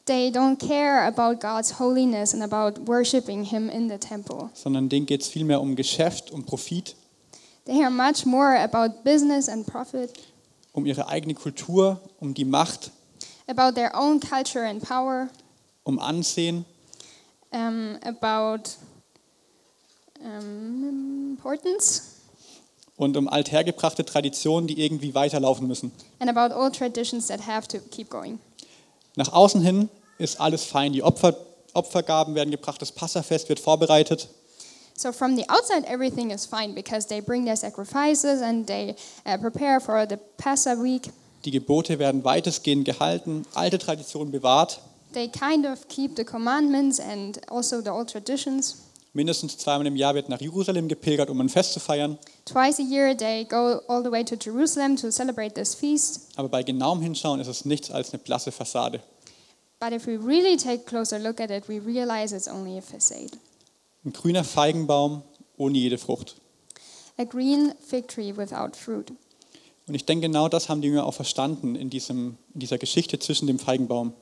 They 0.09 0.31
don't 0.31 0.59
care 0.59 1.07
about 1.07 1.39
God's 1.41 1.79
holiness 1.79 2.33
and 2.33 2.43
about 2.43 2.79
worshiping 2.89 3.45
Him 3.45 3.69
in 3.69 3.91
the 3.91 3.99
temple. 3.99 4.49
Sondern 4.55 4.89
denen 4.89 5.05
geht 5.05 5.21
es 5.21 5.29
vielmehr 5.29 5.61
um 5.61 5.77
Geschäft, 5.77 6.31
um 6.31 6.45
Profit, 6.47 6.97
They 7.67 7.75
care 7.77 7.91
much 7.91 8.25
more 8.25 8.57
about 8.59 9.05
business 9.05 9.51
and 9.51 9.67
profit, 9.67 10.11
um 10.73 10.87
ihre 10.87 11.09
eigene 11.09 11.35
Kultur, 11.35 12.01
um 12.21 12.33
die 12.33 12.47
Macht, 12.47 12.91
about 13.47 13.75
their 13.75 13.95
own 13.95 14.19
culture 14.21 14.65
and 14.65 14.83
power, 14.83 15.29
um 15.85 15.99
Ansehen, 15.99 16.65
um, 17.53 17.99
about 18.03 18.71
um, 20.25 21.35
importance, 21.37 22.15
und 22.97 23.19
um 23.19 23.29
althergebrachte 23.29 24.07
Traditionen, 24.07 24.67
die 24.67 24.81
irgendwie 24.83 25.15
weiterlaufen 25.15 25.67
müssen. 25.67 25.93
and 26.21 26.31
about 26.35 26.55
old 26.55 26.75
traditions 26.75 27.27
that 27.27 27.47
have 27.47 27.69
to 27.69 27.79
keep 27.91 28.09
going. 28.09 28.39
Nach 29.17 29.33
außen 29.33 29.61
hin 29.61 29.91
ist 30.19 30.41
alles 30.41 30.65
fein. 30.65 30.93
Die 30.93 31.03
Opfer, 31.03 31.37
Opfergaben 31.75 32.35
werden 32.35 32.51
gebracht, 32.51 32.83
das 32.83 32.93
Passafest 32.93 33.49
wird 33.49 33.61
vorbereitet. 33.61 34.29
So 34.97 35.13
from 35.13 35.37
the 35.37 35.49
outside, 35.49 35.87
everything 35.87 36.31
is 36.31 36.45
fine 36.45 36.75
because 36.75 37.07
they 37.07 37.21
bring 37.21 37.45
their 37.45 37.57
sacrifices 37.57 38.43
and 38.43 38.67
they 38.67 38.97
uh, 39.25 39.39
prepare 39.39 39.81
for 39.81 40.05
the 40.09 40.17
Passover 40.37 40.83
week. 40.83 41.11
Die 41.45 41.53
Gebote 41.53 42.01
werden 42.01 42.25
weitestgehend 42.25 42.85
gehalten, 42.85 43.47
alte 43.55 43.79
Traditionen 43.79 44.33
bewahrt. 44.33 44.81
They 45.13 45.29
kind 45.29 45.65
of 45.67 45.87
keep 45.89 46.17
the 46.17 46.25
commandments 46.25 46.99
and 46.99 47.41
also 47.49 47.81
the 47.81 47.91
old 47.91 48.11
traditions. 48.11 48.79
Mindestens 49.15 49.57
zweimal 49.57 49.87
im 49.87 49.97
Jahr 49.97 50.15
wird 50.15 50.29
nach 50.29 50.41
Jerusalem 50.41 50.89
gepilgert, 50.89 51.31
um 51.31 51.41
ein 51.41 51.49
Fest 51.49 51.73
zu 51.73 51.81
feiern. 51.81 52.19
Twice 52.45 52.79
a 52.79 52.83
year, 52.83 53.17
they 53.17 53.45
go 53.45 53.81
all 53.89 54.03
the 54.03 54.11
way 54.11 54.25
to 54.25 54.35
Jerusalem 54.35 54.97
to 54.97 55.11
celebrate 55.11 55.55
this 55.55 55.75
feast. 55.75 56.29
Aber 56.37 56.49
bei 56.49 56.63
genauem 56.63 57.01
Hinschauen 57.01 57.41
ist 57.41 57.49
es 57.49 57.65
nichts 57.65 57.91
als 57.91 58.13
eine 58.13 58.19
blasse 58.19 58.53
Fassade. 58.53 59.01
But 59.81 59.93
if 59.93 60.07
we 60.07 60.17
really 60.17 60.57
take 60.57 60.83
a 60.83 60.85
closer 60.85 61.19
look 61.19 61.41
at 61.41 61.51
it, 61.51 61.69
we 61.69 61.79
realize 61.79 62.35
it's 62.35 62.49
only 62.49 62.79
a 62.79 62.83
facade. 62.83 63.39
Ein 64.05 64.13
grüner 64.13 64.45
Feigenbaum 64.45 65.23
ohne 65.57 65.79
jede 65.79 65.99
Frucht. 65.99 66.37
A 67.17 67.25
green 67.25 67.73
fig 67.81 68.09
tree 68.09 68.37
without 68.37 68.77
fruit. 68.77 69.13
Und 69.87 69.95
ich 69.95 70.05
denke, 70.05 70.27
genau 70.27 70.49
das 70.49 70.69
haben 70.69 70.83
die 70.83 70.89
Jünger 70.89 71.07
auch 71.07 71.15
verstanden 71.15 71.75
in, 71.75 71.91
diesem, 71.91 72.37
in 72.55 72.61
dieser 72.61 72.79
Geschichte 72.79 73.19
zwischen 73.19 73.47
dem 73.47 73.59
Feigenbaum. 73.59 74.13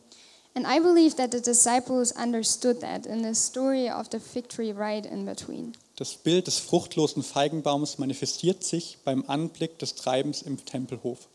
And 0.54 0.66
I 0.66 0.80
believe 0.80 1.16
that 1.16 1.32
the 1.32 1.42
disciples 1.42 2.12
understood 2.12 2.80
that 2.80 3.04
in 3.04 3.22
the 3.22 3.34
story 3.34 3.90
of 3.90 4.06
the 4.10 4.18
fig 4.18 4.48
tree 4.48 4.72
right 4.72 5.04
in 5.04 5.26
between. 5.26 5.72
Das 5.96 6.14
Bild 6.14 6.46
des 6.46 6.58
fruchtlosen 6.58 7.22
Feigenbaums 7.22 7.98
manifestiert 7.98 8.64
sich 8.64 8.98
beim 9.04 9.24
Anblick 9.26 9.78
des 9.78 9.94
Treibens 9.94 10.42
im 10.42 10.64
Tempelhof. 10.64 11.28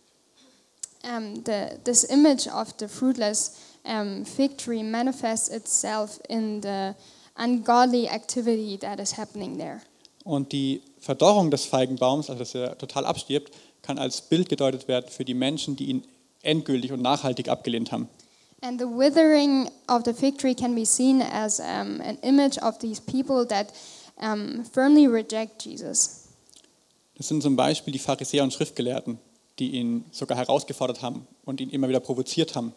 Um, 1.03 1.43
the, 1.45 1.77
this 1.84 2.03
image 2.03 2.47
of 2.47 2.73
the 2.79 2.88
fruitless 2.88 3.53
um, 3.84 4.26
fig 4.26 4.58
tree 4.58 4.84
manifests 4.84 5.50
itself 5.50 6.20
in 6.28 6.62
the 6.62 6.94
ungodly 7.38 8.08
activity 8.08 8.78
that 8.78 9.00
is 9.00 9.17
happening 9.17 9.58
there. 9.58 9.82
Und 10.24 10.52
die 10.52 10.82
Verdorrung 11.00 11.50
des 11.50 11.65
Feigenbaums, 11.65 12.30
also 12.30 12.39
dass 12.39 12.54
er 12.54 12.78
total 12.78 13.06
abstirbt, 13.06 13.52
kann 13.82 13.98
als 13.98 14.22
Bild 14.22 14.50
gedeutet 14.50 14.88
werden 14.88 15.10
für 15.10 15.26
die 15.26 15.34
Menschen, 15.34 15.76
die 15.76 15.86
ihn 15.86 16.04
endgültig 16.44 16.91
und 16.91 17.02
nachhaltig 17.02 17.50
abgelehnt 17.50 17.91
haben. 17.91 18.08
And 18.63 18.80
the 18.80 18.86
withering 18.86 19.72
of 19.88 20.04
the 20.06 20.13
fig 20.13 20.38
tree 20.38 20.54
can 20.54 20.76
be 20.76 20.86
seen 20.86 21.22
as 21.22 21.60
um, 21.60 22.00
an 22.02 22.17
image 22.22 22.60
of 22.62 22.78
these 22.78 23.02
people 23.02 23.48
that 23.48 23.74
um, 24.17 24.63
firmly 24.63 25.08
reject 25.08 25.63
Jesus. 25.65 26.28
Das 27.17 27.28
sind 27.28 27.41
zum 27.41 27.56
Beispiel 27.56 27.91
die 27.91 28.00
Pharisäer 28.00 28.44
und 28.44 28.54
Schriftgelehrten, 28.54 29.17
die 29.58 29.72
ihn 29.72 30.06
sogar 30.12 30.38
herausgefordert 30.38 31.02
haben 31.02 31.28
und 31.44 31.60
ihn 31.60 31.72
immer 31.72 31.89
wieder 31.89 32.00
provoziert 32.00 32.56
haben. 32.56 32.74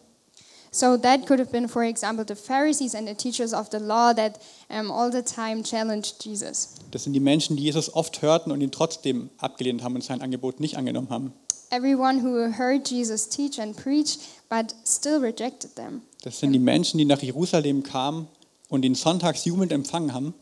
So 0.75 0.97
that 0.97 1.25
could 1.25 1.39
have 1.39 1.53
been, 1.53 1.69
for 1.69 1.83
example, 1.83 2.25
the 2.27 2.35
Pharisees 2.35 2.95
and 2.95 3.07
the 3.07 3.15
teachers 3.15 3.53
of 3.53 3.69
the 3.71 3.79
law 3.79 4.13
that 4.13 4.41
um, 4.69 4.91
all 4.91 5.09
the 5.09 5.21
time 5.21 5.63
challenged 5.63 6.21
Jesus. 6.21 6.75
Das 6.91 7.05
sind 7.05 7.13
die 7.13 7.21
Menschen, 7.21 7.55
die 7.55 7.63
Jesus 7.63 7.93
oft 7.95 8.21
hörten 8.21 8.51
und 8.51 8.59
ihn 8.59 8.71
trotzdem 8.71 9.29
abgelehnt 9.37 9.85
haben 9.85 9.95
und 9.95 10.03
sein 10.03 10.21
Angebot 10.21 10.59
nicht 10.59 10.75
angenommen 10.75 11.09
haben. 11.09 11.31
Everyone 11.69 12.21
who 12.21 12.51
heard 12.57 12.89
Jesus 12.89 13.29
teach 13.29 13.57
and 13.57 13.73
preach, 13.77 14.17
but 14.49 14.75
still 14.85 15.19
rejected 15.19 15.77
them. 15.77 16.01
Das 16.23 16.41
sind 16.41 16.51
die 16.51 16.59
Menschen, 16.59 16.97
die 16.97 17.05
nach 17.05 17.21
Jerusalem 17.21 17.81
kamen 17.83 18.27
und 18.67 18.83
ihn 18.83 18.95
sonntags 18.95 19.45
jubelnd 19.45 19.71
empfangen 19.71 20.13
haben 20.13 20.33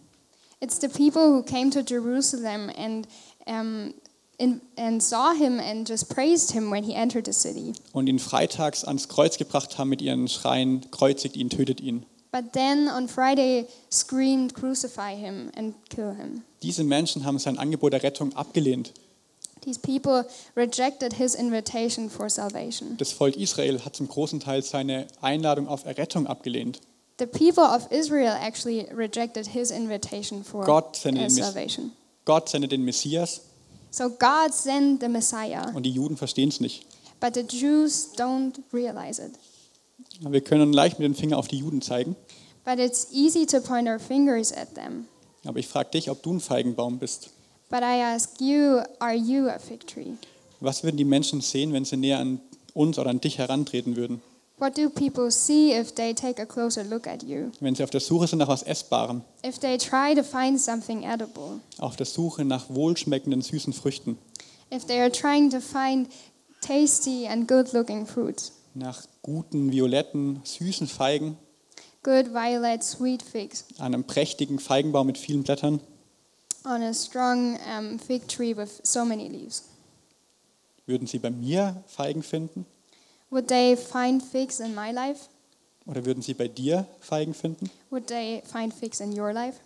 It's 0.64 0.80
the 0.80 0.88
people 0.88 1.34
who 1.34 1.44
came 1.44 1.70
to 1.72 1.82
Jerusalem 1.82 2.72
and, 2.76 3.06
um, 3.46 3.94
and 4.40 5.02
saw 5.02 5.34
him 5.34 5.60
and 5.60 5.88
just 5.88 6.10
praised 6.10 6.52
him 6.52 6.72
when 6.72 6.84
he 6.84 6.94
entered 6.96 7.26
the 7.26 7.34
city. 7.34 7.74
und 7.94 8.08
ihn 8.08 8.20
freitags 8.20 8.84
ans 8.84 9.08
Kreuz 9.08 9.38
gebracht 9.38 9.78
haben 9.78 9.90
mit 9.90 10.02
ihren 10.02 10.28
Schreien, 10.28 10.90
kreuzigt 10.92 11.36
ihn, 11.36 11.50
tötet 11.50 11.80
ihn. 11.82 12.06
But 12.32 12.52
then 12.54 12.90
on 12.90 13.08
Friday 13.08 13.68
screamed, 13.92 14.56
Crucify 14.56 15.16
him 15.16 15.52
and 15.56 15.76
kill 15.90 16.16
him. 16.16 16.42
Diese 16.64 16.84
Menschen 16.84 17.26
haben 17.26 17.38
sein 17.38 17.60
Angebot 17.60 17.94
der 17.94 18.02
Rettung 18.02 18.36
abgelehnt. 18.36 18.92
These 19.62 19.80
people 19.80 20.26
rejected 20.58 21.14
his 21.14 21.36
invitation 21.36 22.10
for 22.10 22.30
salvation. 22.30 22.98
Das 22.98 23.12
Volk 23.12 23.38
Israel 23.38 23.80
hat 23.86 23.96
zum 23.96 24.08
großen 24.08 24.40
Teil 24.40 24.62
seine 24.64 25.08
Einladung 25.22 25.68
auf 25.68 25.86
Errettung 25.86 26.26
abgelehnt. 26.28 26.82
The 27.20 27.28
people 27.28 27.64
of 27.64 27.90
Israel 27.92 28.34
actually 28.42 28.88
rejected 28.92 29.48
his 29.48 29.70
invitation 29.70 30.44
for 30.44 30.66
Gott 30.66 30.96
sendet 30.96 31.26
uh, 31.26 31.28
den 31.28 31.36
Mess- 31.36 31.46
salvation. 31.46 31.92
Gott 32.26 32.50
sendet 32.50 32.72
den 32.72 32.84
Messias 32.84 33.42
So 33.96 34.10
God 34.10 34.52
sent 34.52 35.02
the 35.02 35.08
Messiah, 35.08 35.70
und 35.76 35.84
die 35.84 35.92
Juden 35.92 36.18
verstehen 36.18 36.50
es 36.50 36.60
nicht. 36.60 36.84
but 37.20 37.36
the 37.36 37.42
Jews 37.42 38.10
don't 38.18 38.54
realize 38.74 39.22
it. 39.24 39.32
Wir 40.20 40.42
können 40.42 40.74
leicht 40.74 40.98
mit 40.98 41.06
dem 41.06 41.14
Finger 41.16 41.38
auf 41.38 41.48
die 41.48 41.58
Juden 41.60 41.82
zeigen, 41.82 42.16
But 42.66 42.80
it's 42.80 43.08
easy 43.12 43.46
to 43.46 43.60
point 43.60 43.88
our 43.88 44.00
fingers 44.00 44.52
at 44.52 44.74
them. 44.74 45.06
aber 45.46 45.60
ich 45.60 45.68
frage 45.68 45.92
dich, 45.92 46.10
ob 46.10 46.24
du 46.24 46.34
ein 46.34 46.40
Feigenbaum 46.40 46.98
bist. 46.98 47.30
But 47.70 47.82
I 47.82 48.02
ask 48.02 48.42
you, 48.42 48.82
are 49.00 49.14
you 49.16 49.48
a 49.48 49.60
fig 49.60 49.86
tree? 49.86 50.14
Was 50.60 50.84
würden 50.84 50.98
die 50.98 51.06
Menschen 51.06 51.42
sehen, 51.42 51.72
wenn 51.74 51.86
sie 51.86 51.98
näher 51.98 52.18
an 52.20 52.40
uns 52.74 52.98
oder 52.98 53.10
an 53.12 53.22
dich 53.22 53.38
herantreten 53.38 53.96
würden? 53.96 54.22
What 54.60 54.78
do 54.78 54.90
people 54.90 55.30
see 55.32 55.74
if 55.74 55.94
they 55.96 56.14
take 56.14 56.42
a 56.42 56.46
closer 56.46 56.84
look 56.84 57.08
at 57.08 57.24
you? 57.24 57.52
Wenn 57.60 57.76
sie 57.76 57.84
auf 57.84 57.90
der 57.90 58.00
Suche 58.00 58.28
sind 58.28 58.40
nach 58.40 58.48
was 58.48 58.64
Essbarem, 58.64 59.22
If 59.46 59.60
they 59.60 59.78
try 59.78 60.14
to 60.16 60.24
find 60.24 60.60
something 60.60 61.04
edible? 61.04 61.60
auf 61.80 61.96
der 61.96 62.06
Suche 62.06 62.46
nach 62.46 62.70
wohlschmeckenden, 62.70 63.42
süßen 63.42 63.74
Früchten, 63.74 64.18
If 64.72 64.86
they 64.86 65.00
are 65.02 65.12
trying 65.12 65.50
to 65.50 65.60
find 65.60 66.08
tasty 66.62 67.28
and 67.28 67.48
good 67.48 67.74
looking 67.74 68.06
fruits? 68.06 68.54
nach 68.76 69.04
guten, 69.22 69.72
violetten, 69.72 70.42
süßen 70.44 70.88
Feigen, 70.88 71.38
Good 72.04 72.34
violet 72.34 72.84
sweet 72.84 73.22
figs 73.24 73.66
an 73.80 73.94
einem 73.94 74.04
prächtigen 74.04 74.60
Feigenbaum 74.60 75.08
mit 75.08 75.18
vielen 75.18 75.44
Blättern, 75.44 75.80
on 76.66 76.82
a 76.84 76.94
strong 76.94 77.58
um, 77.78 77.98
fig 78.00 78.28
tree 78.28 78.56
with 78.56 78.80
so 78.84 79.04
many 79.04 79.28
leaves? 79.28 79.64
würden 80.86 81.08
sie 81.08 81.20
bei 81.20 81.32
mir 81.32 81.84
Feigen 81.88 82.24
finden? 82.24 82.66
Would 83.34 83.48
they 83.48 83.76
find 83.76 84.22
figs 84.22 84.60
in 84.60 84.76
my 84.76 84.92
life? 84.92 85.22
Oder 85.88 86.06
würden 86.06 86.22
sie 86.22 86.36
bei 86.36 86.48
dir 86.48 86.86
Feigen 87.00 87.34
finden? 87.34 87.72
Would 87.90 88.06
they 88.06 88.44
find 88.46 88.72
figs 88.72 89.00
in 89.00 89.20
your 89.20 89.34
life? 89.34 89.58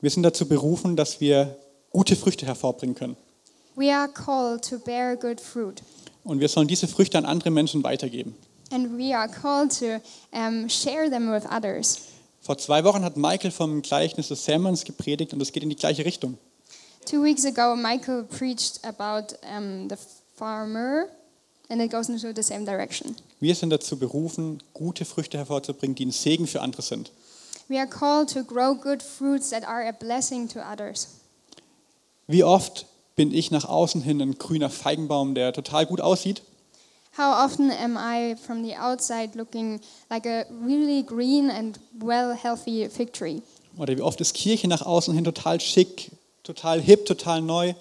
Wir 0.00 0.10
sind 0.10 0.24
dazu 0.24 0.48
berufen, 0.48 0.96
dass 0.96 1.20
wir 1.20 1.56
gute 1.90 2.16
Früchte 2.16 2.46
hervorbringen 2.46 2.96
können. 2.96 3.16
We 3.76 3.94
are 3.94 4.08
called 4.08 4.68
to 4.68 4.80
bear 4.80 5.14
good 5.14 5.40
fruit. 5.40 5.84
Und 6.24 6.40
wir 6.40 6.48
sollen 6.48 6.66
diese 6.66 6.88
Früchte 6.88 7.16
an 7.16 7.24
andere 7.24 7.52
Menschen 7.52 7.84
weitergeben. 7.84 8.34
And 8.72 8.98
we 8.98 9.16
are 9.16 9.28
called 9.28 9.70
to 9.78 10.00
um, 10.36 10.68
share 10.68 11.08
them 11.08 11.30
with 11.32 11.44
others. 11.48 12.00
Vor 12.40 12.58
zwei 12.58 12.82
Wochen 12.82 13.04
hat 13.04 13.16
Michael 13.16 13.52
vom 13.52 13.82
Gleichnis 13.82 14.26
des 14.26 14.44
Sämanns 14.44 14.84
gepredigt 14.84 15.32
und 15.32 15.40
es 15.40 15.52
geht 15.52 15.62
in 15.62 15.70
die 15.70 15.76
gleiche 15.76 16.04
Richtung. 16.04 16.38
Two 17.06 17.22
weeks 17.22 17.44
ago, 17.44 17.76
Michael 17.76 18.24
preached 18.24 18.84
about 18.84 19.36
um, 19.42 19.88
the 19.88 19.96
farmer, 20.34 21.06
and 21.70 21.80
it 21.80 21.90
goes 21.90 22.08
into 22.10 22.32
the 22.34 22.42
same 22.42 22.66
direction. 22.66 23.16
Wir 23.40 23.54
sind 23.54 23.70
dazu 23.70 23.96
berufen, 23.98 24.62
gute 24.74 25.04
Früchte 25.06 25.38
hervorzubringen, 25.38 25.94
die 25.94 26.04
ein 26.06 26.10
Segen 26.10 26.46
für 26.46 26.60
andere 26.60 26.82
sind. 26.82 27.10
We 27.68 27.78
are 27.78 27.86
called 27.88 28.28
to 28.34 28.42
grow 28.44 28.74
good 28.74 29.02
fruits 29.02 29.50
that 29.50 29.64
are 29.66 29.88
a 29.88 29.92
blessing 29.92 30.48
to 30.48 30.60
others. 30.60 31.08
Wie 32.26 32.44
oft 32.44 32.86
bin 33.16 33.32
ich 33.32 33.50
nach 33.50 33.64
außen 33.64 34.02
hin 34.02 34.20
ein 34.20 34.38
grüner 34.38 34.70
Feigenbaum, 34.70 35.34
der 35.34 35.52
total 35.52 35.86
gut 35.86 36.00
aussieht, 36.00 36.42
How 37.18 37.44
often 37.44 37.72
am 37.72 37.96
I 37.98 38.36
from 38.36 38.62
the 38.64 38.76
outside 38.76 39.36
looking 39.36 39.80
like 40.08 40.26
a 40.26 40.44
really 40.64 41.02
green 41.02 41.50
and 41.50 41.78
well 41.98 42.34
healthy 42.36 42.88
fig 42.88 43.12
tree? 43.12 43.42
oder 43.76 43.96
wie 43.96 44.00
oft 44.02 44.20
ist 44.20 44.32
Kirche 44.34 44.68
nach 44.68 44.82
außen 44.82 45.14
hin 45.14 45.24
total 45.24 45.60
schick, 45.60 46.12
total 46.44 46.80
hip, 46.80 47.06
total 47.06 47.40
neu, 47.42 47.74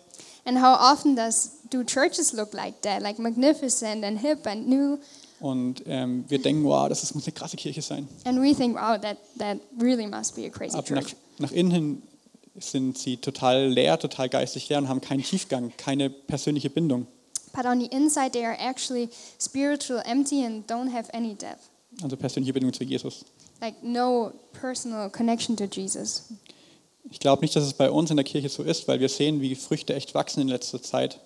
And 0.46 0.58
how 0.62 0.80
often 0.80 1.16
does 1.16 1.59
do 1.70 1.84
churches 1.84 2.34
look 2.34 2.54
like 2.54 2.82
that, 2.82 3.02
like 3.02 3.20
magnificent 3.20 4.04
and 4.04 4.20
hip 4.20 4.46
and 4.46 4.68
new? 4.68 4.98
Und 5.40 5.84
ähm, 5.86 6.26
wir 6.28 6.40
denken, 6.40 6.66
wow, 6.66 6.90
das 6.90 7.04
ist, 7.04 7.16
muss 7.16 7.24
eine 7.26 7.34
krasse 7.34 7.56
Kirche 7.56 7.82
sein. 7.82 8.08
And 8.26 8.42
we 8.42 8.54
think, 8.54 8.76
wow, 8.76 9.00
that, 9.00 9.18
that 9.38 9.58
really 9.80 10.06
must 10.06 10.36
be 10.36 10.46
a 10.46 10.50
crazy 10.50 10.76
Aber 10.78 10.94
nach, 10.96 11.04
church. 11.04 11.16
nach 11.38 11.52
innen 11.52 11.72
hin 11.72 12.02
sind 12.60 12.98
sie 12.98 13.18
total 13.18 13.68
leer, 13.70 13.98
total 13.98 14.28
geistig 14.28 14.68
leer 14.68 14.80
und 14.80 14.90
haben 14.90 15.00
keinen 15.00 15.24
Tiefgang, 15.24 15.72
keine 15.78 16.10
persönliche 16.10 16.70
Bindung. 16.70 17.08
But 17.54 17.66
on 17.66 17.80
the 17.80 17.88
inside, 17.88 18.32
they 18.34 18.46
are 18.46 18.58
actually 18.60 19.10
spiritual, 19.40 20.02
empty, 20.06 20.44
and 20.46 20.70
don't 20.70 20.92
have 20.94 21.10
any 21.14 21.36
depth. 21.36 21.70
Also 22.04 22.18
persönliche 22.18 22.54
Bindung 22.54 22.74
zu 22.74 22.84
Jesus. 22.84 23.26
Like 23.62 23.82
no 23.82 24.32
personal 24.54 25.10
connection 25.10 25.56
to 25.58 25.66
Jesus. 25.66 26.24
Ich 27.10 27.20
glaube 27.20 27.42
nicht, 27.42 27.56
dass 27.56 27.64
es 27.64 27.74
bei 27.74 27.90
uns 27.90 28.12
in 28.12 28.18
der 28.18 28.24
Kirche 28.26 28.50
so 28.50 28.62
ist, 28.64 28.88
weil 28.88 29.00
wir 29.00 29.10
sehen, 29.10 29.42
wie 29.42 29.56
Früchte 29.56 29.96
echt 29.96 30.14
wachsen 30.14 30.42
in 30.42 30.48
letzter 30.50 30.82
Zeit. 30.82 31.20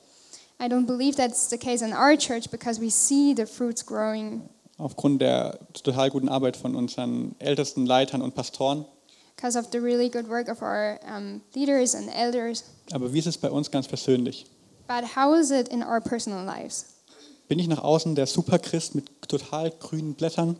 I 0.63 0.69
don't 0.69 0.85
believe 0.85 1.15
that's 1.17 1.49
the 1.49 1.57
case 1.57 1.81
in 1.83 1.91
our 1.93 2.15
church 2.15 2.49
because 2.49 2.79
we 2.79 2.89
see 2.89 3.33
the 3.35 3.45
fruits 3.45 3.85
growing 3.85 4.43
Aufgrund 4.77 5.21
der 5.21 5.59
total 5.73 6.09
guten 6.09 6.29
Arbeit 6.29 6.57
von 6.57 6.75
unseren 6.75 7.35
ältesten 7.39 7.85
Leitern 7.85 8.21
und 8.21 8.33
Pastoren. 8.33 8.85
because 9.35 9.57
of 9.57 9.71
the 9.71 9.79
really 9.79 10.09
good 10.09 10.27
work 10.29 10.47
of 10.47 10.61
our 10.61 10.99
um, 11.05 11.41
leaders 11.53 11.95
and 11.95 12.09
elders. 12.13 12.63
Aber 12.93 13.11
wie 13.13 13.19
ist 13.19 13.27
es 13.27 13.37
bei 13.37 13.49
uns 13.49 13.69
ganz 13.69 13.87
persönlich? 13.87 14.45
But 14.87 15.15
how 15.15 15.35
is 15.37 15.51
it 15.51 15.67
in 15.69 15.83
our 15.83 15.99
personal 15.99 16.45
lives? 16.45 16.85
Bin 17.47 17.59
ich 17.59 17.67
nach 17.67 17.83
außen 17.83 18.15
der 18.15 18.25
Superchrist 18.25 18.95
mit 18.95 19.09
total 19.27 19.71
grünen 19.71 20.13
Blättern? 20.13 20.57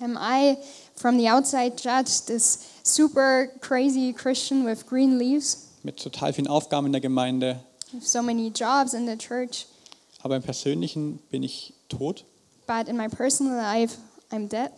Am 0.00 0.16
I, 0.16 0.56
from 0.94 1.18
the 1.18 1.28
outside, 1.30 1.72
judged 1.82 2.26
this 2.26 2.66
super 2.82 3.48
crazy 3.60 4.12
Christian 4.12 4.64
with 4.66 4.86
green 4.86 5.18
leaves, 5.18 5.68
mit 5.82 5.96
total 6.02 6.32
vielen 6.32 6.48
Aufgaben 6.48 6.86
in 6.86 6.92
der 6.92 7.00
Gemeinde, 7.00 7.60
so 8.00 8.22
many 8.22 8.52
jobs 8.54 8.94
in 8.94 9.06
the 9.06 9.16
church, 9.16 9.66
aber 10.22 10.36
im 10.36 10.42
Persönlichen 10.42 11.18
bin 11.30 11.42
ich 11.42 11.72
tot. 11.88 12.24
but 12.66 12.88
in 12.88 12.96
my 12.96 13.08
personal 13.08 13.54
life, 13.56 13.96
I'm 14.30 14.48
dead? 14.48 14.70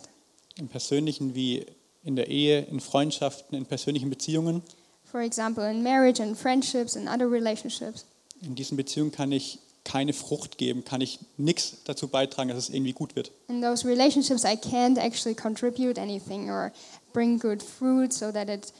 Im 0.57 0.69
Persönlichen 0.69 1.35
wie 1.35 1.67
in 2.05 2.17
der 2.17 2.29
Ehe, 2.29 2.61
in 2.71 2.81
Freundschaften, 2.81 3.57
in 3.57 3.67
persönlichen 3.67 4.11
Beziehungen. 4.11 4.63
For 5.05 5.21
example, 5.21 5.69
in 5.69 5.83
marriage 5.83 6.21
and 6.23 6.37
friendships 6.39 6.97
and 6.97 7.09
other 7.09 7.31
relationships. 7.31 8.05
In 8.43 8.55
diesen 8.55 8.77
Beziehungen 8.77 9.11
kann 9.13 9.33
ich 9.33 9.59
keine 9.85 10.13
Frucht 10.13 10.57
geben, 10.59 10.85
kann 10.85 11.01
ich 11.01 11.19
nichts 11.37 11.79
dazu 11.85 12.07
beitragen, 12.09 12.49
dass 12.51 12.59
es 12.59 12.69
irgendwie 12.71 12.93
gut 12.93 13.17
wird. 13.17 13.33
In 13.49 13.61
those 13.61 13.87
relationships, 13.87 14.45
I 14.45 14.57
can't 14.57 14.99
actually 14.99 15.35
contribute 15.35 15.99
anything 15.99 16.49
or 16.51 16.71
bring 17.13 17.39
good 17.39 17.63
fruit 17.63 18.13
so 18.13 18.31
that 18.31 18.49
it 18.49 18.73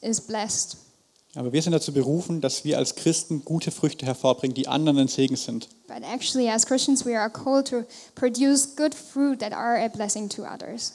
is 0.00 0.20
blessed. 0.20 0.76
Aber 1.38 1.52
wir 1.52 1.62
sind 1.62 1.72
dazu 1.72 1.92
berufen, 1.92 2.40
dass 2.40 2.64
wir 2.64 2.78
als 2.78 2.96
Christen 2.96 3.44
gute 3.44 3.70
Früchte 3.70 4.04
hervorbringen, 4.04 4.56
die 4.56 4.66
anderen 4.66 4.98
ein 4.98 5.06
Segen 5.06 5.36
sind. 5.36 5.68
But 5.86 6.02
actually, 6.02 6.50
as 6.50 6.66
Christians, 6.66 7.06
we 7.06 7.16
are 7.16 7.30
called 7.30 7.68
to 7.68 7.84
produce 8.16 8.74
good 8.74 8.92
fruit 8.92 9.38
that 9.38 9.52
are 9.52 9.80
a 9.80 9.86
blessing 9.86 10.28
to 10.30 10.42
others. 10.42 10.94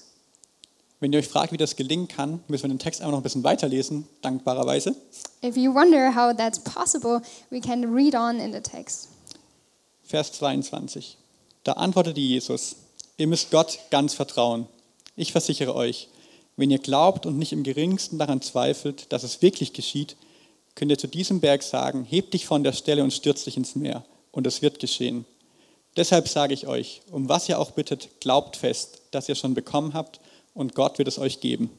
Wenn 1.00 1.14
ihr 1.14 1.20
euch 1.20 1.30
fragt, 1.30 1.54
wie 1.54 1.58
das 1.58 1.78
gelingen 1.78 2.10
kann, 2.10 2.44
müssen 2.50 2.64
wir 2.64 2.70
den 2.72 2.80
Text 2.80 3.00
einfach 3.00 3.14
noch 3.14 3.20
ein 3.20 3.24
bisschen 3.24 3.46
weiterlesen, 3.46 4.06
dankbarerweise. 4.22 4.98
If 5.42 5.56
you 5.56 5.74
wonder 5.74 6.14
how 6.14 6.36
that's 6.36 6.60
possible, 6.60 7.22
we 7.50 7.62
can 7.62 7.94
read 7.96 8.14
on 8.14 8.42
in 8.42 8.52
the 8.52 8.60
text. 8.60 9.08
Vers 10.04 10.34
22. 10.34 11.18
Da 11.64 11.74
antwortete 11.74 12.20
Jesus, 12.20 12.76
ihr 13.16 13.28
müsst 13.28 13.50
Gott 13.50 13.80
ganz 13.92 14.14
vertrauen. 14.14 14.68
Ich 15.16 15.32
versichere 15.32 15.74
euch, 15.74 16.10
wenn 16.58 16.70
ihr 16.70 16.80
glaubt 16.80 17.26
und 17.26 17.38
nicht 17.38 17.54
im 17.54 17.64
geringsten 17.64 18.18
daran 18.18 18.42
zweifelt, 18.42 19.14
dass 19.14 19.24
es 19.24 19.42
wirklich 19.42 19.72
geschieht, 19.72 20.18
könnt 20.76 20.92
ihr 20.92 20.98
zu 20.98 21.08
diesem 21.08 21.40
Berg 21.40 21.64
sagen, 21.64 22.04
heb 22.04 22.32
dich 22.32 22.46
von 22.46 22.64
der 22.64 22.74
Stelle 22.74 23.04
und 23.04 23.14
stürz 23.14 23.44
dich 23.44 23.58
ins 23.58 23.76
Meer. 23.76 24.04
Und 24.32 24.48
es 24.48 24.62
wird 24.62 24.80
geschehen. 24.80 25.26
Deshalb 25.96 26.28
sage 26.28 26.54
ich 26.54 26.66
euch, 26.66 27.02
um 27.12 27.30
was 27.30 27.48
ihr 27.48 27.60
auch 27.60 27.72
bittet, 27.72 28.20
glaubt 28.20 28.58
fest, 28.58 29.02
dass 29.12 29.30
ihr 29.30 29.36
schon 29.36 29.54
bekommen 29.54 29.94
habt 29.94 30.20
und 30.56 30.74
Gott 30.74 30.98
wird 30.98 31.08
es 31.08 31.20
euch 31.20 31.40
geben. 31.40 31.70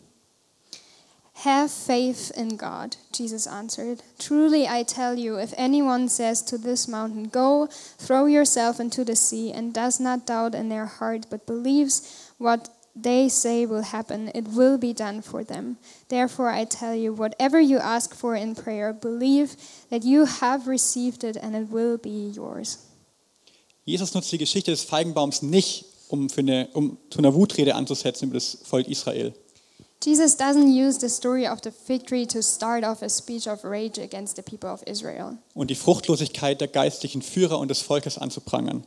Have 1.45 1.69
faith 1.69 2.31
in 2.31 2.57
God, 2.57 2.97
Jesus 3.13 3.49
answered. 3.49 3.99
Truly 4.19 4.67
I 4.69 4.85
tell 4.85 5.19
you, 5.19 5.37
if 5.37 5.53
anyone 5.57 6.09
says 6.09 6.45
to 6.45 6.57
this 6.57 6.87
mountain, 6.87 7.29
Go, 7.29 7.69
throw 7.99 8.27
yourself 8.27 8.79
into 8.79 9.05
the 9.05 9.17
sea, 9.17 9.53
and 9.53 9.75
does 9.75 9.99
not 9.99 10.27
doubt 10.27 10.55
in 10.55 10.69
their 10.69 10.87
heart, 10.87 11.29
but 11.31 11.45
believes 11.45 12.33
what 12.39 12.69
they 12.95 13.29
say 13.29 13.67
will 13.67 13.83
happen, 13.83 14.31
it 14.35 14.49
will 14.55 14.79
be 14.79 14.93
done 14.93 15.23
for 15.23 15.45
them. 15.45 15.77
Therefore 16.09 16.51
I 16.51 16.65
tell 16.65 16.95
you, 16.95 17.13
whatever 17.13 17.61
you 17.61 17.79
ask 17.79 18.15
for 18.15 18.35
in 18.37 18.55
prayer, 18.55 18.93
believe 18.93 19.57
that 19.91 20.05
you 20.05 20.27
have 20.27 20.67
received 20.67 21.25
it, 21.25 21.37
and 21.37 21.55
it 21.55 21.71
will 21.71 21.99
be 21.99 22.31
yours. 22.35 22.79
Jesus 23.85 24.15
nutzt 24.15 24.33
die 24.33 24.39
Geschichte 24.39 24.71
des 24.71 24.83
Feigenbaums 24.83 25.43
nicht, 25.43 25.85
um, 26.09 26.31
für 26.31 26.41
eine, 26.41 26.69
um 26.73 26.97
zu 27.11 27.19
einer 27.19 27.35
Wutrede 27.35 27.75
anzusetzen 27.75 28.27
über 28.27 28.35
das 28.35 28.59
Volk 28.65 28.89
Israel. 28.89 29.35
Jesus 30.03 30.37
doesn't 30.39 30.69
use 30.69 31.01
the 31.01 31.09
story 31.09 31.47
of 31.47 31.61
the 31.63 31.71
fig 31.71 32.07
tree 32.07 32.27
to 32.27 32.43
start 32.43 32.85
off 32.85 33.03
a 33.03 33.09
speech 33.09 33.47
of 33.47 33.65
rage 33.65 33.99
against 33.99 34.37
the 34.37 34.43
people 34.43 34.71
of 34.71 34.83
Israel. 34.87 35.39
und 35.55 35.71
die 35.71 35.75
Fruchtlosigkeit 35.75 36.61
der 36.61 36.69
geistlichen 36.69 37.23
Führer 37.23 37.59
und 37.59 37.69
des 37.69 37.81
Volkes 37.81 38.19
anzuprangern, 38.19 38.87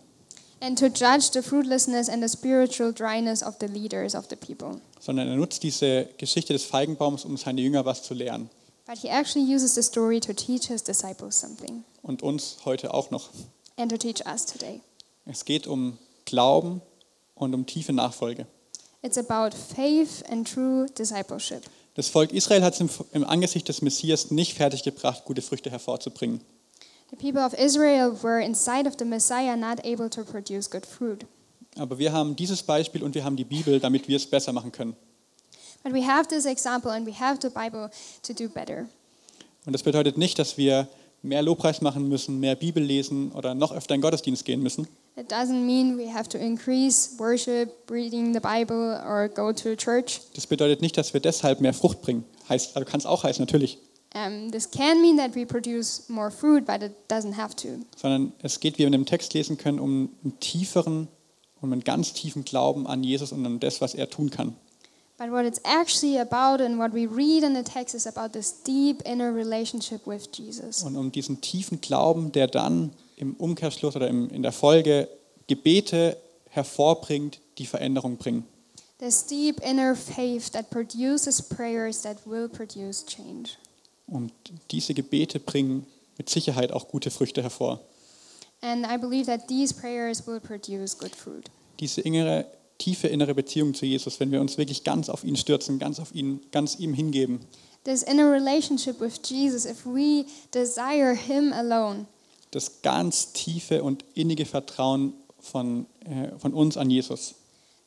and 0.62 0.78
to 0.80 0.88
judge 0.90 1.32
the 1.32 1.42
fruitlessness 1.42 2.10
and 2.10 2.22
the 2.24 2.28
spiritual 2.30 2.92
dryness 2.94 3.44
of 3.44 3.56
the 3.60 3.68
leaders 3.68 4.16
of 4.16 4.26
the 4.30 4.36
people. 4.36 4.80
sondern 5.00 5.28
er 5.28 5.36
nutzt 5.36 5.64
diese 5.64 6.08
Geschichte 6.18 6.54
des 6.54 6.64
Feigenbaums, 6.66 7.26
um 7.26 7.38
seine 7.38 7.62
Jünger 7.62 7.86
was 7.86 8.04
zu 8.04 8.14
lernen 8.14 8.50
But 8.86 8.98
he 9.00 9.10
actually 9.10 9.44
uses 9.54 9.76
the 9.76 9.84
story 9.84 10.20
to 10.22 10.34
teach 10.34 10.68
his 10.68 10.82
disciples 10.84 11.40
something 11.40 11.84
und 12.04 12.24
uns 12.24 12.58
heute 12.66 12.94
auch 12.94 13.12
noch. 13.12 13.30
and 13.78 13.92
to 13.92 13.98
teach 13.98 14.26
us 14.26 14.46
today. 14.46 14.82
Es 15.26 15.44
geht 15.46 15.68
um 15.68 15.98
Glauben 16.26 16.82
und 17.36 17.54
um 17.54 17.66
tiefe 17.66 17.92
Nachfolge. 17.94 18.48
It's 19.04 19.18
about 19.18 19.56
faith 19.56 20.24
and 20.30 20.48
true 20.52 20.88
discipleship. 20.98 21.64
Das 21.96 22.08
Volk 22.10 22.32
Israel 22.32 22.64
hat 22.64 22.74
es 22.76 22.80
im, 22.80 22.90
im 23.12 23.24
Angesicht 23.24 23.68
des 23.68 23.82
Messias 23.82 24.32
nicht 24.32 24.54
fertiggebracht, 24.56 25.26
gute 25.26 25.42
Früchte 25.42 25.70
hervorzubringen. 25.70 26.42
The 27.10 27.16
people 27.16 27.42
of 27.42 27.54
Israel 27.54 28.12
were 28.22 28.40
inside 28.40 28.88
of 28.88 28.96
the 29.00 29.06
Messiah 29.06 29.56
not 29.56 29.80
able 29.86 30.10
to 30.10 30.24
produce 30.24 30.70
good 30.70 30.86
fruit. 30.86 31.26
Aber 31.78 32.00
wir 32.00 32.12
haben 32.12 32.36
dieses 32.36 32.64
Beispiel 32.64 33.04
und 33.04 33.16
wir 33.16 33.24
haben 33.24 33.36
die 33.36 33.46
Bibel, 33.46 33.80
damit 33.80 34.08
wir 34.08 34.18
es 34.18 34.26
besser 34.26 34.52
machen 34.52 34.72
können. 34.72 34.96
But 35.84 35.94
we 35.94 36.06
have 36.06 36.28
this 36.28 36.46
example 36.46 36.92
and 36.92 37.06
we 37.08 37.14
have 37.14 37.40
the 37.42 37.50
Bible 37.50 37.90
to 38.24 38.34
do 38.34 38.50
better. 38.50 38.88
Und 39.66 39.74
das 39.74 39.84
bedeutet 39.84 40.18
nicht, 40.18 40.40
dass 40.40 40.58
wir 40.58 40.88
mehr 41.22 41.42
Lobpreis 41.42 41.82
machen 41.82 42.08
müssen, 42.10 42.40
mehr 42.40 42.56
Bibel 42.56 42.84
lesen 42.84 43.32
oder 43.32 43.56
noch 43.56 43.72
öfter 43.72 43.96
in 43.96 44.02
Gottesdienst 44.02 44.46
gehen 44.46 44.62
müssen. 44.62 44.88
It 45.16 45.32
doesn't 45.32 45.66
mean 45.66 45.98
we 45.98 46.14
have 46.14 46.30
to 46.30 46.38
increase 46.38 47.18
worship, 47.18 47.90
reading 47.90 48.34
the 48.34 48.40
Bible, 48.40 49.02
or 49.04 49.28
go 49.28 49.52
to 49.52 49.76
church. 49.76 50.22
Das 50.36 50.46
bedeutet 50.46 50.82
nicht, 50.82 50.98
dass 50.98 51.14
wir 51.14 51.22
deshalb 51.22 51.60
mehr 51.60 51.74
Frucht 51.74 52.02
bringen. 52.02 52.24
Heißt, 52.50 52.76
also 52.76 52.90
kann 52.90 53.00
es 53.00 53.06
auch 53.06 53.24
heißen, 53.24 53.42
natürlich. 53.42 53.80
Um, 54.18 54.50
this 54.50 54.70
can 54.70 55.02
mean 55.02 55.18
that 55.18 55.36
we 55.36 55.46
produce 55.46 56.10
more 56.10 56.32
fruit, 56.32 56.66
but 56.66 56.82
it 56.82 56.94
doesn't 57.08 57.34
have 57.34 57.56
to. 57.58 57.86
sondern 57.96 58.34
es 58.42 58.60
geht, 58.60 58.76
wie 58.76 58.80
wir 58.80 58.88
in 58.88 58.94
dem 58.94 59.06
Text 59.06 59.34
lesen 59.34 59.58
können, 59.58 59.80
um 59.80 60.10
einen 60.24 60.40
tieferen, 60.40 61.08
um 61.62 61.72
einen 61.72 61.84
ganz 61.84 62.14
tiefen 62.14 62.44
Glauben 62.44 62.88
an 62.88 63.04
Jesus 63.04 63.32
und 63.32 63.46
an 63.46 63.60
das, 63.60 63.80
was 63.80 63.94
er 63.94 64.10
tun 64.10 64.32
kann. 64.32 64.56
But 65.20 65.32
what 65.32 65.46
it's 65.46 65.60
actually 65.64 66.20
about 66.20 66.64
and 66.64 66.80
what 66.80 66.94
we 66.94 67.08
read 67.08 67.44
in 67.44 67.56
the 67.56 67.64
text 67.64 67.96
is 67.96 68.08
about 68.08 68.34
this 68.34 68.64
deep 68.64 69.02
inner 69.04 69.34
relationship 69.34 70.06
with 70.08 70.30
Jesus. 70.32 70.84
Und 70.84 70.96
um 70.96 71.12
diesen 71.12 71.42
tiefen 71.42 71.82
Glauben, 71.82 72.32
der 72.32 72.48
dann 72.48 72.94
im 73.18 73.34
Umkehrschluss 73.36 73.96
oder 73.96 74.08
im, 74.08 74.30
in 74.30 74.44
der 74.44 74.52
Folge 74.52 75.10
Gebete 75.48 76.18
hervorbringt, 76.50 77.40
die 77.58 77.66
Veränderung 77.66 78.18
bringen. 78.18 78.46
This 79.00 79.26
deep 79.26 79.60
inner 79.62 79.96
faith 79.96 80.52
that 80.54 80.70
produces 80.72 81.42
prayers 81.42 82.02
that 82.02 82.18
will 82.26 82.48
produce 82.48 83.06
change. 83.06 83.58
Und 84.08 84.32
diese 84.72 84.94
Gebete 84.94 85.40
bringen 85.40 85.86
mit 86.18 86.30
Sicherheit 86.30 86.72
auch 86.72 86.88
gute 86.88 87.12
Früchte 87.12 87.44
hervor. 87.44 87.82
And 88.62 88.86
I 88.86 88.98
believe 88.98 89.26
that 89.26 89.48
these 89.48 89.74
prayers 89.74 90.26
will 90.26 90.40
produce 90.40 90.98
good 90.98 91.16
fruit. 91.16 91.50
Diese 91.80 92.02
innere, 92.02 92.46
tiefe 92.80 93.08
innere 93.08 93.36
Beziehung 93.36 93.74
zu 93.74 93.86
Jesus, 93.86 94.20
wenn 94.20 94.32
wir 94.32 94.42
uns 94.42 94.58
wirklich 94.58 94.84
ganz 94.84 95.10
auf 95.10 95.24
ihn 95.24 95.36
stürzen, 95.36 95.78
ganz 95.78 96.00
auf 96.00 96.16
ihn, 96.16 96.42
ganz 96.52 96.76
ihm 96.80 96.94
hingeben, 96.94 97.42
This 97.84 98.04
inner 98.04 98.30
relationship 98.30 99.00
with 99.00 99.22
Jesus, 99.24 99.66
if 99.66 99.86
we 99.86 100.26
desire 100.52 101.16
Him 101.16 101.54
alone, 101.54 102.06
das 102.52 102.82
ganz 102.82 103.32
tiefe 103.32 103.82
und 103.82 104.04
innige 104.14 104.46
Vertrauen 104.46 105.14
von, 105.40 105.86
äh, 106.04 106.38
von 106.38 106.54
uns 106.54 106.76
an 106.76 106.90
Jesus. 106.90 107.36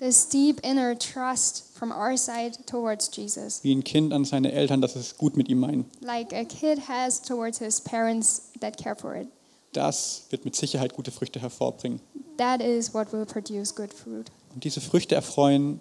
This 0.00 0.28
deep 0.28 0.60
inner 0.64 0.94
trust 0.96 1.64
from 1.78 1.92
our 1.92 2.16
side 2.16 2.52
towards 2.66 3.08
Jesus, 3.14 3.62
wie 3.62 3.72
ein 3.74 3.84
Kind 3.84 4.12
an 4.12 4.24
seine 4.24 4.50
Eltern, 4.52 4.80
dass 4.80 4.96
es 4.96 5.16
gut 5.16 5.36
mit 5.36 5.48
ihm 5.48 5.60
meinen. 5.60 5.84
like 6.00 6.32
a 6.32 6.44
kid 6.44 6.88
has 6.88 7.20
towards 7.22 7.58
his 7.58 7.80
parents 7.80 8.50
that 8.60 8.76
care 8.76 8.96
for 8.96 9.14
it, 9.14 9.28
Das 9.72 10.24
wird 10.30 10.44
mit 10.44 10.56
Sicherheit 10.56 10.94
gute 10.94 11.10
Früchte 11.12 11.40
hervorbringen. 11.40 12.00
that 12.38 12.60
is 12.60 12.92
what 12.92 13.12
will 13.12 13.24
produce 13.26 13.74
good 13.74 13.92
fruit. 13.94 14.30
Und 14.54 14.64
diese 14.64 14.80
Früchte 14.80 15.14
erfreuen 15.14 15.80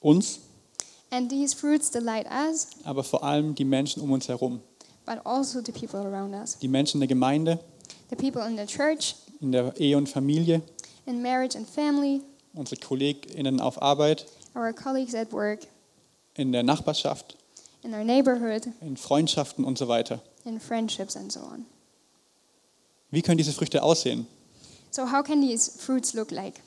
uns, 0.00 0.40
And 1.10 1.30
these 1.30 1.54
fruits 1.56 1.90
delight 1.90 2.26
us, 2.30 2.66
aber 2.84 3.02
vor 3.04 3.22
allem 3.24 3.54
die 3.54 3.64
Menschen 3.64 4.02
um 4.02 4.10
uns 4.12 4.28
herum. 4.28 4.60
but 5.06 5.24
also 5.24 5.60
the 5.64 5.72
people 5.72 6.00
around 6.00 6.34
us, 6.34 6.58
Die 6.58 6.68
Menschen 6.68 6.96
in 6.96 7.00
der 7.00 7.08
Gemeinde, 7.08 7.58
the 8.10 8.16
people 8.16 8.46
in 8.46 8.56
the 8.58 8.66
church, 8.66 9.14
in 9.40 9.52
der 9.52 9.74
Ehe 9.78 9.96
und 9.96 10.08
Familie, 10.08 10.60
in 11.06 11.22
marriage 11.22 11.56
and 11.56 11.66
family, 11.68 12.20
unsere 12.54 12.80
KollegInnen 12.80 13.60
auf 13.60 13.80
Arbeit, 13.82 14.26
our 14.54 14.72
colleagues 14.72 15.14
at 15.14 15.32
work, 15.32 15.60
in 16.34 16.52
der 16.52 16.62
Nachbarschaft, 16.62 17.36
in 17.82 17.94
our 17.94 18.04
neighborhood, 18.04 18.68
in 18.80 18.96
Freundschaften 18.96 19.64
und 19.64 19.78
so 19.78 19.88
weiter. 19.88 20.20
in 20.44 20.60
friendships, 20.60 21.16
and 21.16 21.30
so 21.32 21.40
on. 21.40 21.66
Wie 23.10 23.22
können 23.22 23.38
diese 23.38 23.52
Früchte 23.52 23.82
aussehen? 23.82 24.26
So, 24.90 25.10
how 25.12 25.22
can 25.22 25.40
these 25.40 25.70
fruits 25.78 26.14
look 26.14 26.30
like? 26.30 26.60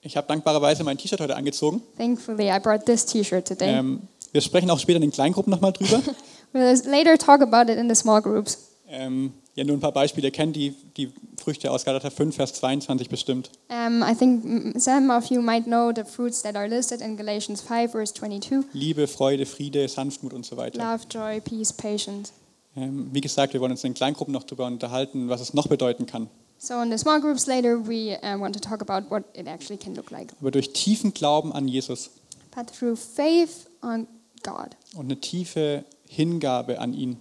Ich 0.00 0.16
habe 0.16 0.26
dankbarerweise 0.26 0.82
mein 0.82 0.98
T-Shirt 0.98 1.20
heute 1.20 1.36
angezogen. 1.36 1.80
Thankfully, 1.96 2.48
I 2.50 2.58
brought 2.58 2.84
this 2.86 3.06
t 3.06 3.22
shirt 3.22 3.46
today. 3.46 3.78
Ähm, 3.78 4.02
wir 4.32 4.40
sprechen 4.40 4.68
auch 4.70 4.78
später 4.78 4.96
in 4.96 5.02
den 5.02 5.12
Kleingruppen 5.12 5.50
nochmal 5.50 5.72
drüber. 5.72 6.02
we'll 6.52 6.90
later 6.90 7.16
talk 7.16 7.40
about 7.40 7.70
it 7.70 7.78
in 7.78 7.88
the 7.88 7.94
small 7.94 8.20
groups. 8.20 8.58
ähm, 8.88 9.32
ja, 9.54 9.64
nur 9.64 9.76
ein 9.76 9.80
paar 9.80 9.92
Beispiele. 9.92 10.30
Kennt 10.30 10.56
die, 10.56 10.74
die 10.96 11.12
Früchte 11.42 11.70
aus 11.72 11.84
Galater 11.84 12.10
5, 12.10 12.36
Vers 12.36 12.54
22 12.54 13.08
bestimmt. 13.08 13.50
Um, 13.68 14.02
I 14.02 14.14
think 14.14 14.80
some 14.80 15.12
of 15.12 15.26
you 15.26 15.42
might 15.42 15.64
know 15.64 15.92
the 15.94 16.04
fruits 16.04 16.42
that 16.42 16.54
are 16.54 16.68
listed 16.68 17.00
in 17.00 17.16
Galatians 17.16 17.60
5, 17.60 17.90
verse 17.90 18.14
22 18.14 18.64
Liebe, 18.72 19.08
Freude, 19.08 19.44
Friede, 19.44 19.88
Sanftmut 19.88 20.32
und 20.32 20.46
so 20.46 20.56
weiter. 20.56 20.78
love, 20.78 21.04
joy, 21.10 21.40
peace, 21.40 21.72
patience. 21.72 22.32
Ähm, 22.76 23.10
wie 23.12 23.20
gesagt, 23.20 23.52
wir 23.52 23.60
wollen 23.60 23.72
uns 23.72 23.82
in 23.82 23.92
Kleingruppen 23.92 24.32
noch 24.32 24.44
darüber 24.44 24.66
unterhalten, 24.66 25.28
was 25.28 25.40
es 25.40 25.52
noch 25.52 25.66
bedeuten 25.66 26.06
kann. 26.06 26.28
So, 26.58 26.80
in 26.80 26.92
the 26.92 26.98
small 26.98 27.20
groups 27.20 27.46
later, 27.46 27.76
we 27.88 28.16
uh, 28.22 28.38
want 28.38 28.54
to 28.54 28.60
talk 28.60 28.80
about 28.80 29.10
what 29.10 29.24
it 29.34 29.48
actually 29.48 29.76
can 29.76 29.96
look 29.96 30.12
like. 30.12 30.32
Aber 30.40 30.52
durch 30.52 30.72
tiefen 30.72 31.12
Glauben 31.12 31.52
an 31.52 31.66
Jesus 31.66 32.10
But 32.54 32.68
through 32.68 32.96
faith 32.96 33.66
on 33.82 34.06
God 34.44 34.76
und 34.94 35.06
eine 35.06 35.20
tiefe 35.20 35.84
Hingabe 36.08 36.78
an 36.78 36.94
ihn 36.94 37.16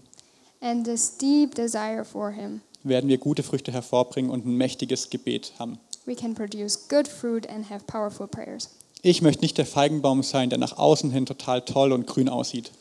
and 0.61 0.85
this 0.85 1.09
deep 1.09 1.55
desire 1.55 2.05
for 2.05 2.31
Him, 2.31 2.61
werden 2.83 3.09
wir 3.09 3.17
gute 3.17 3.43
Früchte 3.43 3.71
hervorbringen 3.71 4.31
und 4.31 4.45
ein 4.45 4.55
mächtiges 4.55 5.09
Gebet 5.09 5.53
haben. 5.59 5.77
we 6.05 6.15
can 6.15 6.33
produce 6.33 6.87
good 6.89 7.07
fruit 7.07 7.47
and 7.49 7.69
have 7.69 7.85
powerful 7.85 8.27
prayers. 8.27 8.69
Ich 9.03 9.21
möchte 9.21 9.41
nicht 9.43 9.57
der 9.57 9.65
Feigenbaum 9.65 10.23
sein, 10.23 10.49
der 10.49 10.57
nach 10.59 10.77
außen 10.77 11.11
hin 11.11 11.25
total 11.25 11.61
toll 11.63 11.91
und 11.91 12.05
grün 12.07 12.29
aussieht. 12.29 12.71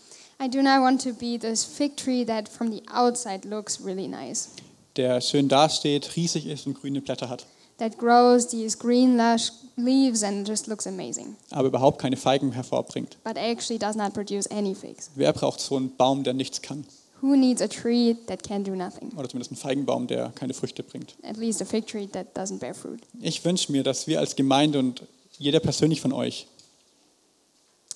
I 0.43 0.49
do 0.49 0.63
not 0.63 0.81
want 0.83 1.03
to 1.03 1.13
be 1.13 1.39
this 1.39 1.65
fig 1.65 1.97
tree 1.97 2.25
that 2.25 2.49
from 2.49 2.73
the 2.73 2.83
outside 2.93 3.47
looks 3.47 3.85
really 3.85 4.09
nice, 4.09 4.49
Der 4.97 5.21
schön 5.21 5.49
dasteht, 5.49 6.17
riesig 6.17 6.47
ist 6.47 6.67
und 6.67 6.75
grüne 6.81 7.01
Blätter 7.03 7.29
hat, 7.29 7.47
that 7.79 7.99
grows 7.99 8.49
these 8.49 8.77
green 8.79 9.17
lush 9.19 9.53
leaves 9.77 10.23
and 10.23 10.47
just 10.49 10.67
looks 10.67 10.87
amazing, 10.87 11.37
aber 11.51 11.69
überhaupt 11.69 11.99
keine 12.01 12.17
Feigen 12.17 12.53
hervorbringt. 12.53 13.19
but 13.23 13.37
actually 13.37 13.79
does 13.79 13.97
not 13.97 14.15
produce 14.15 14.51
any 14.51 14.75
figs. 14.75 15.11
Wer 15.15 15.33
braucht 15.35 15.61
so 15.61 15.77
einen 15.77 15.95
Baum, 15.97 16.25
der 16.25 16.33
nichts 16.33 16.61
kann? 16.63 16.85
Who 17.23 17.37
needs 17.37 17.61
a 17.61 17.69
tree 17.69 18.17
that 18.27 18.43
can 18.43 18.65
do 18.65 18.75
nothing? 18.75 19.13
Oder 19.17 19.29
zumindest 19.29 19.51
einen 19.53 19.59
Feigenbaum, 19.61 20.07
der 20.07 20.33
keine 20.35 20.55
Früchte 20.55 20.83
bringt. 20.83 21.15
At 21.23 21.37
least 21.37 21.61
a 21.61 21.65
fig 21.65 21.87
tree 21.87 22.07
that 22.07 22.35
doesn't 22.37 22.59
bear 22.59 22.75
fruit. 22.75 23.01
Ich 23.21 23.45
wünsche 23.45 23.71
mir, 23.73 23.83
dass 23.83 24.07
wir 24.07 24.21
als 24.21 24.37
Gemeinde 24.37 24.79
und 24.79 25.03
jeder 25.39 25.61
persönlich 25.61 26.01
von 26.01 26.13
euch, 26.13 26.47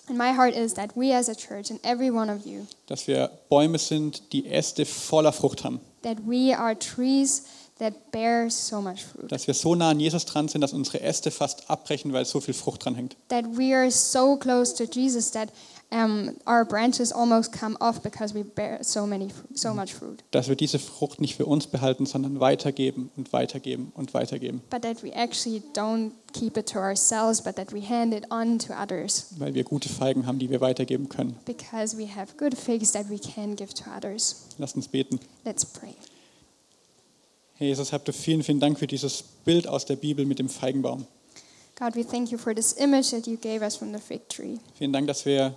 And 0.07 0.19
my 0.19 0.35
heart 0.35 0.55
is 0.55 0.75
that 0.75 0.95
we 0.95 1.15
as 1.17 1.31
a 1.31 1.35
church 1.35 1.71
and 1.71 1.81
every 1.83 2.11
one 2.11 2.31
of 2.31 2.45
you, 2.45 2.67
dass 2.87 3.07
wir 3.07 3.31
Bäume 3.49 3.79
sind, 3.79 4.23
die 4.35 4.47
Äste 4.47 4.85
voller 4.85 5.33
Frucht 5.33 5.65
haben. 5.65 5.81
that 6.03 6.19
we 6.27 6.55
are 6.55 6.79
trees 6.79 7.45
that 7.79 8.11
bear 8.13 8.51
so 8.51 8.83
much 8.83 9.03
fruit. 9.03 9.33
Dass 9.33 9.47
wir 9.47 9.55
so 9.55 9.75
nah 9.75 9.89
an 9.89 10.01
Jesus 10.01 10.27
dran 10.27 10.49
sind, 10.49 10.61
dass 10.61 10.75
unsere 10.75 11.01
Äste 11.01 11.31
fast 11.31 11.71
abbrechen, 11.71 12.13
weil 12.13 12.27
so 12.27 12.41
viel 12.41 12.53
Frucht 12.53 12.85
dran 12.85 12.95
hängt. 12.95 13.17
That 13.31 13.47
we 13.57 13.75
are 13.75 13.91
so 13.91 14.37
close 14.37 14.75
to 14.77 14.85
Jesus 14.85 15.31
that 15.31 15.49
um, 15.95 16.35
our 16.47 16.65
branches 16.65 17.13
almost 17.13 17.53
come 17.57 17.77
off 17.81 18.03
because 18.03 18.35
we 18.35 18.43
bear 18.43 18.83
so 18.83 19.07
many, 19.07 19.29
so 19.55 19.73
much 19.73 19.95
fruit. 19.95 20.23
Dass 20.33 20.49
wir 20.49 20.57
diese 20.57 20.79
Frucht 20.81 21.21
nicht 21.21 21.37
für 21.37 21.47
uns 21.47 21.69
behalten, 21.69 22.05
sondern 22.05 22.41
weitergeben 22.41 23.11
und 23.17 23.33
weitergeben 23.33 23.93
und 23.95 24.13
weitergeben. 24.13 24.61
But 24.71 24.83
that 24.83 25.03
we 25.05 25.13
actually 25.15 25.63
don't 25.75 26.11
keep 26.33 26.57
it 26.57 26.67
to 26.73 26.79
ourselves, 26.81 27.41
but 27.41 27.55
that 27.57 27.73
we 27.73 27.81
hand 27.81 28.13
it 28.13 28.25
on 28.31 28.59
to 28.59 28.73
others 28.75 29.27
Weil 29.39 29.55
wir 29.55 29.63
gute 29.63 29.89
Feigen 29.89 30.27
haben, 30.27 30.39
die 30.41 30.51
wir 30.51 30.61
weitergeben 30.61 31.09
können. 31.09 31.37
because 31.47 31.97
we 31.97 32.07
have 32.13 32.35
good 32.37 32.57
figs 32.59 32.91
that 32.93 33.09
we 33.09 33.19
can 33.19 33.55
give 33.55 33.73
to 33.75 33.85
others. 33.97 34.47
Lasst 34.59 34.75
uns 34.77 34.89
beten. 34.89 35.21
Let's 35.45 35.65
pray. 35.65 35.95
Herr 37.57 37.69
Jesus, 37.69 37.93
habt 37.93 38.09
du 38.09 38.13
vielen, 38.13 38.43
vielen 38.43 38.59
Dank 38.59 38.79
für 38.81 38.89
dieses 38.89 39.23
Bild 39.45 39.69
aus 39.69 39.85
der 39.87 39.95
Bibel 39.97 40.27
mit 40.27 40.41
dem 40.41 40.49
Feigenbaum. 40.49 41.07
God, 41.79 41.95
we 41.97 42.05
thank 42.05 42.31
you 42.31 42.39
for 42.39 42.55
this 42.55 42.73
image 42.73 43.11
that 43.11 43.27
you 43.27 43.37
gave 43.37 43.65
us 43.65 43.77
from 43.77 43.93
the 43.93 44.01
fig 44.01 44.29
tree. 44.29 44.59
Vielen 44.79 44.93
Dank, 44.93 45.07
dass 45.09 45.25
wir 45.25 45.55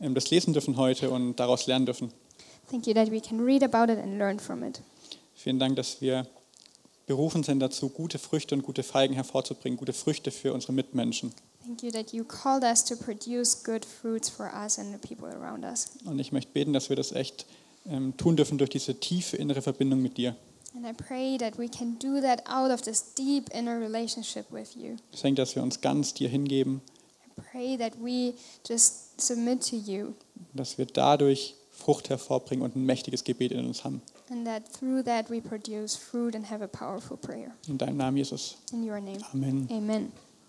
das 0.00 0.30
lesen 0.30 0.52
dürfen 0.52 0.76
heute 0.76 1.10
und 1.10 1.36
daraus 1.36 1.66
lernen 1.66 1.86
dürfen. 1.86 2.12
Thank 2.70 2.86
you 2.86 2.94
that 2.94 3.10
we 3.10 3.20
can 3.20 3.40
read 3.40 3.62
about 3.62 3.92
it 3.92 3.98
and 3.98 4.18
learn 4.18 4.38
from 4.38 4.62
it. 4.62 4.80
Vielen 5.34 5.58
Dank, 5.58 5.76
dass 5.76 6.00
wir 6.00 6.26
berufen 7.06 7.42
sind 7.42 7.60
dazu, 7.60 7.88
gute 7.88 8.18
Früchte 8.18 8.54
und 8.54 8.62
gute 8.62 8.82
Feigen 8.82 9.14
hervorzubringen, 9.14 9.76
gute 9.76 9.92
Früchte 9.92 10.30
für 10.30 10.52
unsere 10.52 10.72
Mitmenschen. 10.72 11.32
Thank 11.64 11.82
you 11.82 11.90
that 11.90 12.12
you 12.12 12.24
called 12.24 12.62
us 12.62 12.84
to 12.84 12.96
produce 12.96 13.62
good 13.64 13.84
fruits 13.84 14.28
for 14.28 14.50
us 14.54 14.78
and 14.78 14.92
the 14.92 14.98
people 14.98 15.28
around 15.28 15.64
us. 15.64 15.90
Und 16.04 16.18
ich 16.18 16.32
möchte 16.32 16.52
beten, 16.52 16.72
dass 16.72 16.88
wir 16.88 16.96
das 16.96 17.12
echt 17.12 17.46
ähm, 17.88 18.16
tun 18.16 18.36
dürfen 18.36 18.58
durch 18.58 18.70
diese 18.70 18.98
tiefe 18.98 19.36
innere 19.36 19.60
Verbindung 19.62 20.00
mit 20.00 20.16
dir. 20.16 20.36
And 20.74 20.86
I 20.86 20.92
pray 20.92 21.36
that 21.38 21.58
we 21.58 21.68
can 21.68 21.98
do 21.98 22.20
that 22.20 22.46
out 22.46 22.70
of 22.70 22.82
this 22.82 23.14
deep 23.14 23.52
inner 23.52 23.80
relationship 23.80 24.46
with 24.52 24.76
you. 24.76 24.96
Ich 25.12 25.20
denke, 25.20 25.42
dass 25.42 25.56
wir 25.56 25.62
uns 25.64 25.80
ganz 25.80 26.14
dir 26.14 26.28
hingeben, 26.28 26.80
pray 27.52 27.76
that 27.76 27.92
we 28.00 28.34
just 28.66 29.20
submit 29.20 29.62
to 29.68 29.76
you 29.76 30.14
dass 30.54 30.78
wir 30.78 30.86
dadurch 30.86 31.54
Frucht 31.70 32.10
hervorbringen 32.10 32.62
und 32.64 32.76
ein 32.76 32.84
mächtiges 32.84 33.24
Gebet 33.24 33.52
in 33.52 33.66
uns 33.66 33.84
haben. 33.84 34.02
and 34.30 34.46
that 34.46 34.62
through 34.72 35.02
that 35.04 35.28
we 35.30 35.40
produce 35.40 35.96
fruit 35.96 36.34
and 36.34 36.48
have 36.50 36.62
a 36.62 36.68
powerful 36.68 37.16
prayer. 37.16 37.52
In 37.68 37.78
deinem 37.78 37.96
Namen, 37.96 38.16
Jesus. 38.16 38.58
In 38.72 38.88
your 38.88 39.00
name. 39.00 39.18
Amen. 39.34 39.66
Amen. 39.70 40.12